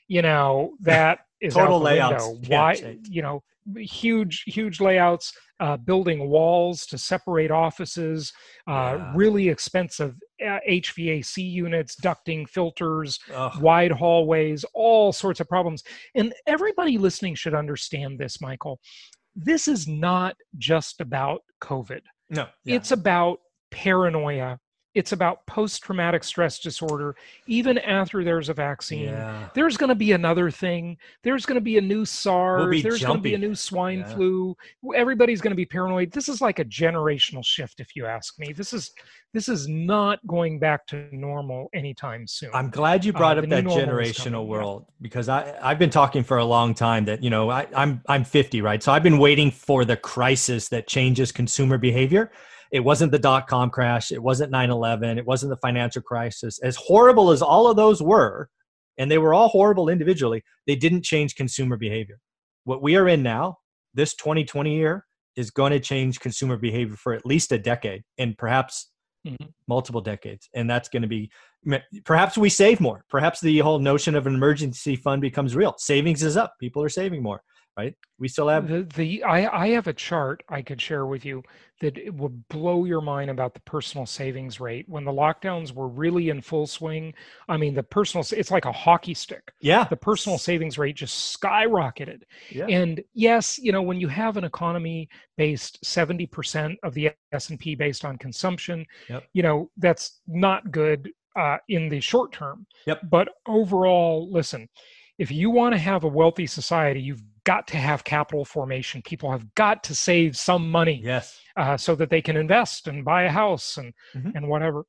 you 0.09 0.23
know 0.23 0.75
that 0.81 1.21
is 1.41 1.55
total 1.55 1.81
layouts 1.81 2.27
window. 2.27 2.49
why 2.49 2.99
you 3.09 3.23
know 3.23 3.43
huge 3.77 4.43
huge 4.47 4.81
layouts 4.81 5.33
uh, 5.59 5.77
building 5.77 6.29
walls 6.29 6.87
to 6.87 6.99
separate 6.99 7.51
offices 7.51 8.33
uh, 8.69 8.97
yeah. 8.99 9.13
really 9.15 9.49
expensive 9.49 10.15
hvac 10.41 11.39
uh, 11.39 11.43
units 11.43 11.97
ducting 12.01 12.49
filters 12.49 13.19
Ugh. 13.35 13.61
wide 13.61 13.91
hallways 13.91 14.65
all 14.75 15.13
sorts 15.13 15.41
of 15.41 15.49
problems 15.49 15.83
and 16.15 16.33
everybody 16.47 16.99
listening 16.99 17.35
should 17.35 17.55
understand 17.55 18.19
this 18.19 18.41
michael 18.41 18.79
this 19.35 19.67
is 19.69 19.89
not 19.89 20.37
just 20.59 21.01
about 21.01 21.41
covid 21.63 22.03
no 22.31 22.47
yeah. 22.65 22.77
it's 22.77 22.93
about 22.93 23.39
paranoia 23.71 24.59
it's 24.97 25.13
about 25.13 25.45
post 25.47 25.83
traumatic 25.83 26.25
stress 26.25 26.59
disorder. 26.59 27.15
Even 27.47 27.77
after 27.79 28.25
there's 28.25 28.49
a 28.49 28.55
vaccine, 28.55 29.11
yeah. 29.11 29.47
there's 29.55 29.77
going 29.77 29.91
to 29.91 29.95
be 29.95 30.13
another 30.13 30.51
thing. 30.51 30.97
There's 31.23 31.45
going 31.45 31.57
to 31.57 31.61
be 31.61 31.77
a 31.77 31.83
new 31.83 32.07
SARS. 32.07 32.71
We'll 32.71 32.83
there's 32.83 33.05
going 33.05 33.19
to 33.19 33.23
be 33.23 33.35
a 33.35 33.39
new 33.39 33.55
swine 33.55 33.99
yeah. 33.99 34.15
flu. 34.15 34.57
Everybody's 34.95 35.43
going 35.43 35.51
to 35.51 35.57
be 35.57 35.67
paranoid. 35.67 36.13
This 36.13 36.31
is 36.31 36.41
like 36.41 36.61
a 36.61 36.65
generational 36.65 37.45
shift, 37.45 37.79
if 37.79 37.95
you 37.95 38.07
ask 38.07 38.39
me. 38.39 38.55
This 38.55 38.73
is 38.73 38.91
this 39.35 39.51
is 39.51 39.69
not 39.69 40.19
going 40.27 40.59
back 40.59 40.87
to 40.87 41.15
normal 41.15 41.69
anytime 41.75 42.27
soon. 42.27 42.49
I'm 42.55 42.71
glad 42.71 43.05
you 43.05 43.13
brought 43.13 43.37
uh, 43.37 43.43
up 43.43 43.51
that 43.51 43.65
generational 43.65 44.47
world 44.47 44.87
because 45.03 45.29
I 45.29 45.59
I've 45.61 45.79
been 45.79 45.91
talking 45.91 46.25
for 46.25 46.39
a 46.39 46.45
long 46.45 46.73
time 46.73 47.05
that 47.05 47.23
you 47.23 47.29
know 47.29 47.51
I, 47.51 47.67
I'm 47.77 48.01
I'm 48.09 48.25
50 48.25 48.63
right, 48.63 48.83
so 48.83 48.93
I've 48.93 49.03
been 49.03 49.19
waiting 49.19 49.51
for 49.51 49.85
the 49.85 49.99
crisis 49.99 50.71
that 50.71 50.89
changes 50.89 51.33
consumer 51.33 51.77
behavior 51.77 52.31
it 52.73 52.81
wasn't 52.81 53.13
the 53.13 53.19
dot 53.19 53.47
com 53.47 53.71
crash. 53.71 54.13
It 54.13 54.23
wasn't 54.23 54.51
9 54.51 54.71
11. 54.71 55.19
It 55.19 55.27
wasn't 55.27 55.51
the 55.51 55.57
financial 55.57 56.03
crisis. 56.03 56.59
As 56.63 56.77
horrible 56.77 57.31
as 57.31 57.43
all 57.43 57.69
of 57.69 57.77
those 57.77 58.03
were, 58.03 58.49
and 58.99 59.11
they 59.11 59.19
were 59.19 59.35
all 59.35 59.49
horrible 59.49 59.89
individually, 59.89 60.43
they 60.67 60.77
didn't 60.77 61.03
change 61.03 61.37
consumer 61.37 61.77
behavior. 61.77 62.19
What 62.65 62.83
we 62.83 62.97
are 62.97 63.09
in 63.09 63.23
now, 63.23 63.59
this 63.95 64.15
2020 64.15 64.75
year, 64.75 65.07
is 65.37 65.51
going 65.51 65.73
to 65.73 65.81
change 65.81 66.21
consumer 66.21 66.57
behavior 66.57 66.97
for 66.97 67.13
at 67.13 67.27
least 67.27 67.53
a 67.53 67.59
decade 67.59 68.03
and 68.19 68.37
perhaps 68.39 68.91
mm-hmm. 69.27 69.47
multiple 69.69 70.01
decades. 70.01 70.49
And 70.55 70.69
that's 70.69 70.89
going 70.89 71.03
to 71.03 71.09
be 71.09 71.31
perhaps 72.05 72.39
we 72.39 72.49
save 72.49 72.81
more. 72.81 73.05
Perhaps 73.11 73.41
the 73.41 73.59
whole 73.59 73.79
notion 73.79 74.15
of 74.15 74.27
an 74.27 74.35
emergency 74.35 74.97
fund 74.97 75.21
becomes 75.21 75.55
real. 75.55 75.75
Savings 75.79 76.23
is 76.23 76.37
up. 76.37 76.55
People 76.59 76.83
are 76.83 76.89
saving 76.89 77.23
more 77.23 77.43
right? 77.77 77.95
We 78.19 78.29
still 78.29 78.49
have 78.49 78.69
the, 78.69 78.89
the 78.95 79.23
I, 79.23 79.65
I 79.65 79.69
have 79.69 79.87
a 79.87 79.93
chart 79.93 80.43
I 80.49 80.63
could 80.63 80.81
share 80.81 81.07
with 81.07 81.25
you 81.25 81.43
that 81.81 81.99
it 81.99 82.15
would 82.15 82.49
blow 82.49 82.87
your 82.87 83.03
mind 83.03 83.29
about 83.29 83.53
the 83.53 83.61
personal 83.61 84.07
savings 84.07 84.59
rate 84.61 84.89
when 84.89 85.05
the 85.05 85.13
lockdowns 85.13 85.73
were 85.73 85.89
really 85.89 86.31
in 86.31 86.41
full 86.41 86.67
swing. 86.67 87.13
I 87.49 87.59
mean, 87.59 87.75
the 87.75 87.83
personal 87.83 88.25
it's 88.33 88.51
like 88.51 88.65
a 88.65 88.73
hockey 88.73 89.13
stick. 89.15 89.53
Yeah, 89.61 89.85
the 89.85 89.97
personal 89.97 90.39
savings 90.39 90.79
rate 90.79 90.97
just 90.97 91.39
skyrocketed. 91.39 92.23
Yeah. 92.51 92.67
And 92.67 93.03
yes, 93.15 93.59
you 93.59 93.73
know 93.73 93.83
when 93.83 94.01
you 94.01 94.09
have 94.09 94.37
an 94.37 94.45
economy 94.45 95.09
based 95.37 95.85
seventy 95.85 96.27
percent 96.27 96.79
of 96.83 96.95
the 96.95 97.11
S 97.33 97.51
and 97.51 97.59
P 97.59 97.75
based 97.75 98.05
on 98.05 98.17
consumption, 98.17 98.87
yep. 99.09 99.25
you 99.35 99.43
know 99.43 99.71
that's 99.77 100.21
not 100.27 100.71
good 100.71 101.11
uh, 101.39 101.59
in 101.69 101.91
the 101.91 102.01
short 102.01 102.33
term. 102.33 102.67
Yep. 102.87 103.03
But 103.11 103.29
overall, 103.47 104.31
listen, 104.33 104.69
if 105.19 105.31
you 105.31 105.51
want 105.51 105.75
to 105.75 105.79
have 105.79 106.05
a 106.05 106.09
wealthy 106.09 106.47
society, 106.47 107.01
you've 107.01 107.23
got 107.47 107.69
to 107.69 107.77
have 107.79 108.05
capital 108.05 108.45
formation. 108.45 109.01
People 109.03 109.31
have 109.31 109.55
got 109.55 109.83
to 109.85 109.95
save 109.95 110.37
some 110.37 110.71
money, 110.71 111.01
yes, 111.03 111.41
uh, 111.57 111.77
so 111.77 111.95
that 111.95 112.11
they 112.11 112.21
can 112.21 112.37
invest 112.37 112.89
and 112.89 113.05
buy 113.05 113.23
a 113.23 113.31
house 113.31 113.79
and 113.79 113.95
mm-hmm. 114.15 114.31
and 114.35 114.49
whatever. 114.49 114.85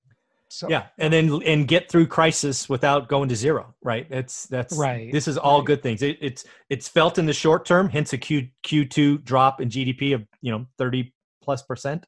So 0.50 0.67
yeah, 0.70 0.88
and 0.98 1.13
then 1.13 1.41
and 1.46 1.67
get 1.67 1.89
through 1.89 2.08
crisis 2.08 2.67
without 2.67 3.08
going 3.08 3.30
to 3.30 3.36
zero. 3.36 3.76
Right. 3.82 4.10
That's 4.10 4.48
that's 4.48 4.76
right. 4.76 5.12
This 5.12 5.28
is 5.28 5.38
all 5.38 5.60
right. 5.60 5.67
good 5.67 5.84
things. 5.84 6.02
It, 6.02 6.17
it's 6.20 6.46
it's 6.70 6.88
felt 6.88 7.17
in 7.17 7.26
the 7.26 7.34
short 7.34 7.65
term. 7.65 7.89
Hence 7.89 8.12
a 8.13 8.17
Q 8.17 8.48
Q 8.63 8.86
two 8.86 9.20
drop 9.20 9.62
in 9.62 9.70
GDP 9.70 10.15
of 10.15 10.26
you 10.41 10.52
know 10.52 10.65
thirty 10.78 11.13
plus 11.41 11.62
percent. 11.62 12.06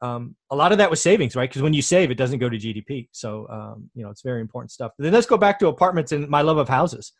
Um, 0.00 0.36
a 0.50 0.56
lot 0.56 0.70
of 0.70 0.78
that 0.78 0.90
was 0.90 1.00
savings, 1.00 1.34
right? 1.34 1.48
Because 1.48 1.62
when 1.62 1.74
you 1.74 1.82
save, 1.82 2.12
it 2.12 2.16
doesn't 2.16 2.38
go 2.38 2.48
to 2.48 2.56
GDP. 2.56 3.08
So 3.12 3.48
um, 3.48 3.90
you 3.94 4.04
know 4.04 4.10
it's 4.10 4.22
very 4.22 4.40
important 4.40 4.70
stuff. 4.70 4.92
Then 4.98 5.12
let's 5.12 5.26
go 5.26 5.36
back 5.36 5.58
to 5.60 5.68
apartments 5.68 6.12
and 6.12 6.28
my 6.28 6.42
love 6.42 6.58
of 6.58 6.68
houses 6.68 7.12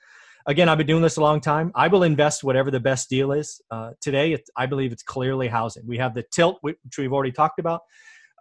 again, 0.48 0.68
I've 0.68 0.78
been 0.78 0.87
doing 0.87 1.02
this 1.02 1.18
a 1.18 1.20
long 1.20 1.40
time. 1.40 1.70
I 1.74 1.87
will 1.87 2.02
invest 2.02 2.42
whatever 2.42 2.70
the 2.70 2.80
best 2.80 3.08
deal 3.08 3.32
is. 3.32 3.61
Uh, 3.70 3.90
today, 4.00 4.37
I 4.56 4.66
believe 4.66 4.90
it's 4.90 5.02
clearly 5.02 5.46
housing. 5.46 5.87
We 5.87 5.98
have 5.98 6.14
the 6.14 6.24
tilt, 6.32 6.58
which 6.62 6.76
we've 6.96 7.12
already 7.12 7.32
talked 7.32 7.61
about, 7.61 7.82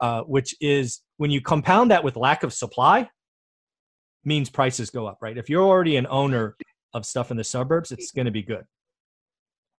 uh, 0.02 0.22
which 0.24 0.56
is 0.60 1.02
when 1.18 1.30
you 1.30 1.42
compound 1.42 1.92
that 1.92 2.04
with 2.04 2.16
lack 2.16 2.44
of 2.44 2.54
supply, 2.54 3.10
means 4.24 4.50
prices 4.50 4.90
go 4.90 5.06
up, 5.06 5.20
right? 5.22 5.38
If 5.38 5.50
you're 5.50 5.64
already 5.64 5.98
an 5.98 6.08
owner 6.10 6.56
of 6.94 7.06
stuff 7.06 7.30
in 7.30 7.38
the 7.38 7.44
suburbs, 7.44 7.92
it's 7.92 8.12
going 8.12 8.26
to 8.26 8.32
be 8.32 8.42
good 8.42 8.64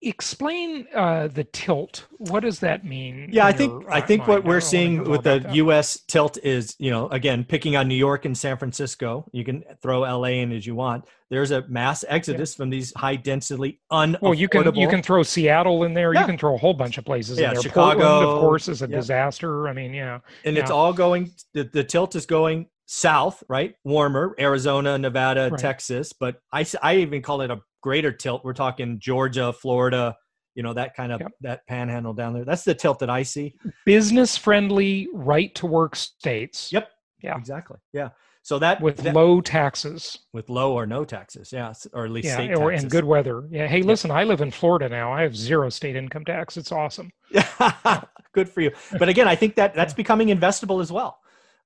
explain 0.02 0.88
uh, 0.94 1.28
the 1.28 1.44
tilt. 1.44 2.06
What 2.18 2.42
does 2.42 2.60
that 2.60 2.86
mean 2.86 3.30
yeah 3.32 3.46
i 3.46 3.52
think 3.52 3.86
i 3.90 4.02
think 4.02 4.28
what 4.28 4.44
we're 4.44 4.62
seeing 4.62 5.04
with 5.04 5.24
the 5.24 5.40
that. 5.40 5.52
us 5.52 6.00
tilt 6.08 6.38
is 6.44 6.76
you 6.80 6.90
know 6.90 7.08
again 7.10 7.44
picking 7.44 7.76
on 7.76 7.88
new 7.88 7.96
york 7.96 8.26
and 8.26 8.38
san 8.38 8.58
francisco. 8.58 9.28
You 9.32 9.44
can 9.44 9.64
throw 9.82 10.02
la 10.02 10.24
in 10.24 10.52
as 10.52 10.66
you 10.66 10.76
want. 10.76 11.06
There's 11.30 11.52
a 11.52 11.68
mass 11.68 12.06
exodus 12.08 12.54
yeah. 12.54 12.58
from 12.58 12.70
these 12.70 12.94
high 12.96 13.16
density 13.16 13.80
un 13.92 14.18
well 14.22 14.34
you 14.34 14.48
can 14.48 14.74
you 14.76 14.88
can 14.88 15.02
throw 15.02 15.24
seattle 15.24 15.84
in 15.84 15.94
there. 15.94 16.14
Yeah. 16.14 16.22
you 16.22 16.26
can 16.26 16.38
throw 16.38 16.56
a 16.56 16.58
whole 16.58 16.74
bunch 16.74 16.98
of 16.98 17.06
places 17.06 17.40
yeah, 17.40 17.50
in 17.50 17.54
there. 17.56 17.64
Chicago. 17.64 18.00
Portland, 18.00 18.30
of 18.30 18.40
course 18.40 18.68
is 18.68 18.82
a 18.82 18.90
yeah. 18.90 18.96
disaster. 18.96 19.68
I 19.68 19.74
mean 19.74 19.94
yeah 19.94 20.20
and 20.46 20.58
it's 20.58 20.72
all 20.72 20.94
going 20.94 21.32
the, 21.54 21.64
the 21.64 21.84
tilt 21.84 22.16
is 22.16 22.26
going 22.26 22.68
south 22.86 23.44
right? 23.48 23.76
Warmer 23.84 24.36
arizona 24.40 24.98
nevada 24.98 25.50
right. 25.52 25.60
texas. 25.60 26.14
But 26.14 26.40
i 26.52 26.66
i 26.82 26.98
even 26.98 27.22
call 27.22 27.42
it 27.42 27.52
a 27.52 27.60
greater 27.88 28.12
tilt. 28.12 28.44
We're 28.44 28.52
talking 28.52 29.00
Georgia, 29.00 29.54
Florida, 29.54 30.14
you 30.56 30.62
know, 30.62 30.74
that 30.74 30.94
kind 30.94 31.14
of 31.14 31.22
yep. 31.22 31.32
that 31.40 31.68
panhandle 31.68 32.14
down 32.14 32.34
there. 32.34 32.44
That's 32.44 32.66
the 32.66 32.76
tilt 32.76 33.00
that 33.00 33.10
I 33.10 33.24
see. 33.24 33.56
Business 33.86 34.36
friendly, 34.36 35.08
right 35.14 35.56
to 35.56 35.66
work 35.66 35.96
states. 35.96 36.74
Yep. 36.74 36.92
Yeah. 37.24 37.38
Exactly. 37.38 37.78
Yeah. 37.94 38.10
So 38.42 38.60
that 38.60 38.82
with 38.82 38.98
that, 38.98 39.14
low 39.14 39.40
taxes, 39.40 40.20
with 40.34 40.50
low 40.50 40.74
or 40.74 40.86
no 40.86 41.06
taxes, 41.06 41.54
yeah, 41.54 41.72
or 41.94 42.04
at 42.04 42.12
least 42.12 42.28
yeah, 42.28 42.34
state 42.34 42.52
or 42.52 42.72
taxes. 42.72 42.84
and 42.84 42.92
good 42.92 43.06
weather. 43.06 43.48
Yeah. 43.50 43.68
Hey, 43.68 43.84
listen, 43.84 44.12
I 44.12 44.26
live 44.26 44.42
in 44.42 44.52
Florida 44.52 44.90
now. 44.90 45.14
I 45.14 45.22
have 45.22 45.36
zero 45.36 45.70
state 45.70 45.96
income 45.96 46.26
tax. 46.26 46.58
It's 46.58 46.74
awesome. 46.74 47.10
good 48.34 48.50
for 48.50 48.60
you. 48.60 48.72
But 49.00 49.08
again, 49.08 49.30
I 49.30 49.36
think 49.36 49.56
that 49.56 49.74
that's 49.74 49.94
becoming 49.94 50.28
investable 50.28 50.82
as 50.82 50.92
well. 50.92 51.20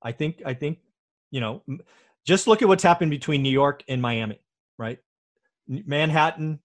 I 0.04 0.12
think 0.12 0.44
I 0.46 0.54
think 0.54 0.78
you 1.32 1.42
know, 1.42 1.64
just 2.28 2.46
look 2.46 2.62
at 2.62 2.68
what's 2.68 2.84
happened 2.84 3.10
between 3.10 3.42
New 3.42 3.50
York 3.50 3.84
and 3.88 4.04
Miami, 4.04 4.40
right? 4.78 5.00
Manhattan 5.86 6.60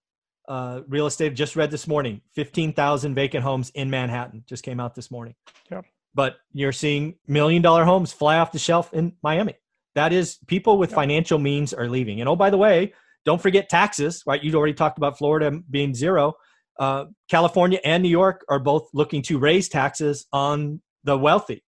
uh, 0.47 0.81
real 0.87 1.07
estate 1.07 1.33
just 1.33 1.55
read 1.55 1.71
this 1.71 1.87
morning 1.87 2.21
15,000 2.35 3.15
vacant 3.15 3.43
homes 3.43 3.69
in 3.75 3.89
Manhattan 3.89 4.43
just 4.47 4.63
came 4.63 4.79
out 4.79 4.95
this 4.95 5.11
morning. 5.11 5.35
Yep. 5.71 5.85
But 6.13 6.37
you're 6.53 6.71
seeing 6.71 7.15
million 7.27 7.61
dollar 7.61 7.85
homes 7.85 8.13
fly 8.13 8.37
off 8.39 8.51
the 8.51 8.59
shelf 8.59 8.93
in 8.93 9.13
Miami. 9.21 9.55
That 9.95 10.13
is 10.13 10.37
people 10.47 10.77
with 10.77 10.93
financial 10.93 11.39
means 11.39 11.73
are 11.73 11.89
leaving. 11.89 12.19
And 12.21 12.29
oh, 12.29 12.35
by 12.35 12.49
the 12.49 12.57
way, 12.57 12.93
don't 13.25 13.41
forget 13.41 13.67
taxes, 13.67 14.23
right? 14.25 14.41
You 14.41 14.53
already 14.55 14.73
talked 14.73 14.97
about 14.97 15.17
Florida 15.17 15.59
being 15.69 15.93
zero. 15.93 16.33
Uh, 16.79 17.05
California 17.29 17.79
and 17.83 18.03
New 18.03 18.09
York 18.09 18.45
are 18.49 18.59
both 18.59 18.87
looking 18.93 19.21
to 19.23 19.39
raise 19.39 19.67
taxes 19.67 20.27
on 20.31 20.81
the 21.03 21.17
wealthy 21.17 21.63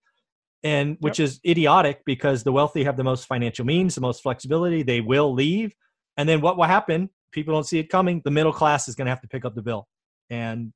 and 0.64 0.98
which 1.00 1.20
yep. 1.20 1.26
is 1.26 1.40
idiotic 1.46 2.04
because 2.06 2.44
the 2.44 2.52
wealthy 2.52 2.84
have 2.84 2.98
the 2.98 3.04
most 3.04 3.26
financial 3.26 3.66
means, 3.66 3.96
the 3.96 4.02
most 4.02 4.22
flexibility. 4.22 4.84
They 4.84 5.02
will 5.02 5.34
leave, 5.34 5.74
and 6.18 6.28
then 6.28 6.42
what 6.42 6.58
will 6.58 6.66
happen? 6.66 7.10
People 7.32 7.54
don't 7.54 7.66
see 7.66 7.80
it 7.80 7.90
coming. 7.90 8.22
The 8.24 8.32
middle 8.32 8.54
class 8.54 8.88
is 8.88 8.96
going 8.96 9.06
to 9.06 9.12
have 9.12 9.22
to 9.22 9.28
pick 9.28 9.46
up 9.46 9.56
the 9.56 9.62
bill, 9.62 9.88
and 10.30 10.74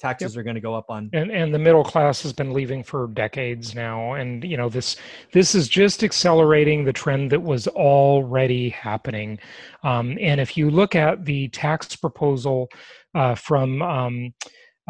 taxes 0.00 0.34
yep. 0.34 0.40
are 0.40 0.42
going 0.42 0.54
to 0.54 0.60
go 0.60 0.74
up 0.74 0.86
on. 0.88 1.10
And 1.12 1.30
and 1.30 1.54
the 1.54 1.58
middle 1.58 1.84
class 1.84 2.22
has 2.22 2.32
been 2.32 2.52
leaving 2.52 2.82
for 2.82 3.06
decades 3.08 3.74
now, 3.74 4.14
and 4.14 4.42
you 4.42 4.56
know 4.56 4.68
this 4.68 4.96
this 5.32 5.54
is 5.54 5.68
just 5.68 6.02
accelerating 6.02 6.84
the 6.84 6.92
trend 6.92 7.30
that 7.32 7.42
was 7.42 7.68
already 7.68 8.70
happening. 8.70 9.38
Um, 9.84 10.18
and 10.20 10.40
if 10.40 10.56
you 10.56 10.70
look 10.70 10.94
at 10.94 11.24
the 11.24 11.48
tax 11.48 11.94
proposal 11.94 12.68
uh, 13.14 13.34
from 13.34 13.82
um, 13.82 14.34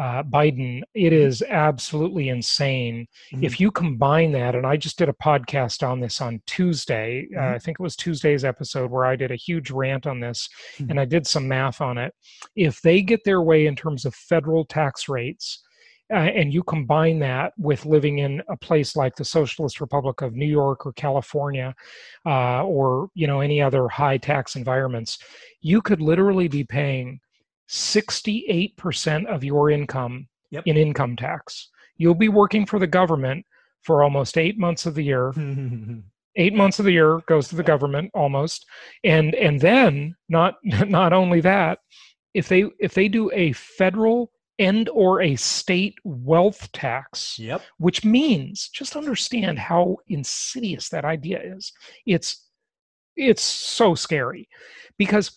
uh, 0.01 0.23
Biden, 0.23 0.81
it 0.95 1.13
mm-hmm. 1.13 1.53
absolutely 1.53 2.29
insane. 2.29 3.05
Mm-hmm. 3.31 3.43
If 3.43 3.59
you 3.59 3.69
combine 3.69 4.31
that, 4.31 4.55
and 4.55 4.65
I 4.65 4.75
just 4.75 4.97
did 4.97 5.09
a 5.09 5.13
podcast 5.13 5.87
on 5.87 5.99
this 5.99 6.21
on 6.21 6.41
Tuesday, 6.47 7.27
uh, 7.35 7.39
mm-hmm. 7.39 7.53
uh, 7.53 7.55
I 7.55 7.59
think 7.59 7.79
it 7.79 7.83
was 7.83 7.95
Tuesday's 7.95 8.43
episode 8.43 8.89
where 8.89 9.05
I 9.05 9.15
did 9.15 9.29
a 9.29 9.35
huge 9.35 9.69
rant 9.69 10.07
on 10.07 10.19
this 10.19 10.49
mm-hmm. 10.77 10.89
and 10.89 10.99
I 10.99 11.05
did 11.05 11.27
some 11.27 11.47
math 11.47 11.81
on 11.81 11.99
it. 11.99 12.15
If 12.55 12.81
they 12.81 13.03
get 13.03 13.23
their 13.23 13.43
way 13.43 13.67
in 13.67 13.75
terms 13.75 14.05
of 14.05 14.15
federal 14.15 14.65
tax 14.65 15.07
rates, 15.07 15.61
uh, 16.11 16.15
and 16.15 16.53
you 16.53 16.61
combine 16.63 17.19
that 17.19 17.53
with 17.57 17.85
living 17.85 18.19
in 18.19 18.41
a 18.49 18.57
place 18.57 18.97
like 18.97 19.15
the 19.15 19.23
Socialist 19.23 19.79
Republic 19.79 20.21
of 20.21 20.33
New 20.33 20.47
York 20.47 20.85
or 20.85 20.91
California, 20.93 21.73
uh, 22.25 22.65
or 22.65 23.07
you 23.13 23.27
know 23.27 23.39
any 23.39 23.61
other 23.61 23.87
high 23.87 24.17
tax 24.17 24.57
environments, 24.57 25.19
you 25.61 25.81
could 25.81 26.01
literally 26.01 26.49
be 26.49 26.65
paying 26.65 27.21
68% 27.71 29.25
of 29.27 29.43
your 29.43 29.71
income 29.71 30.27
yep. 30.49 30.63
in 30.65 30.75
income 30.77 31.15
tax. 31.15 31.69
You'll 31.97 32.15
be 32.15 32.29
working 32.29 32.65
for 32.65 32.79
the 32.79 32.87
government 32.87 33.45
for 33.83 34.03
almost 34.03 34.37
eight 34.37 34.59
months 34.59 34.85
of 34.85 34.93
the 34.93 35.03
year. 35.03 35.33
eight 36.35 36.53
months 36.53 36.79
of 36.79 36.85
the 36.85 36.91
year 36.91 37.21
goes 37.27 37.47
to 37.47 37.55
the 37.55 37.63
government 37.63 38.11
almost. 38.13 38.65
And 39.03 39.33
and 39.35 39.59
then 39.59 40.15
not 40.27 40.55
not 40.63 41.13
only 41.13 41.39
that, 41.41 41.79
if 42.33 42.49
they 42.49 42.65
if 42.79 42.93
they 42.93 43.07
do 43.07 43.31
a 43.33 43.53
federal 43.53 44.31
and 44.59 44.89
or 44.89 45.21
a 45.21 45.35
state 45.37 45.95
wealth 46.03 46.71
tax 46.73 47.39
yep. 47.39 47.61
which 47.77 48.03
means 48.03 48.69
just 48.69 48.97
understand 48.97 49.57
how 49.57 49.95
insidious 50.07 50.89
that 50.89 51.05
idea 51.05 51.39
is 51.41 51.71
it's 52.05 52.47
it's 53.15 53.41
so 53.41 53.95
scary 53.95 54.47
because 54.97 55.31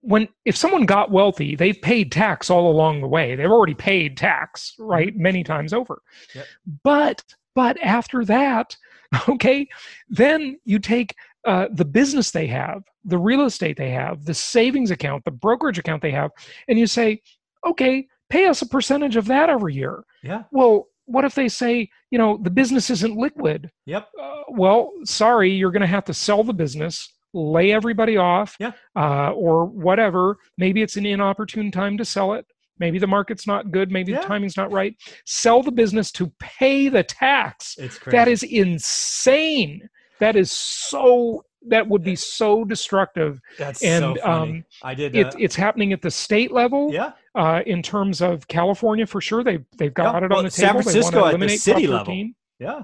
when 0.00 0.28
if 0.44 0.56
someone 0.56 0.86
got 0.86 1.10
wealthy 1.10 1.56
they've 1.56 1.80
paid 1.82 2.12
tax 2.12 2.50
all 2.50 2.70
along 2.70 3.00
the 3.00 3.08
way. 3.08 3.34
They've 3.34 3.50
already 3.50 3.74
paid 3.74 4.16
tax 4.16 4.74
right 4.78 5.12
mm-hmm. 5.12 5.22
many 5.22 5.44
times 5.44 5.72
over. 5.72 6.02
Yep. 6.34 6.46
but 6.84 7.24
but 7.54 7.78
after 7.80 8.24
that 8.24 8.76
okay 9.28 9.66
then 10.08 10.58
you 10.64 10.78
take 10.78 11.14
uh, 11.44 11.68
the 11.72 11.84
business 11.84 12.30
they 12.30 12.46
have 12.46 12.82
the 13.04 13.16
real 13.16 13.44
estate 13.44 13.76
they 13.76 13.90
have 13.90 14.24
the 14.24 14.34
savings 14.34 14.90
account 14.90 15.24
the 15.24 15.30
brokerage 15.30 15.78
account 15.78 16.02
they 16.02 16.10
have 16.10 16.30
and 16.68 16.78
you 16.78 16.86
say 16.86 17.20
okay 17.66 18.06
pay 18.28 18.46
us 18.46 18.60
a 18.60 18.66
percentage 18.66 19.16
of 19.16 19.24
that 19.26 19.48
every 19.48 19.74
year. 19.74 20.04
Yeah. 20.22 20.44
Well 20.52 20.88
what 21.06 21.24
if 21.24 21.34
they 21.34 21.48
say 21.48 21.88
you 22.10 22.18
know 22.18 22.38
the 22.42 22.50
business 22.50 22.90
isn't 22.90 23.16
liquid. 23.16 23.70
Yep. 23.86 24.08
Uh, 24.20 24.42
well 24.50 24.92
sorry 25.04 25.50
you're 25.50 25.72
going 25.72 25.80
to 25.80 25.86
have 25.86 26.04
to 26.04 26.14
sell 26.14 26.44
the 26.44 26.52
business 26.52 27.12
lay 27.34 27.72
everybody 27.72 28.16
off 28.16 28.56
yeah. 28.58 28.72
uh, 28.96 29.30
or 29.32 29.66
whatever. 29.66 30.38
Maybe 30.56 30.82
it's 30.82 30.96
an 30.96 31.06
inopportune 31.06 31.70
time 31.70 31.98
to 31.98 32.04
sell 32.04 32.34
it. 32.34 32.46
Maybe 32.78 32.98
the 32.98 33.06
market's 33.06 33.46
not 33.46 33.70
good. 33.70 33.90
Maybe 33.90 34.12
yeah. 34.12 34.20
the 34.20 34.26
timing's 34.26 34.56
not 34.56 34.72
right. 34.72 34.94
Sell 35.26 35.62
the 35.62 35.72
business 35.72 36.12
to 36.12 36.32
pay 36.38 36.88
the 36.88 37.02
tax. 37.02 37.76
It's 37.78 37.98
crazy. 37.98 38.16
That 38.16 38.28
is 38.28 38.42
insane. 38.42 39.88
That 40.20 40.36
is 40.36 40.50
so. 40.50 41.44
That 41.66 41.88
would 41.88 42.04
be 42.04 42.14
so 42.14 42.64
destructive. 42.64 43.40
That's 43.58 43.82
and, 43.82 44.16
so 44.16 44.22
funny. 44.22 44.58
Um, 44.58 44.64
I 44.84 44.94
did. 44.94 45.16
Uh, 45.16 45.18
it, 45.20 45.34
it's 45.38 45.56
happening 45.56 45.92
at 45.92 46.02
the 46.02 46.10
state 46.10 46.52
level. 46.52 46.92
Yeah. 46.92 47.12
Uh, 47.34 47.62
in 47.66 47.82
terms 47.82 48.22
of 48.22 48.46
California, 48.46 49.06
for 49.06 49.20
sure, 49.20 49.42
they 49.42 49.58
they've 49.76 49.92
got 49.92 50.14
yeah. 50.14 50.26
it 50.26 50.30
well, 50.30 50.38
on 50.38 50.44
the 50.44 50.50
table. 50.50 50.72
San 50.74 50.82
Francisco 50.82 51.26
at 51.26 51.38
the 51.38 51.48
city 51.48 51.88
level. 51.88 52.30
Yeah. 52.60 52.82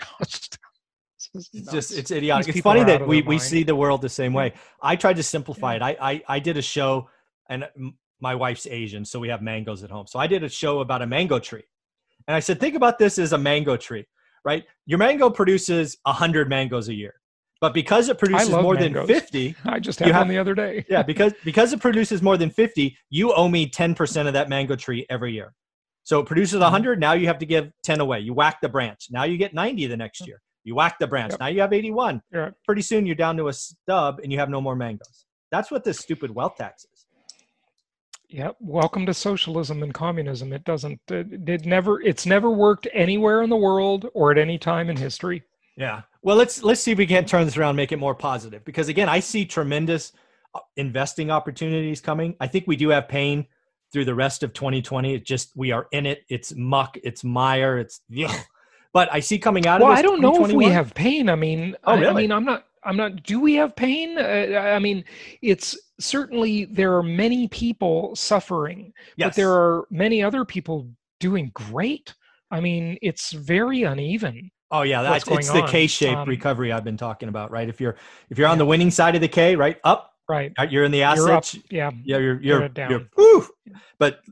It's 1.34 1.72
just 1.72 1.96
it's 1.96 2.10
idiotic. 2.10 2.48
it's 2.48 2.60
funny 2.60 2.84
that 2.84 3.06
we, 3.06 3.22
we 3.22 3.38
see 3.38 3.62
the 3.62 3.74
world 3.74 4.02
the 4.02 4.08
same 4.08 4.32
way. 4.32 4.52
I 4.82 4.96
tried 4.96 5.16
to 5.16 5.22
simplify 5.22 5.76
yeah. 5.76 5.88
it. 5.88 5.96
I, 6.00 6.10
I 6.12 6.22
I 6.28 6.38
did 6.38 6.56
a 6.56 6.62
show, 6.62 7.08
and 7.48 7.68
my 8.20 8.34
wife's 8.34 8.66
Asian, 8.66 9.04
so 9.04 9.18
we 9.18 9.28
have 9.28 9.42
mangoes 9.42 9.82
at 9.84 9.90
home. 9.90 10.06
So 10.06 10.18
I 10.18 10.26
did 10.26 10.42
a 10.42 10.48
show 10.48 10.80
about 10.80 11.02
a 11.02 11.06
mango 11.06 11.38
tree, 11.38 11.64
and 12.26 12.34
I 12.34 12.40
said, 12.40 12.60
think 12.60 12.74
about 12.74 12.98
this 12.98 13.18
as 13.18 13.32
a 13.32 13.38
mango 13.38 13.76
tree, 13.76 14.06
right? 14.44 14.64
Your 14.86 14.98
mango 14.98 15.30
produces 15.30 15.96
hundred 16.06 16.48
mangoes 16.48 16.88
a 16.88 16.94
year, 16.94 17.14
but 17.60 17.74
because 17.74 18.08
it 18.08 18.18
produces 18.18 18.50
more 18.50 18.74
mangoes. 18.74 19.06
than 19.06 19.06
fifty, 19.06 19.54
I 19.64 19.80
just 19.80 19.98
had 19.98 20.14
one 20.14 20.28
the 20.28 20.38
other 20.38 20.54
day. 20.54 20.84
yeah, 20.88 21.02
because 21.12 21.34
because 21.44 21.72
it 21.72 21.80
produces 21.80 22.22
more 22.22 22.36
than 22.36 22.50
fifty, 22.50 22.96
you 23.10 23.32
owe 23.32 23.48
me 23.48 23.68
ten 23.68 23.94
percent 23.94 24.28
of 24.28 24.34
that 24.34 24.48
mango 24.48 24.76
tree 24.76 25.06
every 25.10 25.32
year. 25.32 25.54
So 26.08 26.20
it 26.20 26.26
produces 26.26 26.60
100. 26.60 26.92
Mm-hmm. 26.92 27.00
Now 27.00 27.12
you 27.12 27.26
have 27.26 27.36
to 27.40 27.44
give 27.44 27.70
10 27.82 28.00
away. 28.00 28.20
You 28.20 28.32
whack 28.32 28.62
the 28.62 28.68
branch. 28.70 29.08
Now 29.10 29.24
you 29.24 29.36
get 29.36 29.52
90 29.52 29.88
the 29.88 29.96
next 29.98 30.26
year. 30.26 30.40
You 30.68 30.74
whack 30.74 30.98
the 30.98 31.06
branch. 31.06 31.30
Yep. 31.30 31.40
Now 31.40 31.46
you 31.46 31.62
have 31.62 31.72
81. 31.72 32.20
Yep. 32.30 32.54
Pretty 32.66 32.82
soon 32.82 33.06
you're 33.06 33.14
down 33.14 33.38
to 33.38 33.48
a 33.48 33.52
stub 33.54 34.20
and 34.22 34.30
you 34.30 34.38
have 34.38 34.50
no 34.50 34.60
more 34.60 34.76
mangoes. 34.76 35.24
That's 35.50 35.70
what 35.70 35.82
this 35.82 35.98
stupid 35.98 36.30
wealth 36.30 36.56
tax 36.56 36.84
is. 36.84 37.06
Yep. 38.28 38.56
Welcome 38.60 39.06
to 39.06 39.14
socialism 39.14 39.82
and 39.82 39.94
communism. 39.94 40.52
It 40.52 40.64
doesn't, 40.64 41.00
it, 41.08 41.48
it 41.48 41.64
never, 41.64 42.02
it's 42.02 42.26
never 42.26 42.50
worked 42.50 42.86
anywhere 42.92 43.40
in 43.40 43.48
the 43.48 43.56
world 43.56 44.10
or 44.12 44.30
at 44.30 44.36
any 44.36 44.58
time 44.58 44.90
in 44.90 44.98
history. 44.98 45.42
Yeah. 45.78 46.02
Well, 46.20 46.36
let's, 46.36 46.62
let's 46.62 46.82
see 46.82 46.92
if 46.92 46.98
we 46.98 47.06
can't 47.06 47.26
turn 47.26 47.46
this 47.46 47.56
around, 47.56 47.76
make 47.76 47.92
it 47.92 47.98
more 47.98 48.14
positive. 48.14 48.62
Because 48.66 48.90
again, 48.90 49.08
I 49.08 49.20
see 49.20 49.46
tremendous 49.46 50.12
uh, 50.54 50.60
investing 50.76 51.30
opportunities 51.30 52.02
coming. 52.02 52.36
I 52.40 52.46
think 52.46 52.66
we 52.66 52.76
do 52.76 52.90
have 52.90 53.08
pain 53.08 53.46
through 53.90 54.04
the 54.04 54.14
rest 54.14 54.42
of 54.42 54.52
2020. 54.52 55.14
It 55.14 55.24
just, 55.24 55.56
we 55.56 55.72
are 55.72 55.86
in 55.92 56.04
it. 56.04 56.24
It's 56.28 56.54
muck, 56.54 56.98
it's 57.02 57.24
mire, 57.24 57.78
it's, 57.78 58.02
ugh. 58.22 58.38
But 58.98 59.14
I 59.14 59.20
see 59.20 59.38
coming 59.38 59.64
out 59.68 59.80
well, 59.80 59.92
of 59.92 59.96
I 59.96 60.02
don't 60.02 60.20
know 60.20 60.44
if 60.44 60.50
we 60.50 60.64
have 60.64 60.92
pain. 60.92 61.28
I 61.28 61.36
mean, 61.36 61.76
oh, 61.84 61.94
really? 61.94 62.06
I, 62.06 62.10
I 62.10 62.14
mean, 62.14 62.32
I'm 62.32 62.44
not. 62.44 62.64
I'm 62.82 62.96
not. 62.96 63.22
Do 63.22 63.38
we 63.38 63.54
have 63.54 63.76
pain? 63.76 64.18
Uh, 64.18 64.58
I 64.58 64.80
mean, 64.80 65.04
it's 65.40 65.78
certainly 66.00 66.64
there 66.64 66.96
are 66.96 67.02
many 67.04 67.46
people 67.46 68.16
suffering, 68.16 68.92
yes. 69.16 69.28
but 69.28 69.34
there 69.36 69.52
are 69.52 69.86
many 69.88 70.20
other 70.20 70.44
people 70.44 70.90
doing 71.20 71.52
great. 71.54 72.12
I 72.50 72.58
mean, 72.58 72.98
it's 73.00 73.30
very 73.30 73.84
uneven. 73.84 74.50
Oh 74.72 74.82
yeah, 74.82 75.02
that's 75.02 75.28
it's 75.28 75.52
the 75.52 75.62
K-shaped 75.62 76.16
um, 76.16 76.28
recovery 76.28 76.72
I've 76.72 76.82
been 76.82 76.96
talking 76.96 77.28
about, 77.28 77.52
right? 77.52 77.68
If 77.68 77.80
you're 77.80 77.94
if 78.30 78.36
you're 78.36 78.48
on 78.48 78.56
yeah. 78.56 78.64
the 78.64 78.66
winning 78.66 78.90
side 78.90 79.14
of 79.14 79.20
the 79.20 79.28
K, 79.28 79.54
right, 79.54 79.76
up, 79.84 80.10
right, 80.28 80.52
you're 80.70 80.82
in 80.82 80.90
the 80.90 81.04
asset, 81.04 81.54
yeah, 81.70 81.92
yeah, 82.02 82.18
you're 82.18 82.40
you're, 82.40 82.58
you're 82.62 82.68
down. 82.68 83.08
You're, 83.16 83.46
but 84.00 84.22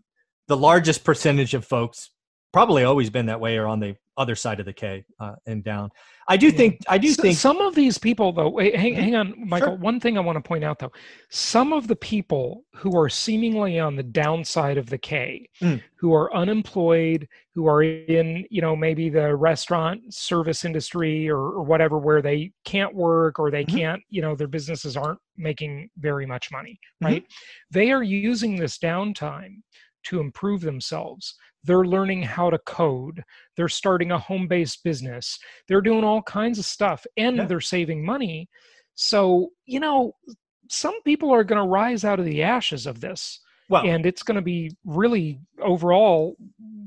the 0.49 0.57
largest 0.57 1.05
percentage 1.05 1.55
of 1.55 1.65
folks 1.65 2.11
probably 2.57 2.85
always 2.85 3.11
been 3.11 3.27
that 3.27 3.39
way 3.39 3.59
or 3.59 3.67
on 3.67 3.79
the 3.79 3.95
other 4.17 4.35
side 4.35 4.61
of 4.61 4.65
the 4.65 4.73
K 4.73 5.05
uh, 5.21 5.35
and 5.45 5.63
down. 5.63 5.91
I 6.27 6.39
do 6.39 6.47
yeah. 6.47 6.57
think 6.57 6.81
I 6.89 6.97
do 6.97 7.13
think 7.13 7.37
some 7.37 7.59
of 7.59 7.75
these 7.75 7.99
people 7.99 8.33
though. 8.33 8.49
Wait, 8.49 8.75
hang, 8.75 8.95
hang 8.95 9.15
on, 9.15 9.35
Michael. 9.47 9.73
Sure. 9.73 9.77
One 9.77 10.01
thing 10.01 10.17
I 10.17 10.23
want 10.23 10.37
to 10.37 10.41
point 10.49 10.65
out 10.65 10.79
though, 10.79 10.93
some 11.29 11.75
of 11.75 11.87
the 11.87 11.97
people 11.97 12.65
who 12.75 12.99
are 12.99 13.11
seemingly 13.11 13.79
on 13.79 13.95
the 13.95 14.03
downside 14.03 14.79
of 14.79 14.89
the 14.89 14.97
K, 14.97 15.47
mm. 15.61 15.83
who 15.97 16.15
are 16.15 16.35
unemployed, 16.35 17.29
who 17.55 17.69
are 17.69 17.83
in 17.83 18.47
you 18.49 18.63
know 18.63 18.75
maybe 18.75 19.11
the 19.11 19.37
restaurant 19.37 20.15
service 20.15 20.65
industry 20.65 21.29
or, 21.29 21.37
or 21.37 21.63
whatever, 21.63 21.99
where 21.99 22.23
they 22.23 22.53
can't 22.65 22.95
work 22.95 23.39
or 23.39 23.51
they 23.51 23.67
mm-hmm. 23.67 23.77
can't 23.77 24.03
you 24.09 24.23
know 24.23 24.35
their 24.35 24.49
businesses 24.49 24.97
aren't 24.97 25.21
making 25.37 25.91
very 25.99 26.25
much 26.25 26.51
money, 26.51 26.81
mm-hmm. 27.03 27.13
right? 27.13 27.23
Mm-hmm. 27.23 27.79
They 27.79 27.93
are 27.93 28.03
using 28.03 28.57
this 28.57 28.79
downtime 28.79 29.57
to 30.05 30.21
improve 30.21 30.63
themselves 30.63 31.35
they're 31.67 31.85
learning 31.85 32.23
how 32.23 32.51
to 32.51 32.59
code. 32.61 33.23
They're 33.57 33.69
starting 33.69 34.13
a 34.13 34.19
home 34.19 34.49
based 34.49 34.83
business. 34.85 35.39
They're 35.69 35.81
doing 35.81 36.05
all 36.05 36.23
kinds 36.23 36.59
of 36.59 36.65
stuff 36.65 37.07
and 37.17 37.37
yeah. 37.37 37.45
they're 37.45 37.61
saving 37.61 38.05
money. 38.05 38.49
So, 38.95 39.51
you 39.67 39.81
know, 39.81 40.15
some 40.71 41.01
people 41.03 41.31
are 41.33 41.45
going 41.45 41.63
to 41.63 41.69
rise 41.69 42.05
out 42.05 42.19
of 42.19 42.25
the 42.25 42.43
ashes 42.43 42.87
of 42.87 43.01
this. 43.01 43.41
well, 43.69 43.85
and 43.85 44.07
it's 44.07 44.23
going 44.23 44.37
to 44.37 44.43
be 44.43 44.71
really 44.85 45.41
overall 45.61 46.37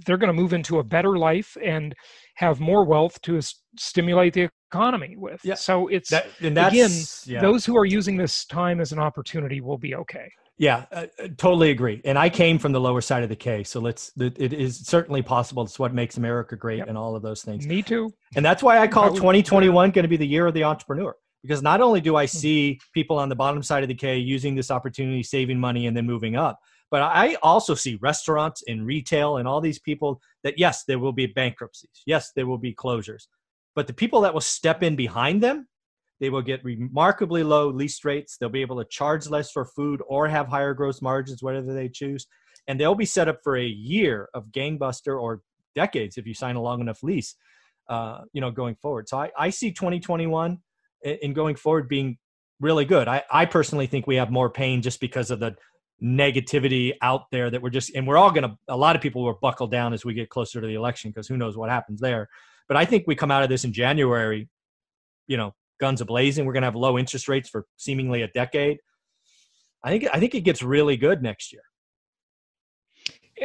they're 0.06 0.18
going 0.18 0.34
to 0.34 0.42
move 0.42 0.54
into 0.54 0.80
a 0.80 0.84
better 0.84 1.18
life 1.18 1.58
and 1.64 1.94
have 2.36 2.60
more 2.60 2.86
wealth 2.86 3.22
to 3.22 3.40
stimulate 3.78 4.34
the 4.34 4.50
economy 4.72 5.16
with. 5.18 5.42
Yeah. 5.44 5.56
So 5.56 5.88
it's 5.88 6.10
that, 6.10 6.28
again, 6.40 6.92
yeah. 7.26 7.42
those 7.42 7.66
who 7.66 7.78
are 7.78 7.86
using 7.86 8.16
this 8.16 8.46
time 8.46 8.80
as 8.80 8.92
an 8.92 9.00
opportunity 9.00 9.60
will 9.62 9.78
be 9.78 9.96
okay. 9.96 10.32
Yeah, 10.60 10.86
uh, 10.92 11.06
uh, 11.18 11.30
totally 11.38 11.72
agree. 11.72 12.02
And 12.04 12.20
I 12.20 12.30
came 12.30 12.60
from 12.60 12.74
the 12.74 12.82
lower 12.82 13.00
side 13.00 13.24
of 13.24 13.30
the 13.30 13.36
K, 13.36 13.64
so 13.64 13.80
let's. 13.80 14.12
It 14.18 14.52
is 14.52 14.78
certainly 14.80 15.22
possible. 15.22 15.64
It's 15.64 15.80
what 15.80 15.94
makes 15.94 16.18
America 16.18 16.58
great, 16.58 16.80
yep. 16.80 16.90
and 16.90 16.98
all 16.98 17.16
of 17.16 17.24
those 17.24 17.42
things. 17.44 17.66
Me 17.66 17.82
too. 17.82 18.14
And 18.36 18.46
that's 18.46 18.62
why 18.62 18.78
I 18.78 18.88
call 18.88 19.10
2021 19.14 19.92
going 19.92 20.04
to 20.04 20.10
be 20.10 20.18
the 20.18 20.28
year 20.28 20.48
of 20.48 20.54
the 20.54 20.66
entrepreneur. 20.66 21.16
Because 21.44 21.62
not 21.62 21.80
only 21.80 22.02
do 22.02 22.18
I 22.18 22.26
hmm. 22.26 22.38
see 22.38 22.80
people 22.94 23.18
on 23.18 23.30
the 23.30 23.36
bottom 23.36 23.64
side 23.64 23.84
of 23.84 23.88
the 23.88 23.96
K 23.96 24.18
using 24.18 24.54
this 24.54 24.70
opportunity, 24.70 25.24
saving 25.24 25.58
money, 25.58 25.88
and 25.88 25.96
then 25.96 26.06
moving 26.06 26.36
up, 26.36 26.60
but 26.92 27.04
I 27.04 27.36
also 27.36 27.74
see 27.74 27.98
restaurants 28.02 28.62
and 28.68 28.86
retail 28.86 29.38
and 29.38 29.48
all 29.48 29.62
these 29.62 29.80
people 29.80 30.20
that 30.44 30.60
yes, 30.60 30.84
there 30.84 31.00
will 31.00 31.14
be 31.14 31.28
bankruptcies. 31.28 32.04
Yes, 32.06 32.34
there 32.36 32.48
will 32.48 32.58
be 32.58 32.76
closures. 32.76 33.28
But 33.76 33.88
the 33.88 33.94
people 33.94 34.20
that 34.22 34.34
will 34.34 34.42
step 34.42 34.84
in 34.84 34.98
behind 34.98 35.42
them 35.42 35.69
they 36.20 36.30
will 36.30 36.42
get 36.42 36.64
remarkably 36.64 37.44
low 37.44 37.70
lease 37.70 38.04
rates. 38.04 38.38
They'll 38.38 38.50
be 38.50 38.62
able 38.62 38.78
to 38.78 38.90
charge 38.90 39.28
less 39.28 39.52
for 39.52 39.66
food 39.66 40.02
or 40.08 40.28
have 40.28 40.48
higher 40.48 40.74
gross 40.74 41.02
margins, 41.02 41.42
whatever 41.42 41.74
they 41.74 41.90
choose. 41.90 42.28
And 42.68 42.80
they'll 42.80 42.96
be 42.96 43.06
set 43.06 43.28
up 43.28 43.40
for 43.44 43.58
a 43.58 43.66
year 43.66 44.30
of 44.34 44.48
gangbuster 44.52 45.20
or 45.20 45.42
decades 45.76 46.18
if 46.18 46.28
you 46.28 46.34
sign 46.34 46.56
a 46.56 46.62
long 46.62 46.82
enough 46.82 47.02
lease, 47.04 47.36
uh, 47.90 48.22
you 48.34 48.42
know, 48.42 48.52
going 48.52 48.76
forward. 48.76 49.08
So 49.08 49.18
I, 49.18 49.32
I 49.38 49.50
see 49.50 49.72
2021 49.72 50.58
in 51.04 51.34
going 51.34 51.56
forward 51.56 51.88
being 51.88 52.18
really 52.60 52.86
good. 52.86 53.08
I, 53.08 53.24
I 53.32 53.46
personally 53.46 53.88
think 53.88 54.06
we 54.06 54.18
have 54.18 54.30
more 54.30 54.50
pain 54.50 54.82
just 54.82 55.00
because 55.00 55.32
of 55.32 55.40
the 55.40 55.56
negativity 56.04 56.94
out 57.02 57.24
there 57.32 57.50
that 57.50 57.62
we're 57.62 57.70
just, 57.70 57.96
and 57.96 58.06
we're 58.06 58.18
all 58.18 58.32
going 58.32 58.44
to, 58.44 58.58
a 58.68 58.78
lot 58.78 58.96
of 58.96 59.02
people 59.02 59.24
will 59.24 59.40
buckle 59.42 59.68
down 59.68 59.94
as 59.94 60.04
we 60.04 60.14
get 60.14 60.30
closer 60.30 60.60
to 60.60 60.68
the 60.68 60.76
election 60.76 61.12
because 61.12 61.28
who 61.28 61.38
knows 61.38 61.56
what 61.56 61.70
happens 61.70 62.02
there. 62.02 62.28
But 62.68 62.78
I 62.78 62.86
think 62.86 63.06
we 63.08 63.16
come 63.16 63.32
out 63.32 63.44
of 63.44 63.50
this 63.50 63.64
in 63.64 63.74
January, 63.74 64.50
you 65.28 65.38
know, 65.38 65.54
guns 65.80 66.02
ablazing. 66.02 66.46
We're 66.46 66.54
going 66.54 66.62
to 66.62 66.68
have 66.68 66.76
low 66.76 66.98
interest 66.98 67.28
rates 67.28 67.50
for 67.50 67.66
seemingly 67.78 68.22
a 68.22 68.28
decade. 68.28 68.80
I 69.84 69.90
think 69.90 70.08
I 70.12 70.20
think 70.20 70.36
it 70.36 70.42
gets 70.42 70.62
really 70.62 70.98
good 70.98 71.22
next 71.22 71.54
year. 71.54 71.64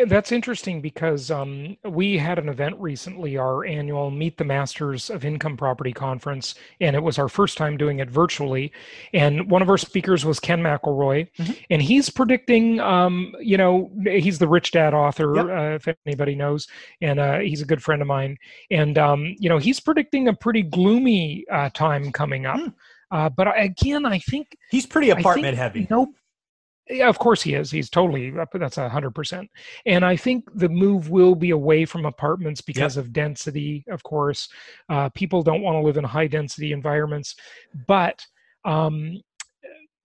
That's 0.07 0.33
interesting 0.33 0.81
because 0.81 1.31
um, 1.31 1.77
we 1.85 2.19
had 2.19 2.39
an 2.39 2.49
event 2.49 2.77
recently, 2.79 3.37
our 3.37 3.65
annual 3.65 4.11
Meet 4.11 4.39
the 4.39 4.45
Masters 4.45 5.11
of 5.11 5.25
Income 5.25 5.57
Property 5.57 5.93
conference, 5.93 6.55
and 6.81 6.97
it 6.97 7.03
was 7.03 7.19
our 7.19 7.29
first 7.29 7.57
time 7.57 7.77
doing 7.77 8.01
it 8.01 8.11
virtually. 8.11 8.73
And 9.13 9.51
one 9.51 9.63
of 9.63 9.71
our 9.71 9.79
speakers 9.79 10.25
was 10.25 10.41
Ken 10.41 10.61
McElroy, 10.61 11.29
mm-hmm. 11.39 11.53
and 11.71 11.81
he's 11.81 12.11
predicting, 12.11 12.81
um, 12.81 13.35
you 13.41 13.57
know, 13.57 13.91
he's 14.05 14.39
the 14.39 14.49
Rich 14.49 14.73
Dad 14.73 14.95
author, 14.95 15.37
yep. 15.37 15.47
uh, 15.47 15.89
if 15.89 15.97
anybody 16.07 16.35
knows, 16.35 16.67
and 17.01 17.21
uh, 17.21 17.39
he's 17.39 17.63
a 17.63 17.67
good 17.67 17.83
friend 17.83 18.03
of 18.03 18.09
mine. 18.09 18.37
And, 18.71 18.99
um, 18.99 19.35
you 19.39 19.49
know, 19.49 19.59
he's 19.59 19.81
predicting 19.81 20.29
a 20.29 20.35
pretty 20.35 20.63
gloomy 20.63 21.45
uh, 21.51 21.71
time 21.71 22.11
coming 22.13 22.47
up. 22.47 22.59
Mm. 22.59 22.75
Uh, 23.11 23.29
but 23.29 23.49
again, 23.57 24.05
I 24.05 24.19
think 24.19 24.57
he's 24.71 24.87
pretty 24.87 25.11
apartment 25.11 25.57
heavy. 25.57 25.87
Nope. 25.89 26.11
Yeah, 26.89 27.09
of 27.09 27.19
course 27.19 27.43
he 27.43 27.55
is. 27.55 27.71
He's 27.71 27.89
totally 27.89 28.33
that's 28.53 28.79
a 28.79 28.89
hundred 28.89 29.15
percent. 29.15 29.51
And 29.87 30.05
I 30.05 30.17
think 30.17 30.45
the 30.55 30.69
move 30.69 31.09
will 31.09 31.35
be 31.35 31.51
away 31.51 31.87
from 31.87 32.05
apartments 32.05 32.61
because 32.61 32.97
of 32.97 33.13
density. 33.13 33.85
Of 33.89 34.03
course, 34.03 34.49
uh, 34.91 35.09
people 35.11 35.43
don't 35.43 35.63
want 35.63 35.77
to 35.77 35.81
live 35.81 35.97
in 35.97 36.05
high 36.05 36.27
density 36.27 36.73
environments, 36.73 37.37
but 37.87 38.25
um, 38.67 39.19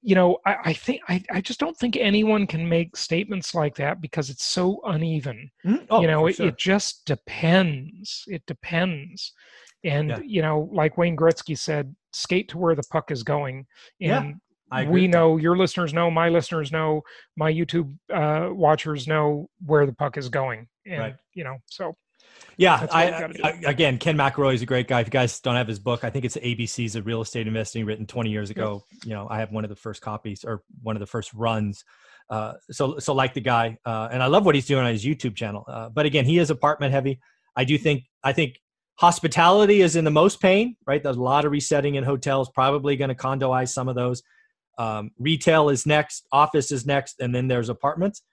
you 0.02 0.16
know, 0.16 0.38
I, 0.46 0.56
I 0.66 0.74
think 0.74 1.02
I, 1.10 1.22
I, 1.32 1.42
just 1.42 1.60
don't 1.60 1.76
think 1.76 1.98
anyone 1.98 2.48
can 2.48 2.68
make 2.68 2.96
statements 2.96 3.54
like 3.54 3.76
that 3.76 4.00
because 4.00 4.30
it's 4.30 4.46
so 4.46 4.82
uneven. 4.86 5.52
Mm-hmm. 5.66 5.86
Oh, 5.90 6.02
you 6.02 6.08
know, 6.08 6.28
it, 6.28 6.38
sure. 6.38 6.48
it, 6.48 6.58
just 6.58 7.06
depends. 7.06 8.24
It 8.28 8.46
depends. 8.46 9.34
And 9.84 10.10
yeah. 10.10 10.20
you 10.24 10.42
know, 10.42 10.70
like 10.72 10.98
Wayne 10.98 11.18
Gretzky 11.18 11.58
said, 11.58 11.94
skate 12.14 12.50
to 12.50 12.58
where 12.58 12.76
the 12.76 12.84
puck 12.90 13.12
is 13.12 13.24
going. 13.24 13.66
And 14.02 14.30
yeah 14.30 14.32
we 14.88 15.08
know 15.08 15.38
your 15.38 15.58
listeners 15.58 15.94
know 15.94 16.10
my 16.12 16.30
listeners 16.30 16.72
know 16.72 17.02
my 17.36 17.52
youtube 17.52 17.94
uh, 18.14 18.50
watchers 18.52 19.08
know 19.08 19.50
where 19.66 19.86
the 19.86 19.94
puck 19.94 20.18
is 20.18 20.30
going 20.30 20.68
and 20.86 21.00
right. 21.00 21.16
you 21.34 21.44
know 21.44 21.58
so 21.66 21.96
yeah 22.58 22.86
I, 22.92 23.32
I, 23.44 23.50
again 23.66 23.98
ken 23.98 24.18
mcelroy 24.18 24.54
is 24.54 24.62
a 24.62 24.66
great 24.66 24.88
guy. 24.88 25.02
If 25.02 25.08
you 25.08 25.12
guys 25.12 25.40
don't 25.40 25.56
have 25.56 25.68
his 25.68 25.80
book 25.80 26.04
i 26.04 26.10
think 26.10 26.26
it's 26.26 26.38
abc's 26.38 26.96
of 26.96 27.06
real 27.06 27.22
estate 27.22 27.48
investing 27.48 27.86
written 27.86 28.06
20 28.06 28.30
years 28.30 28.50
ago. 28.50 28.84
Yep. 28.92 29.06
you 29.06 29.14
know 29.14 29.28
i 29.30 29.40
have 29.40 29.52
one 29.52 29.64
of 29.64 29.70
the 29.70 29.76
first 29.76 30.02
copies 30.02 30.44
or 30.44 30.64
one 30.82 30.96
of 30.96 31.00
the 31.00 31.08
first 31.08 31.34
runs 31.34 31.84
uh, 32.30 32.54
so 32.70 33.00
so 33.00 33.14
like 33.16 33.34
the 33.34 33.42
guy 33.42 33.78
uh, 33.86 34.08
and 34.12 34.22
i 34.22 34.28
love 34.28 34.46
what 34.46 34.54
he's 34.54 34.68
doing 34.68 34.86
on 34.86 34.92
his 34.92 35.04
youtube 35.04 35.36
channel 35.36 35.66
uh, 35.68 35.90
but 35.90 36.06
again 36.06 36.26
he 36.26 36.38
is 36.38 36.50
apartment 36.50 36.92
heavy. 36.94 37.20
I 37.56 37.64
do 37.66 37.78
think 37.78 38.04
i 38.24 38.34
think 38.34 38.60
hospitality 39.00 39.82
is 39.82 39.96
in 39.96 40.04
the 40.04 40.12
most 40.12 40.40
pain 40.40 40.76
right? 40.86 41.02
There's 41.02 41.16
a 41.16 41.22
lot 41.22 41.46
of 41.46 41.52
resetting 41.52 41.96
in 41.96 42.04
hotels 42.04 42.50
probably 42.50 42.98
going 42.98 43.10
to 43.10 43.16
condoize 43.16 43.70
some 43.70 43.88
of 43.88 43.96
those 43.96 44.22
um, 44.80 45.12
retail 45.20 45.70
is 45.70 45.86
next, 45.86 46.26
office 46.32 46.72
is 46.72 46.86
next, 46.86 47.20
and 47.20 47.36
then 47.36 47.48
there's 47.50 47.68
apartments. 47.68 48.24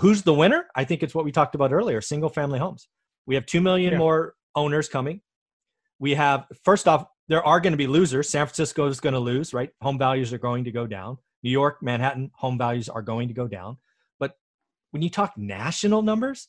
Who's 0.00 0.22
the 0.22 0.32
winner? 0.32 0.66
I 0.74 0.84
think 0.84 1.02
it's 1.02 1.14
what 1.14 1.26
we 1.26 1.30
talked 1.30 1.54
about 1.54 1.72
earlier 1.72 2.00
single 2.00 2.30
family 2.30 2.58
homes. 2.58 2.88
We 3.26 3.34
have 3.34 3.46
2 3.46 3.60
million 3.60 3.92
yeah. 3.92 3.98
more 3.98 4.34
owners 4.56 4.88
coming. 4.88 5.20
We 5.98 6.14
have, 6.14 6.46
first 6.64 6.88
off, 6.88 7.06
there 7.28 7.46
are 7.46 7.60
going 7.60 7.74
to 7.74 7.76
be 7.76 7.86
losers. 7.86 8.28
San 8.28 8.46
Francisco 8.46 8.86
is 8.86 9.00
going 9.00 9.12
to 9.12 9.20
lose, 9.20 9.52
right? 9.52 9.70
Home 9.82 9.98
values 9.98 10.32
are 10.32 10.38
going 10.38 10.64
to 10.64 10.72
go 10.72 10.86
down. 10.86 11.18
New 11.42 11.50
York, 11.50 11.78
Manhattan, 11.82 12.30
home 12.34 12.56
values 12.56 12.88
are 12.88 13.02
going 13.02 13.28
to 13.28 13.34
go 13.34 13.46
down. 13.46 13.76
But 14.18 14.32
when 14.92 15.02
you 15.02 15.10
talk 15.10 15.36
national 15.36 16.02
numbers, 16.02 16.48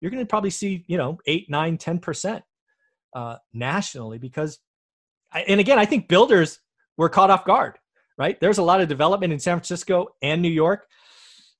you're 0.00 0.10
going 0.10 0.22
to 0.22 0.28
probably 0.28 0.50
see, 0.50 0.84
you 0.86 0.96
know, 0.96 1.18
eight, 1.26 1.50
nine, 1.50 1.78
10% 1.78 2.42
uh, 3.14 3.36
nationally 3.52 4.18
because, 4.18 4.58
and 5.32 5.60
again, 5.60 5.78
I 5.80 5.84
think 5.84 6.08
builders 6.08 6.60
were 6.96 7.08
caught 7.08 7.30
off 7.30 7.44
guard 7.44 7.78
right? 8.18 8.38
There's 8.40 8.58
a 8.58 8.62
lot 8.62 8.80
of 8.80 8.88
development 8.88 9.32
in 9.32 9.38
San 9.38 9.56
Francisco 9.56 10.08
and 10.22 10.40
New 10.40 10.48
York 10.48 10.86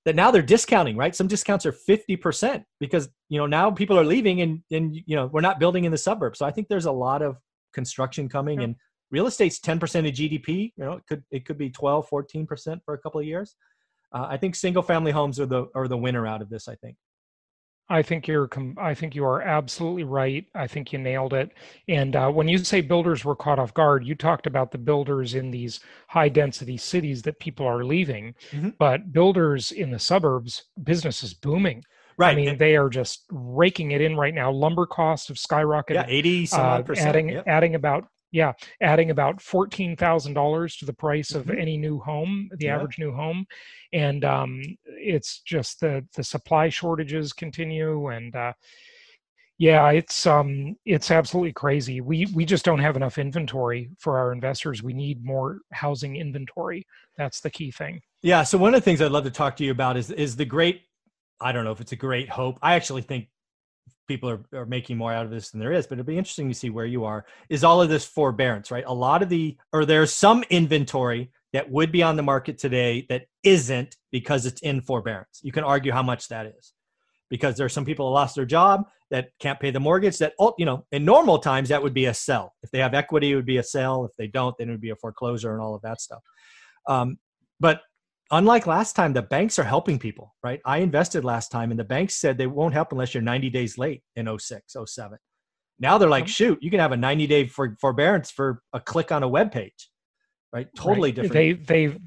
that 0.05 0.15
now 0.15 0.31
they're 0.31 0.43
discounting, 0.43 0.97
right? 0.97 1.15
Some 1.15 1.29
discounts 1.29 1.65
are 1.65 1.73
50% 1.73 2.65
because, 2.79 3.09
you 3.29 3.39
know, 3.39 3.47
now 3.47 3.71
people 3.71 3.99
are 3.99 4.05
leaving 4.05 4.43
and, 4.43 4.63
and 4.71 4.95
you 4.95 5.17
know, 5.17 5.27
we're 5.27 5.41
not 5.41 5.59
building 5.59 5.85
in 5.85 5.93
the 5.93 5.99
suburbs. 5.99 6.39
So 6.39 6.47
I 6.47 6.51
think 6.51 6.69
there's 6.69 6.85
a 6.85 6.93
lot 6.93 7.23
of 7.23 7.37
construction 7.73 8.29
coming 8.29 8.59
yeah. 8.59 8.65
and 8.65 8.77
real 9.11 9.27
estate's 9.27 9.59
10% 9.61 9.75
of 10.09 10.15
GDP, 10.15 10.73
you 10.77 10.85
know, 10.85 10.93
it 10.93 11.05
could, 11.09 11.25
it 11.31 11.47
could 11.47 11.59
be 11.59 11.71
12, 11.71 12.09
14% 12.09 12.81
for 12.85 12.95
a 12.95 12.99
couple 12.99 13.21
of 13.21 13.27
years. 13.27 13.57
Uh, 14.13 14.27
I 14.29 14.37
think 14.37 14.55
single 14.55 14.83
family 14.83 15.13
homes 15.13 15.41
are 15.41 15.47
the, 15.47 15.67
are 15.75 15.89
the 15.89 15.97
winner 15.97 16.27
out 16.27 16.43
of 16.43 16.51
this, 16.51 16.69
I 16.69 16.75
think. 16.77 16.97
I 17.89 18.01
think 18.01 18.27
you're. 18.27 18.49
I 18.79 18.95
think 18.95 19.15
you 19.15 19.25
are 19.25 19.43
absolutely 19.43 20.05
right. 20.05 20.47
I 20.55 20.67
think 20.67 20.93
you 20.93 20.99
nailed 20.99 21.35
it. 21.35 21.51
And 21.89 22.17
uh, 22.17 22.31
when 22.31 22.49
you 22.49 22.59
say 22.59 22.81
builders 22.81 23.25
were 23.25 23.37
caught 23.37 23.59
off 23.59 23.75
guard, 23.75 24.07
you 24.07 24.15
talked 24.15 24.47
about 24.47 24.71
the 24.71 24.79
builders 24.79 25.35
in 25.35 25.51
these 25.51 25.81
high 26.09 26.31
density 26.31 26.79
cities 26.79 27.21
that 27.23 27.39
people 27.41 27.67
are 27.67 27.85
leaving, 27.85 28.35
mm-hmm. 28.51 28.71
but 28.79 29.13
builders 29.13 29.71
in 29.71 29.91
the 29.91 29.99
suburbs, 29.99 30.65
business 30.83 31.23
is 31.23 31.35
booming. 31.35 31.85
Right. 32.17 32.33
I 32.33 32.35
mean, 32.37 32.49
and, 32.51 32.59
they 32.59 32.77
are 32.77 32.89
just 32.89 33.25
raking 33.31 33.91
it 33.91 34.01
in 34.01 34.17
right 34.17 34.35
now. 34.35 34.51
Lumber 34.51 34.87
costs 34.87 35.29
have 35.29 35.37
skyrocketed. 35.37 35.95
Yeah, 35.95 36.07
eighty 36.09 36.47
some 36.47 36.61
uh, 36.61 36.83
percent. 36.83 37.09
Adding 37.09 37.29
yep. 37.31 37.45
adding 37.47 37.75
about 37.75 38.09
yeah, 38.35 38.53
adding 38.81 39.11
about 39.11 39.41
fourteen 39.41 39.95
thousand 39.95 40.35
dollars 40.35 40.77
to 40.79 40.85
the 40.85 40.93
price 40.93 41.37
of 41.37 41.47
mm-hmm. 41.47 41.61
any 41.61 41.77
new 41.77 42.01
home, 42.01 42.51
the 42.59 42.67
yeah. 42.67 42.75
average 42.75 42.99
new 42.99 43.13
home, 43.13 43.47
and 43.93 44.25
um, 44.25 44.61
it's 44.87 45.41
just 45.43 45.79
the 45.79 46.05
the 46.17 46.25
supply 46.25 46.69
shortages 46.69 47.33
continue, 47.33 48.09
and 48.09 48.35
uh, 48.35 48.53
yeah, 49.57 49.89
it's 49.91 50.27
um, 50.27 50.75
it's 50.85 51.13
absolutely 51.13 51.53
crazy. 51.53 52.01
We 52.01 52.27
we 52.35 52.45
just 52.45 52.65
don't 52.65 52.81
have 52.81 52.97
enough 52.97 53.19
inventory 53.19 53.91
for 54.01 54.19
our 54.19 54.33
investors. 54.33 54.83
We 54.83 54.95
need 54.95 55.25
more 55.25 55.61
housing 55.73 56.17
inventory. 56.17 56.85
That's 57.17 57.39
the 57.39 57.51
key 57.51 57.71
thing. 57.71 58.01
Yeah. 58.21 58.43
So 58.43 58.59
one 58.59 58.75
of 58.75 58.81
the 58.81 58.85
things 58.85 59.01
I'd 59.01 59.13
love 59.13 59.25
to 59.25 59.31
talk 59.31 59.57
to 59.59 59.65
you 59.65 59.71
about 59.71 59.97
is 59.97 60.11
is 60.11 60.35
the 60.35 60.45
great. 60.45 60.83
I 61.41 61.53
don't 61.53 61.65
know 61.65 61.73
if 61.73 61.81
it's 61.81 61.93
a 61.93 61.97
great 61.97 62.29
hope. 62.29 62.59
I 62.63 62.75
actually 62.75 63.03
think 63.03 63.29
people 64.07 64.29
are, 64.29 64.45
are 64.53 64.67
making 64.67 64.97
more 64.97 65.13
out 65.13 65.25
of 65.25 65.31
this 65.31 65.51
than 65.51 65.61
there 65.61 65.73
is 65.73 65.87
but 65.87 65.99
it'll 65.99 66.07
be 66.07 66.19
interesting 66.19 66.49
to 66.49 66.55
see 66.55 66.71
where 66.71 66.87
you 66.87 67.05
are. 67.05 67.25
Is 67.49 67.65
all 67.65 67.81
of 67.81 67.89
this 67.89 68.05
forbearance 68.05 68.71
right? 68.71 68.85
A 68.87 68.95
lot 68.95 69.23
of 69.23 69.29
the 69.29 69.57
or 69.73 69.85
there's 69.85 70.13
some 70.13 70.45
inventory 70.51 71.31
that 71.55 71.71
would 71.71 71.93
be 71.93 72.03
on 72.03 72.17
the 72.17 72.23
market 72.23 72.59
today 72.59 73.07
that 73.09 73.27
isn't 73.45 73.97
because 74.11 74.45
it's 74.45 74.61
in 74.63 74.81
forbearance. 74.81 75.41
You 75.43 75.53
can 75.53 75.63
argue 75.63 75.93
how 75.93 76.03
much 76.03 76.27
that 76.29 76.47
is. 76.47 76.73
Because 77.31 77.57
there 77.57 77.65
are 77.65 77.71
some 77.71 77.85
people 77.85 78.09
who 78.09 78.15
lost 78.15 78.35
their 78.35 78.45
job 78.45 78.85
that 79.11 79.29
can't 79.39 79.61
pay 79.61 79.71
the 79.71 79.81
mortgage 79.81 80.19
that 80.19 80.35
you 80.59 80.67
know 80.67 80.85
in 80.93 81.05
normal 81.05 81.39
times 81.39 81.69
that 81.69 81.83
would 81.83 81.95
be 81.95 82.07
a 82.07 82.15
sell. 82.15 82.53
If 82.63 82.71
they 82.71 82.81
have 82.81 82.93
equity 82.93 83.33
it 83.33 83.37
would 83.37 83.47
be 83.47 83.59
a 83.59 83.63
sell. 83.63 84.05
If 84.05 84.11
they 84.19 84.27
don't 84.27 84.55
then 84.59 84.69
it 84.69 84.73
would 84.73 84.81
be 84.81 84.91
a 84.91 84.97
foreclosure 84.97 85.53
and 85.53 85.63
all 85.63 85.75
of 85.75 85.83
that 85.83 86.01
stuff. 86.01 86.23
Um, 86.89 87.19
but 87.61 87.81
unlike 88.31 88.67
last 88.67 88.97
time, 88.97 89.13
the 89.13 89.23
banks 89.23 89.59
are 89.59 89.65
helping 89.65 89.99
people, 89.99 90.35
right? 90.43 90.61
I 90.65 90.79
invested 90.79 91.25
last 91.25 91.51
time 91.51 91.71
and 91.71 91.79
the 91.79 91.85
banks 91.85 92.17
said 92.17 92.39
they 92.39 92.47
won't 92.47 92.75
help 92.75 92.93
unless 92.93 93.15
you're 93.15 93.23
90 93.23 93.51
days 93.51 93.79
late 93.79 94.03
in 94.17 94.27
06, 94.39 94.77
07. 94.87 95.19
Now 95.81 95.99
they're 95.99 96.09
like, 96.09 96.29
shoot, 96.29 96.59
you 96.63 96.71
can 96.71 96.81
have 96.81 96.93
a 96.93 96.97
90 96.97 97.27
day 97.27 97.47
for, 97.47 97.77
forbearance 97.81 98.31
for 98.31 98.63
a 98.73 98.81
click 98.81 99.11
on 99.13 99.23
a 99.23 99.29
web 99.29 99.53
page, 99.53 99.91
right? 100.53 100.69
Totally 100.77 101.09
right. 101.09 101.15
different. 101.15 101.67
They, 101.67 101.89
they, 101.89 101.99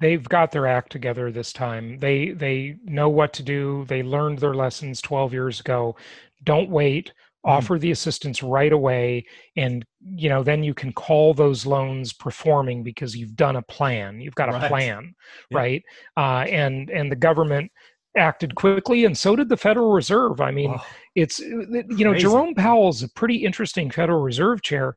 they've 0.00 0.28
got 0.28 0.52
their 0.52 0.66
act 0.66 0.92
together 0.92 1.30
this 1.30 1.52
time. 1.52 1.98
They 1.98 2.30
they 2.30 2.76
know 2.84 3.08
what 3.08 3.32
to 3.34 3.42
do. 3.42 3.84
They 3.88 4.02
learned 4.02 4.38
their 4.38 4.54
lessons 4.54 5.00
12 5.00 5.32
years 5.32 5.60
ago. 5.60 5.96
Don't 6.44 6.70
wait. 6.70 7.12
Offer 7.46 7.78
the 7.78 7.92
assistance 7.92 8.42
right 8.42 8.72
away, 8.72 9.24
and 9.56 9.84
you 10.00 10.28
know 10.28 10.42
then 10.42 10.62
you 10.62 10.74
can 10.74 10.92
call 10.92 11.32
those 11.32 11.64
loans 11.64 12.12
performing 12.12 12.82
because 12.82 13.16
you've 13.16 13.36
done 13.36 13.56
a 13.56 13.62
plan. 13.62 14.20
You've 14.20 14.34
got 14.34 14.48
a 14.48 14.52
right. 14.52 14.68
plan, 14.68 15.14
yeah. 15.50 15.58
right? 15.58 15.82
Uh, 16.16 16.44
and 16.50 16.90
and 16.90 17.10
the 17.10 17.16
government 17.16 17.70
acted 18.16 18.54
quickly, 18.54 19.04
and 19.04 19.16
so 19.16 19.36
did 19.36 19.48
the 19.48 19.56
Federal 19.56 19.92
Reserve. 19.92 20.40
I 20.40 20.50
mean, 20.50 20.74
it's 21.14 21.38
you 21.38 22.04
know 22.04 22.14
Jerome 22.14 22.54
Powell's 22.54 23.02
a 23.02 23.08
pretty 23.10 23.44
interesting 23.44 23.90
Federal 23.90 24.20
Reserve 24.20 24.62
chair 24.62 24.96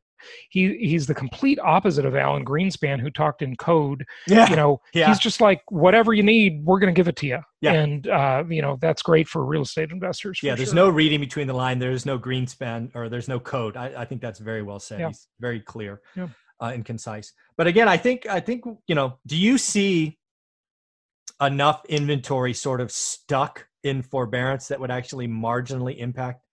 he 0.50 0.76
he's 0.78 1.06
the 1.06 1.14
complete 1.14 1.58
opposite 1.60 2.04
of 2.04 2.14
Alan 2.16 2.44
Greenspan, 2.44 3.00
who 3.00 3.10
talked 3.10 3.42
in 3.42 3.56
code. 3.56 4.04
Yeah. 4.26 4.48
You 4.48 4.56
know, 4.56 4.80
yeah. 4.92 5.08
he's 5.08 5.18
just 5.18 5.40
like 5.40 5.62
whatever 5.68 6.12
you 6.12 6.22
need, 6.22 6.64
we're 6.64 6.78
going 6.78 6.92
to 6.92 6.98
give 6.98 7.08
it 7.08 7.16
to 7.16 7.26
you. 7.26 7.40
Yeah. 7.60 7.72
And 7.72 8.08
uh, 8.08 8.44
you 8.48 8.62
know 8.62 8.78
that's 8.80 9.02
great 9.02 9.28
for 9.28 9.44
real 9.44 9.62
estate 9.62 9.90
investors. 9.90 10.40
Yeah. 10.42 10.54
There's 10.54 10.70
sure. 10.70 10.76
no 10.76 10.88
reading 10.88 11.20
between 11.20 11.46
the 11.46 11.54
line. 11.54 11.78
There's 11.78 12.06
no 12.06 12.18
Greenspan 12.18 12.90
or 12.94 13.08
there's 13.08 13.28
no 13.28 13.40
code. 13.40 13.76
I, 13.76 14.02
I 14.02 14.04
think 14.04 14.20
that's 14.20 14.38
very 14.38 14.62
well 14.62 14.80
said. 14.80 15.00
Yeah. 15.00 15.08
He's 15.08 15.28
very 15.40 15.60
clear 15.60 16.00
yeah. 16.16 16.28
uh, 16.60 16.70
and 16.74 16.84
concise. 16.84 17.32
But 17.56 17.66
again, 17.66 17.88
I 17.88 17.96
think 17.96 18.26
I 18.26 18.40
think 18.40 18.64
you 18.86 18.94
know. 18.94 19.18
Do 19.26 19.36
you 19.36 19.58
see 19.58 20.18
enough 21.40 21.84
inventory 21.86 22.52
sort 22.52 22.80
of 22.80 22.92
stuck 22.92 23.66
in 23.82 24.02
forbearance 24.02 24.68
that 24.68 24.78
would 24.78 24.90
actually 24.90 25.26
marginally 25.26 25.98
impact 25.98 26.44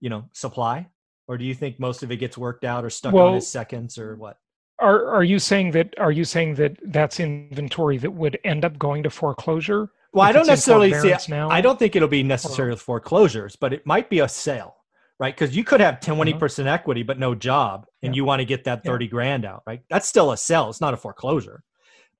you 0.00 0.08
know 0.10 0.24
supply 0.32 0.86
or 1.32 1.38
do 1.38 1.46
you 1.46 1.54
think 1.54 1.80
most 1.80 2.02
of 2.02 2.12
it 2.12 2.18
gets 2.18 2.36
worked 2.36 2.62
out 2.62 2.84
or 2.84 2.90
stuck 2.90 3.14
well, 3.14 3.28
on 3.28 3.34
his 3.36 3.48
seconds 3.48 3.96
or 3.96 4.16
what? 4.16 4.36
Are 4.78 5.08
are 5.08 5.24
you 5.24 5.38
saying 5.38 5.70
that 5.70 5.98
are 5.98 6.12
you 6.12 6.24
saying 6.24 6.56
that 6.56 6.76
that's 6.84 7.20
inventory 7.20 7.96
that 7.98 8.10
would 8.10 8.38
end 8.44 8.66
up 8.66 8.78
going 8.78 9.02
to 9.04 9.10
foreclosure? 9.10 9.88
Well, 10.12 10.28
I 10.28 10.32
don't 10.32 10.46
necessarily 10.46 10.92
see. 10.92 11.14
Now? 11.28 11.48
I 11.48 11.62
don't 11.62 11.78
think 11.78 11.96
it'll 11.96 12.06
be 12.08 12.22
necessarily 12.22 12.76
foreclosures, 12.76 13.56
but 13.56 13.72
it 13.72 13.86
might 13.86 14.10
be 14.10 14.18
a 14.18 14.28
sale, 14.28 14.76
right? 15.18 15.34
Because 15.34 15.56
you 15.56 15.64
could 15.64 15.80
have 15.80 16.00
twenty 16.00 16.32
uh-huh. 16.32 16.38
percent 16.38 16.68
uh-huh. 16.68 16.74
equity 16.74 17.02
but 17.02 17.18
no 17.18 17.34
job, 17.34 17.86
and 18.02 18.12
yeah. 18.14 18.16
you 18.16 18.24
want 18.26 18.40
to 18.40 18.44
get 18.44 18.64
that 18.64 18.84
thirty 18.84 19.06
yeah. 19.06 19.12
grand 19.12 19.46
out, 19.46 19.62
right? 19.66 19.80
That's 19.88 20.06
still 20.06 20.32
a 20.32 20.36
sale. 20.36 20.68
It's 20.68 20.82
not 20.82 20.92
a 20.92 20.98
foreclosure. 20.98 21.62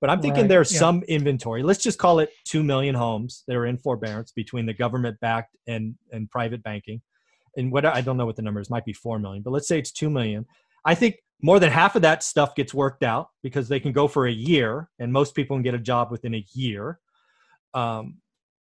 But 0.01 0.09
I'm 0.09 0.21
thinking 0.21 0.43
right. 0.43 0.49
there's 0.49 0.73
yeah. 0.73 0.79
some 0.79 1.03
inventory. 1.03 1.63
Let's 1.63 1.81
just 1.81 1.99
call 1.99 2.19
it 2.19 2.29
two 2.45 2.61
million 2.63 2.95
homes 2.95 3.43
that 3.47 3.55
are 3.55 3.65
in 3.65 3.77
forbearance 3.77 4.31
between 4.31 4.65
the 4.65 4.73
government 4.73 5.19
backed 5.19 5.55
and 5.67 5.95
and 6.11 6.29
private 6.31 6.63
banking 6.63 7.01
and 7.55 7.71
what 7.71 7.85
I 7.85 8.01
don't 8.01 8.17
know 8.17 8.25
what 8.25 8.35
the 8.35 8.41
number 8.41 8.59
is, 8.59 8.69
might 8.69 8.85
be 8.85 8.93
four 8.93 9.19
million, 9.19 9.43
but 9.43 9.51
let's 9.51 9.67
say 9.67 9.79
it's 9.79 9.91
two 9.91 10.09
million. 10.09 10.45
I 10.85 10.95
think 10.95 11.17
more 11.41 11.59
than 11.59 11.71
half 11.71 11.95
of 11.95 12.01
that 12.01 12.23
stuff 12.23 12.55
gets 12.55 12.73
worked 12.73 13.03
out 13.03 13.29
because 13.41 13.67
they 13.67 13.79
can 13.79 13.91
go 13.91 14.07
for 14.07 14.27
a 14.27 14.31
year, 14.31 14.89
and 14.99 15.11
most 15.11 15.35
people 15.35 15.55
can 15.55 15.63
get 15.63 15.73
a 15.73 15.79
job 15.79 16.11
within 16.11 16.33
a 16.35 16.45
year. 16.53 16.99
Um, 17.73 18.19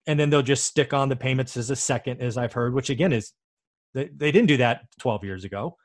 and 0.07 0.18
then 0.18 0.31
they'll 0.31 0.42
just 0.42 0.64
stick 0.64 0.92
on 0.92 1.09
the 1.09 1.16
payments 1.16 1.57
as 1.57 1.71
a 1.71 1.77
second, 1.77 2.21
as 2.21 2.37
I've 2.37 2.53
heard, 2.53 2.75
which 2.75 2.90
again 2.90 3.12
is 3.12 3.33
they, 3.95 4.09
they 4.16 4.33
didn't 4.33 4.49
do 4.49 4.57
that 4.59 4.83
12 5.01 5.25
years 5.25 5.45
ago. 5.45 5.77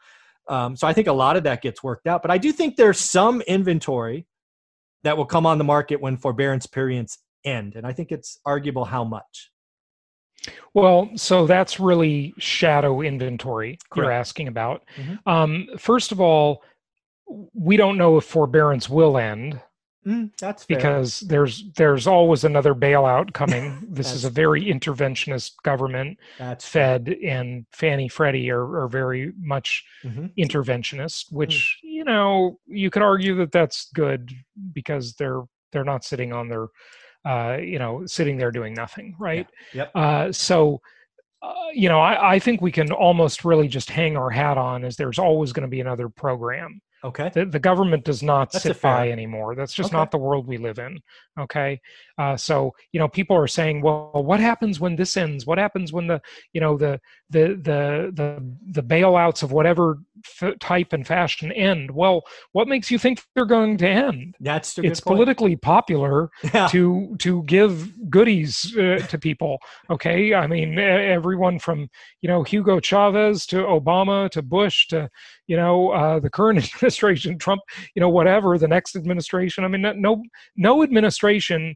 Um, 0.48 0.76
so 0.76 0.88
I 0.88 0.94
think 0.94 1.08
a 1.08 1.14
lot 1.14 1.36
of 1.36 1.44
that 1.44 1.62
gets 1.62 1.84
worked 1.84 2.08
out, 2.08 2.22
but 2.22 2.32
I 2.32 2.38
do 2.38 2.52
think 2.52 2.78
there's 2.78 3.00
some 3.00 3.42
inventory 3.42 4.26
that 5.04 5.18
will 5.18 5.26
come 5.26 5.46
on 5.46 5.58
the 5.58 5.64
market 5.64 6.02
when 6.02 6.18
forbearance 6.18 6.66
periods 6.66 7.20
end, 7.44 7.76
and 7.76 7.86
I 7.86 7.92
think 7.94 8.12
it's 8.12 8.40
arguable 8.46 8.86
how 8.86 9.04
much. 9.04 9.52
Well, 10.74 11.10
so 11.16 11.48
that's 11.48 11.80
really 11.80 12.34
shadow 12.38 13.02
inventory 13.02 13.80
Correct. 13.90 13.96
you're 13.96 14.12
asking 14.12 14.48
about. 14.48 14.84
Mm-hmm. 14.96 15.30
Um, 15.30 15.68
first 15.78 16.12
of 16.12 16.22
all, 16.22 16.64
we 17.54 17.78
don't 17.78 17.98
know 17.98 18.18
if 18.18 18.24
forbearance 18.24 18.90
will 18.90 19.18
end. 19.18 19.60
Mm, 20.06 20.32
that's 20.40 20.64
fair. 20.64 20.78
because 20.78 21.20
there's 21.22 21.66
there's 21.76 22.08
always 22.08 22.46
another 22.46 22.74
bailout 22.74 23.34
coming. 23.34 23.86
This 23.90 24.14
is 24.14 24.24
a 24.24 24.30
very 24.30 24.64
interventionist 24.64 25.52
government. 25.64 26.18
That's 26.38 26.66
Fed 26.66 27.08
fair. 27.08 27.40
and 27.40 27.66
Fannie 27.72 28.08
Freddie 28.08 28.50
are, 28.50 28.84
are 28.84 28.88
very 28.88 29.34
much 29.38 29.84
mm-hmm. 30.06 30.28
interventionist, 30.38 31.34
which 31.34 31.80
mm. 31.84 31.90
you 31.90 32.04
know 32.06 32.58
you 32.68 32.90
could 32.90 33.02
argue 33.02 33.36
that 33.36 33.52
that's 33.52 33.90
good 33.94 34.32
because 34.74 35.14
they're 35.16 35.44
they're 35.74 35.84
not 35.84 36.06
sitting 36.06 36.32
on 36.32 36.48
their 36.48 36.68
uh, 37.26 37.58
you 37.60 37.80
know, 37.80 38.06
sitting 38.06 38.38
there 38.38 38.52
doing 38.52 38.74
nothing, 38.74 39.16
right? 39.20 39.48
Yeah. 39.74 39.82
Yep. 39.82 39.92
Uh, 39.96 40.32
so, 40.32 40.82
uh, 41.42 41.54
you 41.74 41.90
know, 41.90 42.00
I, 42.00 42.36
I 42.36 42.40
think 42.40 42.62
we 42.62 42.72
can 42.72 42.92
almost 42.92 43.46
really 43.46 43.68
just 43.68 43.90
hang 43.90 44.18
our 44.18 44.30
hat 44.30 44.58
on 44.58 44.84
as 44.84 44.96
there's 44.96 45.20
always 45.20 45.54
going 45.54 45.68
to 45.68 45.70
be 45.70 45.82
another 45.82 46.10
program. 46.10 46.82
Okay. 47.04 47.30
The, 47.34 47.46
the 47.46 47.60
government 47.60 48.04
does 48.04 48.24
not 48.24 48.52
That's 48.52 48.64
sit 48.64 48.82
by 48.82 49.12
anymore. 49.12 49.56
That's 49.56 49.74
just 49.74 49.90
okay. 49.90 49.98
not 49.98 50.12
the 50.12 50.18
world 50.18 50.48
we 50.48 50.58
live 50.58 50.80
in. 50.80 51.00
Okay. 51.40 51.80
Uh, 52.18 52.36
so 52.36 52.74
you 52.92 53.00
know, 53.00 53.08
people 53.08 53.38
are 53.38 53.48
saying, 53.48 53.82
well, 53.82 54.12
what 54.14 54.40
happens 54.40 54.80
when 54.80 54.96
this 54.96 55.16
ends? 55.16 55.46
What 55.46 55.60
happens 55.60 55.94
when 55.94 56.08
the 56.08 56.22
you 56.54 56.62
know 56.62 56.78
the 56.78 57.00
the 57.30 57.60
the 57.62 58.12
the 58.14 58.56
the 58.72 58.84
bailouts 58.84 59.44
of 59.44 59.52
whatever 59.52 60.00
f- 60.42 60.58
type 60.60 60.94
and 60.94 61.06
fashion 61.06 61.52
end? 61.52 61.92
Well, 61.92 62.24
what 62.54 62.68
makes 62.68 62.90
you 62.90 62.98
think 62.98 63.22
they're 63.36 63.46
going 63.46 63.78
to 63.78 63.88
end? 63.88 64.36
That's 64.40 64.80
it's 64.80 65.00
politically 65.00 65.56
popular 65.56 66.32
yeah. 66.54 66.68
to 66.70 67.16
to 67.20 67.44
give 67.44 68.10
goodies 68.10 68.76
uh, 68.76 69.06
to 69.08 69.20
people. 69.20 69.60
Okay. 69.92 70.34
I 70.34 70.48
mean, 70.48 70.80
everyone 70.80 71.60
from 71.60 71.90
you 72.22 72.28
know 72.28 72.42
Hugo 72.42 72.80
Chavez 72.80 73.46
to 73.48 73.58
Obama 73.58 74.30
to 74.32 74.42
Bush 74.42 74.88
to 74.88 75.10
you 75.46 75.56
know 75.56 75.92
uh, 75.92 76.20
the 76.20 76.32
current 76.32 76.58
administration, 76.88 77.38
Trump, 77.38 77.62
you 77.96 78.00
know 78.00 78.10
whatever 78.10 78.58
the 78.58 78.68
next 78.68 78.96
administration. 78.96 79.64
I 79.64 79.68
mean, 79.68 79.86
no 80.02 80.24
no 80.56 80.84
administration 80.84 81.76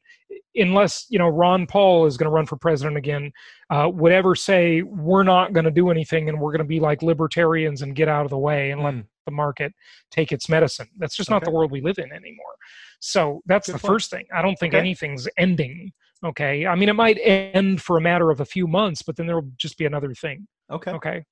unless 0.55 1.05
you 1.09 1.19
know 1.19 1.27
Ron 1.27 1.67
Paul 1.67 2.05
is 2.05 2.17
going 2.17 2.25
to 2.25 2.31
run 2.31 2.45
for 2.45 2.55
president 2.55 2.97
again, 2.97 3.31
uh, 3.69 3.89
would 3.93 4.11
ever 4.11 4.35
say 4.35 4.81
we're 4.81 5.23
not 5.23 5.53
going 5.53 5.65
to 5.65 5.71
do 5.71 5.89
anything 5.89 6.29
and 6.29 6.39
we're 6.39 6.51
going 6.51 6.59
to 6.59 6.65
be 6.65 6.79
like 6.79 7.01
libertarians 7.01 7.81
and 7.81 7.95
get 7.95 8.07
out 8.07 8.25
of 8.25 8.29
the 8.29 8.37
way 8.37 8.71
and 8.71 8.81
mm. 8.81 8.85
let 8.85 8.93
hmm. 8.93 9.01
the 9.25 9.31
market 9.31 9.73
take 10.09 10.31
its 10.31 10.49
medicine. 10.49 10.87
That's 10.97 11.15
just 11.15 11.29
okay. 11.29 11.35
not 11.35 11.43
the 11.43 11.51
world 11.51 11.71
we 11.71 11.81
live 11.81 11.97
in 11.97 12.11
anymore. 12.11 12.55
So 12.99 13.41
that's 13.45 13.67
Good 13.67 13.75
the 13.75 13.79
point. 13.79 13.93
first 13.93 14.09
thing. 14.09 14.25
I 14.33 14.41
don't 14.41 14.55
think 14.55 14.73
okay. 14.73 14.79
anything's 14.79 15.27
ending. 15.37 15.91
Okay, 16.23 16.67
I 16.67 16.75
mean 16.75 16.89
it 16.89 16.95
might 16.95 17.17
end 17.21 17.81
for 17.81 17.97
a 17.97 18.01
matter 18.01 18.29
of 18.29 18.41
a 18.41 18.45
few 18.45 18.67
months, 18.67 19.01
but 19.01 19.15
then 19.15 19.25
there 19.25 19.35
will 19.35 19.51
just 19.57 19.77
be 19.77 19.85
another 19.85 20.13
thing. 20.13 20.47
Okay. 20.69 20.91
Okay. 20.91 21.23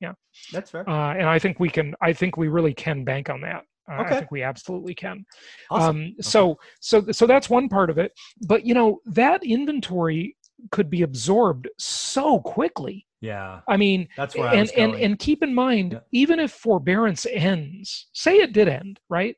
Yeah, 0.00 0.12
that's 0.52 0.70
fair. 0.70 0.88
Uh, 0.88 1.14
and 1.14 1.28
I 1.28 1.38
think 1.38 1.60
we 1.60 1.68
can. 1.68 1.94
I 2.00 2.12
think 2.12 2.36
we 2.36 2.48
really 2.48 2.74
can 2.74 3.04
bank 3.04 3.28
on 3.28 3.40
that. 3.42 3.64
Uh, 3.90 4.02
okay. 4.02 4.14
I 4.14 4.18
think 4.18 4.30
we 4.30 4.42
absolutely 4.42 4.94
can. 4.94 5.24
Awesome. 5.70 5.88
Um, 5.88 6.02
okay. 6.02 6.14
So, 6.20 6.58
so, 6.80 7.04
so 7.10 7.26
that's 7.26 7.50
one 7.50 7.68
part 7.68 7.90
of 7.90 7.98
it. 7.98 8.12
But 8.46 8.64
you 8.64 8.74
know, 8.74 9.00
that 9.06 9.42
inventory 9.44 10.36
could 10.70 10.90
be 10.90 11.02
absorbed 11.02 11.68
so 11.78 12.40
quickly. 12.40 13.06
Yeah. 13.20 13.60
I 13.68 13.76
mean, 13.76 14.08
that's 14.16 14.34
where 14.34 14.52
and, 14.54 14.70
and 14.76 14.94
and 14.94 15.18
keep 15.18 15.42
in 15.42 15.54
mind, 15.54 15.92
yeah. 15.92 15.98
even 16.12 16.40
if 16.40 16.52
forbearance 16.52 17.26
ends, 17.26 18.08
say 18.12 18.36
it 18.36 18.52
did 18.52 18.68
end, 18.68 18.98
right? 19.10 19.36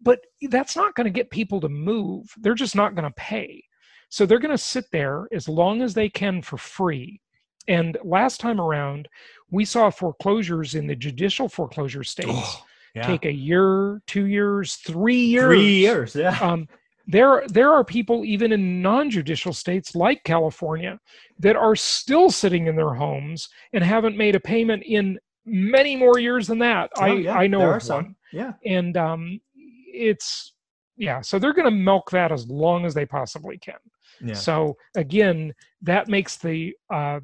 But 0.00 0.20
that's 0.48 0.76
not 0.76 0.94
going 0.94 1.04
to 1.04 1.10
get 1.10 1.30
people 1.30 1.60
to 1.60 1.68
move. 1.68 2.32
They're 2.38 2.54
just 2.54 2.76
not 2.76 2.94
going 2.94 3.08
to 3.08 3.14
pay. 3.14 3.62
So 4.08 4.24
they're 4.24 4.38
going 4.38 4.56
to 4.56 4.58
sit 4.58 4.86
there 4.92 5.28
as 5.32 5.48
long 5.48 5.82
as 5.82 5.92
they 5.92 6.08
can 6.08 6.40
for 6.40 6.56
free. 6.56 7.20
And 7.68 7.96
last 8.02 8.40
time 8.40 8.60
around, 8.60 9.08
we 9.50 9.64
saw 9.64 9.90
foreclosures 9.90 10.74
in 10.74 10.86
the 10.86 10.96
judicial 10.96 11.48
foreclosure 11.48 12.04
states. 12.04 12.30
Oh 12.32 12.64
yeah. 12.94 13.06
take 13.06 13.24
a 13.24 13.32
year, 13.32 14.02
two 14.06 14.26
years, 14.26 14.74
three 14.76 15.20
years. 15.20 15.46
Three 15.46 15.76
years, 15.76 16.14
yeah. 16.14 16.38
Um, 16.40 16.68
there, 17.06 17.44
there 17.48 17.72
are 17.72 17.84
people 17.84 18.24
even 18.24 18.52
in 18.52 18.82
non-judicial 18.82 19.54
states 19.54 19.94
like 19.94 20.22
California 20.24 20.98
that 21.38 21.56
are 21.56 21.74
still 21.74 22.30
sitting 22.30 22.66
in 22.66 22.76
their 22.76 22.92
homes 22.92 23.48
and 23.72 23.82
haven't 23.82 24.16
made 24.16 24.34
a 24.34 24.40
payment 24.40 24.82
in 24.84 25.18
many 25.46 25.96
more 25.96 26.18
years 26.18 26.46
than 26.46 26.58
that. 26.58 26.90
Oh, 26.96 27.02
I, 27.02 27.12
yeah. 27.14 27.34
I 27.34 27.46
know 27.46 27.70
of 27.70 27.88
one. 27.88 28.14
Yeah, 28.30 28.52
and 28.66 28.94
um, 28.98 29.40
it's 29.54 30.52
yeah. 30.98 31.22
So 31.22 31.38
they're 31.38 31.54
going 31.54 31.64
to 31.64 31.70
milk 31.70 32.10
that 32.10 32.30
as 32.30 32.46
long 32.46 32.84
as 32.84 32.92
they 32.92 33.06
possibly 33.06 33.56
can. 33.56 33.78
Yeah. 34.22 34.34
So 34.34 34.76
again, 34.94 35.54
that 35.80 36.08
makes 36.08 36.36
the 36.36 36.74
uh, 36.92 37.20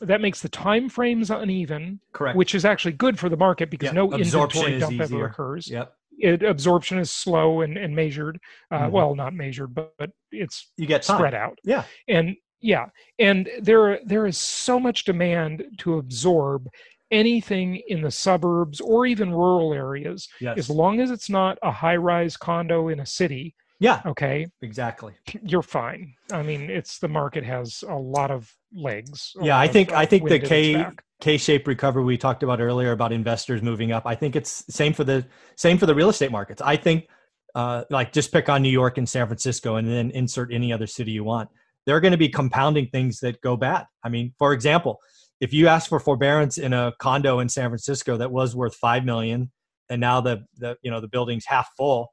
that 0.00 0.20
makes 0.20 0.40
the 0.42 0.48
time 0.48 0.88
frames 0.88 1.30
uneven 1.30 2.00
correct 2.12 2.36
which 2.36 2.54
is 2.54 2.64
actually 2.64 2.92
good 2.92 3.18
for 3.18 3.28
the 3.28 3.36
market 3.36 3.70
because 3.70 3.86
yep. 3.86 3.94
no 3.94 4.12
absorption 4.12 4.64
inventory 4.64 4.78
dump 4.78 4.92
easier. 4.92 5.18
ever 5.18 5.26
occurs 5.26 5.68
yep 5.68 5.94
it, 6.20 6.42
absorption 6.42 6.98
is 6.98 7.10
slow 7.10 7.60
and, 7.60 7.76
and 7.76 7.94
measured 7.94 8.38
uh, 8.70 8.80
mm-hmm. 8.80 8.92
well 8.92 9.14
not 9.14 9.34
measured 9.34 9.74
but, 9.74 9.92
but 9.98 10.10
it's 10.32 10.70
you 10.76 10.86
get 10.86 11.02
time. 11.02 11.16
spread 11.16 11.34
out 11.34 11.58
yeah 11.64 11.84
and 12.08 12.36
yeah 12.60 12.86
and 13.18 13.48
there 13.60 14.00
there 14.04 14.26
is 14.26 14.36
so 14.36 14.80
much 14.80 15.04
demand 15.04 15.64
to 15.78 15.98
absorb 15.98 16.68
anything 17.10 17.80
in 17.88 18.02
the 18.02 18.10
suburbs 18.10 18.80
or 18.80 19.06
even 19.06 19.32
rural 19.32 19.72
areas 19.72 20.28
yes. 20.40 20.58
as 20.58 20.68
long 20.68 21.00
as 21.00 21.10
it's 21.10 21.30
not 21.30 21.58
a 21.62 21.70
high 21.70 21.96
rise 21.96 22.36
condo 22.36 22.88
in 22.88 23.00
a 23.00 23.06
city 23.06 23.54
yeah. 23.80 24.02
Okay. 24.06 24.46
Exactly. 24.62 25.14
You're 25.42 25.62
fine. 25.62 26.14
I 26.32 26.42
mean, 26.42 26.70
it's 26.70 26.98
the 26.98 27.08
market 27.08 27.44
has 27.44 27.84
a 27.88 27.94
lot 27.94 28.30
of 28.30 28.52
legs. 28.74 29.32
Yeah, 29.40 29.58
I 29.58 29.68
think 29.68 29.92
I 29.92 30.04
think 30.04 30.28
the 30.28 30.38
K 30.38 30.84
K-shaped 31.20 31.66
recovery 31.66 32.04
we 32.04 32.16
talked 32.16 32.42
about 32.42 32.60
earlier 32.60 32.92
about 32.92 33.12
investors 33.12 33.62
moving 33.62 33.92
up. 33.92 34.04
I 34.06 34.14
think 34.14 34.36
it's 34.36 34.64
same 34.72 34.92
for 34.92 35.04
the 35.04 35.26
same 35.56 35.78
for 35.78 35.86
the 35.86 35.94
real 35.94 36.08
estate 36.08 36.30
markets. 36.30 36.62
I 36.62 36.76
think 36.76 37.08
uh, 37.54 37.84
like 37.90 38.12
just 38.12 38.32
pick 38.32 38.48
on 38.48 38.62
New 38.62 38.68
York 38.68 38.98
and 38.98 39.08
San 39.08 39.26
Francisco 39.26 39.76
and 39.76 39.88
then 39.88 40.10
insert 40.10 40.52
any 40.52 40.72
other 40.72 40.86
city 40.86 41.12
you 41.12 41.24
want. 41.24 41.48
They're 41.86 42.00
going 42.00 42.12
to 42.12 42.18
be 42.18 42.28
compounding 42.28 42.88
things 42.88 43.20
that 43.20 43.40
go 43.40 43.56
bad. 43.56 43.86
I 44.04 44.10
mean, 44.10 44.34
for 44.38 44.52
example, 44.52 44.98
if 45.40 45.52
you 45.52 45.68
ask 45.68 45.88
for 45.88 45.98
forbearance 45.98 46.58
in 46.58 46.72
a 46.72 46.92
condo 46.98 47.38
in 47.38 47.48
San 47.48 47.70
Francisco 47.70 48.16
that 48.18 48.30
was 48.30 48.54
worth 48.54 48.74
five 48.74 49.04
million, 49.04 49.50
and 49.88 50.00
now 50.00 50.20
the 50.20 50.44
the 50.56 50.76
you 50.82 50.90
know 50.90 51.00
the 51.00 51.08
building's 51.08 51.46
half 51.46 51.68
full, 51.76 52.10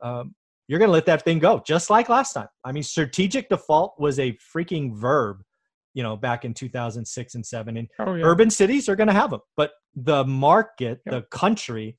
um, 0.00 0.34
you're 0.68 0.78
going 0.78 0.88
to 0.88 0.92
let 0.92 1.06
that 1.06 1.22
thing 1.22 1.38
go, 1.38 1.62
just 1.66 1.90
like 1.90 2.08
last 2.08 2.34
time. 2.34 2.48
I 2.62 2.72
mean, 2.72 2.82
strategic 2.82 3.48
default 3.48 3.98
was 3.98 4.18
a 4.18 4.36
freaking 4.54 4.94
verb, 4.94 5.42
you 5.94 6.02
know, 6.02 6.16
back 6.16 6.44
in 6.44 6.52
2006 6.52 7.34
and 7.34 7.44
seven. 7.44 7.78
And 7.78 7.88
oh, 7.98 8.14
yeah. 8.14 8.24
urban 8.24 8.50
cities 8.50 8.88
are 8.88 8.96
going 8.96 9.08
to 9.08 9.14
have 9.14 9.30
them, 9.30 9.40
but 9.56 9.72
the 9.96 10.24
market, 10.24 11.00
the 11.06 11.22
country, 11.22 11.96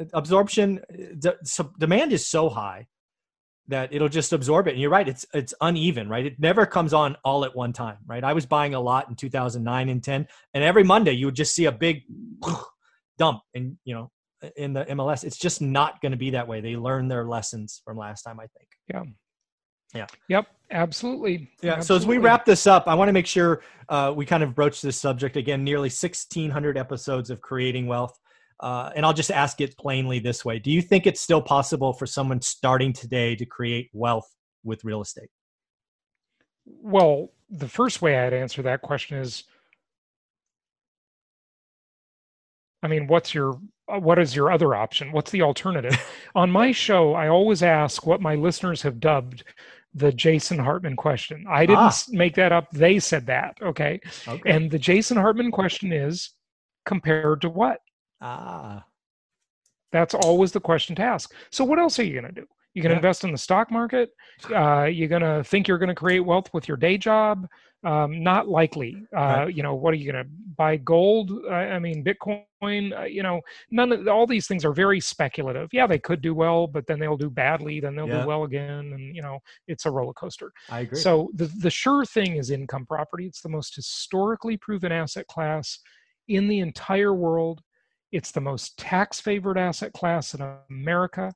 uh, 0.00 0.04
absorption, 0.12 0.80
uh, 1.24 1.64
demand 1.78 2.12
is 2.12 2.28
so 2.28 2.48
high 2.48 2.88
that 3.68 3.92
it'll 3.92 4.08
just 4.08 4.32
absorb 4.32 4.66
it. 4.66 4.72
And 4.72 4.80
you're 4.80 4.90
right, 4.90 5.06
it's 5.06 5.24
it's 5.32 5.54
uneven, 5.60 6.08
right? 6.08 6.26
It 6.26 6.40
never 6.40 6.66
comes 6.66 6.92
on 6.92 7.16
all 7.24 7.44
at 7.44 7.54
one 7.54 7.72
time, 7.72 7.98
right? 8.06 8.24
I 8.24 8.32
was 8.32 8.46
buying 8.46 8.74
a 8.74 8.80
lot 8.80 9.08
in 9.08 9.14
2009 9.14 9.88
and 9.88 10.02
10, 10.02 10.26
and 10.54 10.64
every 10.64 10.82
Monday 10.84 11.12
you 11.12 11.26
would 11.26 11.36
just 11.36 11.54
see 11.54 11.66
a 11.66 11.72
big 11.72 12.02
dump, 13.18 13.42
and 13.54 13.76
you 13.84 13.94
know, 13.94 14.10
in 14.56 14.72
the 14.72 14.84
MLS, 14.86 15.24
it's 15.24 15.38
just 15.38 15.60
not 15.60 16.00
going 16.00 16.12
to 16.12 16.18
be 16.18 16.30
that 16.30 16.46
way. 16.46 16.60
They 16.60 16.76
learn 16.76 17.08
their 17.08 17.24
lessons 17.24 17.80
from 17.84 17.96
last 17.96 18.22
time, 18.22 18.38
I 18.40 18.46
think. 18.46 18.68
Yeah. 18.88 19.02
Yeah. 19.94 20.06
Yep. 20.28 20.46
Absolutely. 20.70 21.50
Yeah. 21.62 21.74
Absolutely. 21.74 21.84
So 21.84 21.96
as 21.96 22.06
we 22.06 22.18
wrap 22.18 22.44
this 22.44 22.66
up, 22.66 22.84
I 22.86 22.94
want 22.94 23.08
to 23.08 23.12
make 23.12 23.26
sure 23.26 23.62
uh, 23.88 24.12
we 24.14 24.26
kind 24.26 24.42
of 24.42 24.54
broach 24.54 24.82
this 24.82 24.98
subject 24.98 25.36
again. 25.36 25.64
Nearly 25.64 25.88
1,600 25.88 26.76
episodes 26.76 27.30
of 27.30 27.40
creating 27.40 27.86
wealth. 27.86 28.18
Uh, 28.60 28.90
and 28.96 29.06
I'll 29.06 29.14
just 29.14 29.30
ask 29.30 29.60
it 29.60 29.76
plainly 29.78 30.18
this 30.18 30.44
way 30.44 30.58
Do 30.58 30.72
you 30.72 30.82
think 30.82 31.06
it's 31.06 31.20
still 31.20 31.40
possible 31.40 31.92
for 31.92 32.06
someone 32.06 32.40
starting 32.40 32.92
today 32.92 33.36
to 33.36 33.46
create 33.46 33.88
wealth 33.92 34.28
with 34.64 34.84
real 34.84 35.00
estate? 35.00 35.28
Well, 36.66 37.30
the 37.50 37.68
first 37.68 38.02
way 38.02 38.18
I'd 38.18 38.34
answer 38.34 38.62
that 38.62 38.82
question 38.82 39.18
is 39.18 39.44
I 42.82 42.88
mean, 42.88 43.06
what's 43.06 43.34
your 43.34 43.60
what 43.88 44.18
is 44.18 44.36
your 44.36 44.52
other 44.52 44.74
option? 44.74 45.12
What's 45.12 45.30
the 45.30 45.42
alternative? 45.42 45.98
On 46.34 46.50
my 46.50 46.72
show, 46.72 47.14
I 47.14 47.28
always 47.28 47.62
ask 47.62 48.06
what 48.06 48.20
my 48.20 48.34
listeners 48.34 48.82
have 48.82 49.00
dubbed 49.00 49.44
the 49.94 50.12
Jason 50.12 50.58
Hartman 50.58 50.96
question. 50.96 51.46
I 51.48 51.66
didn't 51.66 51.78
ah. 51.78 52.02
make 52.10 52.34
that 52.34 52.52
up. 52.52 52.70
They 52.70 52.98
said 52.98 53.26
that. 53.26 53.56
Okay? 53.62 54.00
okay. 54.26 54.50
And 54.50 54.70
the 54.70 54.78
Jason 54.78 55.16
Hartman 55.16 55.50
question 55.50 55.92
is 55.92 56.30
compared 56.84 57.40
to 57.42 57.48
what? 57.48 57.80
Ah. 58.20 58.84
That's 59.90 60.14
always 60.14 60.52
the 60.52 60.60
question 60.60 60.94
to 60.96 61.02
ask. 61.02 61.32
So, 61.50 61.64
what 61.64 61.78
else 61.78 61.98
are 61.98 62.04
you 62.04 62.20
going 62.20 62.32
to 62.32 62.40
do? 62.40 62.46
You 62.74 62.82
can 62.82 62.90
yeah. 62.90 62.98
invest 62.98 63.24
in 63.24 63.32
the 63.32 63.38
stock 63.38 63.70
market. 63.70 64.10
Uh, 64.54 64.84
you're 64.84 65.08
going 65.08 65.20
to 65.20 65.42
think 65.42 65.66
you're 65.66 65.78
going 65.78 65.88
to 65.88 65.94
create 65.96 66.20
wealth 66.20 66.48
with 66.54 66.68
your 66.68 66.76
day 66.76 66.96
job. 66.96 67.44
Um, 67.84 68.24
not 68.24 68.48
likely. 68.48 69.06
Uh, 69.16 69.20
right. 69.20 69.54
You 69.54 69.62
know, 69.62 69.74
what 69.74 69.94
are 69.94 69.96
you 69.96 70.10
going 70.10 70.24
to 70.24 70.30
buy 70.56 70.76
gold? 70.76 71.30
I 71.48 71.78
mean, 71.78 72.04
Bitcoin. 72.04 72.44
Uh, 72.98 73.04
you 73.04 73.22
know, 73.22 73.40
none 73.70 73.92
of 73.92 74.08
all 74.08 74.26
these 74.26 74.48
things 74.48 74.64
are 74.64 74.72
very 74.72 74.98
speculative. 74.98 75.68
Yeah, 75.72 75.86
they 75.86 76.00
could 76.00 76.20
do 76.20 76.34
well, 76.34 76.66
but 76.66 76.88
then 76.88 76.98
they'll 76.98 77.16
do 77.16 77.30
badly. 77.30 77.78
Then 77.78 77.94
they'll 77.94 78.08
yeah. 78.08 78.22
do 78.22 78.26
well 78.26 78.44
again, 78.44 78.92
and 78.92 79.14
you 79.14 79.22
know, 79.22 79.38
it's 79.68 79.86
a 79.86 79.90
roller 79.90 80.12
coaster. 80.12 80.52
I 80.68 80.80
agree. 80.80 80.98
So 80.98 81.30
the 81.34 81.46
the 81.46 81.70
sure 81.70 82.04
thing 82.04 82.36
is 82.36 82.50
income 82.50 82.84
property. 82.84 83.26
It's 83.26 83.42
the 83.42 83.48
most 83.48 83.76
historically 83.76 84.56
proven 84.56 84.90
asset 84.90 85.28
class 85.28 85.78
in 86.26 86.48
the 86.48 86.58
entire 86.58 87.14
world. 87.14 87.62
It's 88.10 88.32
the 88.32 88.40
most 88.40 88.76
tax 88.76 89.20
favored 89.20 89.56
asset 89.56 89.92
class 89.92 90.34
in 90.34 90.42
America. 90.68 91.32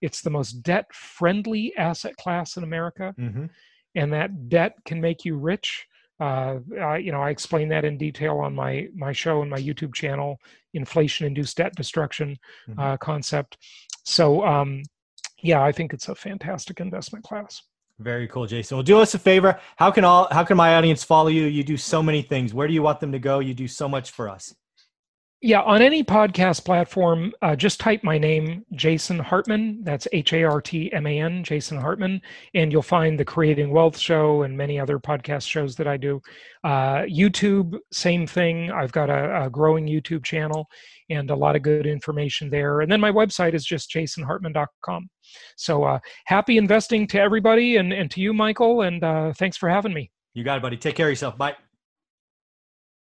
It's 0.00 0.22
the 0.22 0.30
most 0.30 0.62
debt 0.62 0.86
friendly 0.94 1.74
asset 1.76 2.16
class 2.16 2.56
in 2.56 2.62
America. 2.62 3.12
Mm-hmm 3.18 3.46
and 3.94 4.12
that 4.12 4.48
debt 4.48 4.74
can 4.84 5.00
make 5.00 5.24
you 5.24 5.36
rich. 5.36 5.86
Uh, 6.20 6.58
I, 6.80 6.98
you 6.98 7.12
know, 7.12 7.22
I 7.22 7.30
explain 7.30 7.68
that 7.70 7.84
in 7.84 7.96
detail 7.96 8.38
on 8.38 8.54
my 8.54 8.88
my 8.94 9.12
show 9.12 9.40
and 9.42 9.50
my 9.50 9.58
YouTube 9.58 9.94
channel, 9.94 10.38
inflation-induced 10.74 11.56
debt 11.56 11.74
destruction 11.74 12.38
mm-hmm. 12.68 12.78
uh, 12.78 12.96
concept. 12.98 13.56
So, 14.04 14.44
um, 14.44 14.82
yeah, 15.42 15.62
I 15.62 15.72
think 15.72 15.94
it's 15.94 16.08
a 16.08 16.14
fantastic 16.14 16.80
investment 16.80 17.24
class. 17.24 17.62
Very 17.98 18.28
cool, 18.28 18.46
Jason. 18.46 18.76
Well, 18.76 18.82
do 18.82 18.98
us 18.98 19.14
a 19.14 19.18
favor. 19.18 19.60
How 19.76 19.90
can 19.90 20.04
all 20.04 20.28
how 20.30 20.44
can 20.44 20.56
my 20.56 20.76
audience 20.76 21.04
follow 21.04 21.28
you? 21.28 21.44
You 21.44 21.62
do 21.62 21.76
so 21.76 22.02
many 22.02 22.22
things. 22.22 22.54
Where 22.54 22.66
do 22.66 22.74
you 22.74 22.82
want 22.82 23.00
them 23.00 23.12
to 23.12 23.18
go? 23.18 23.40
You 23.40 23.54
do 23.54 23.68
so 23.68 23.88
much 23.88 24.10
for 24.10 24.28
us. 24.28 24.54
Yeah, 25.42 25.62
on 25.62 25.80
any 25.80 26.04
podcast 26.04 26.66
platform, 26.66 27.32
uh, 27.40 27.56
just 27.56 27.80
type 27.80 28.04
my 28.04 28.18
name, 28.18 28.62
Jason 28.74 29.18
Hartman. 29.18 29.82
That's 29.82 30.06
H 30.12 30.34
A 30.34 30.44
R 30.44 30.60
T 30.60 30.92
M 30.92 31.06
A 31.06 31.18
N, 31.18 31.42
Jason 31.42 31.78
Hartman, 31.78 32.20
and 32.52 32.70
you'll 32.70 32.82
find 32.82 33.18
the 33.18 33.24
Creating 33.24 33.70
Wealth 33.70 33.96
Show 33.96 34.42
and 34.42 34.54
many 34.54 34.78
other 34.78 34.98
podcast 34.98 35.48
shows 35.48 35.76
that 35.76 35.86
I 35.86 35.96
do. 35.96 36.20
Uh, 36.62 37.04
YouTube, 37.04 37.78
same 37.90 38.26
thing. 38.26 38.70
I've 38.70 38.92
got 38.92 39.08
a, 39.08 39.46
a, 39.46 39.50
growing 39.50 39.86
YouTube 39.86 40.24
channel 40.24 40.68
and 41.08 41.30
a 41.30 41.36
lot 41.36 41.56
of 41.56 41.62
good 41.62 41.86
information 41.86 42.50
there. 42.50 42.82
And 42.82 42.92
then 42.92 43.00
my 43.00 43.10
website 43.10 43.54
is 43.54 43.64
just 43.64 43.90
jasonhartman.com. 43.90 45.08
So 45.56 45.84
uh, 45.84 46.00
happy 46.26 46.58
investing 46.58 47.06
to 47.08 47.20
everybody 47.20 47.76
and, 47.76 47.94
and 47.94 48.10
to 48.10 48.20
you, 48.20 48.34
Michael, 48.34 48.82
and 48.82 49.02
uh, 49.02 49.32
thanks 49.32 49.56
for 49.56 49.70
having 49.70 49.94
me. 49.94 50.10
You 50.34 50.44
got 50.44 50.58
it, 50.58 50.62
buddy. 50.62 50.76
Take 50.76 50.96
care 50.96 51.06
of 51.06 51.12
yourself. 51.12 51.38
Bye. 51.38 51.56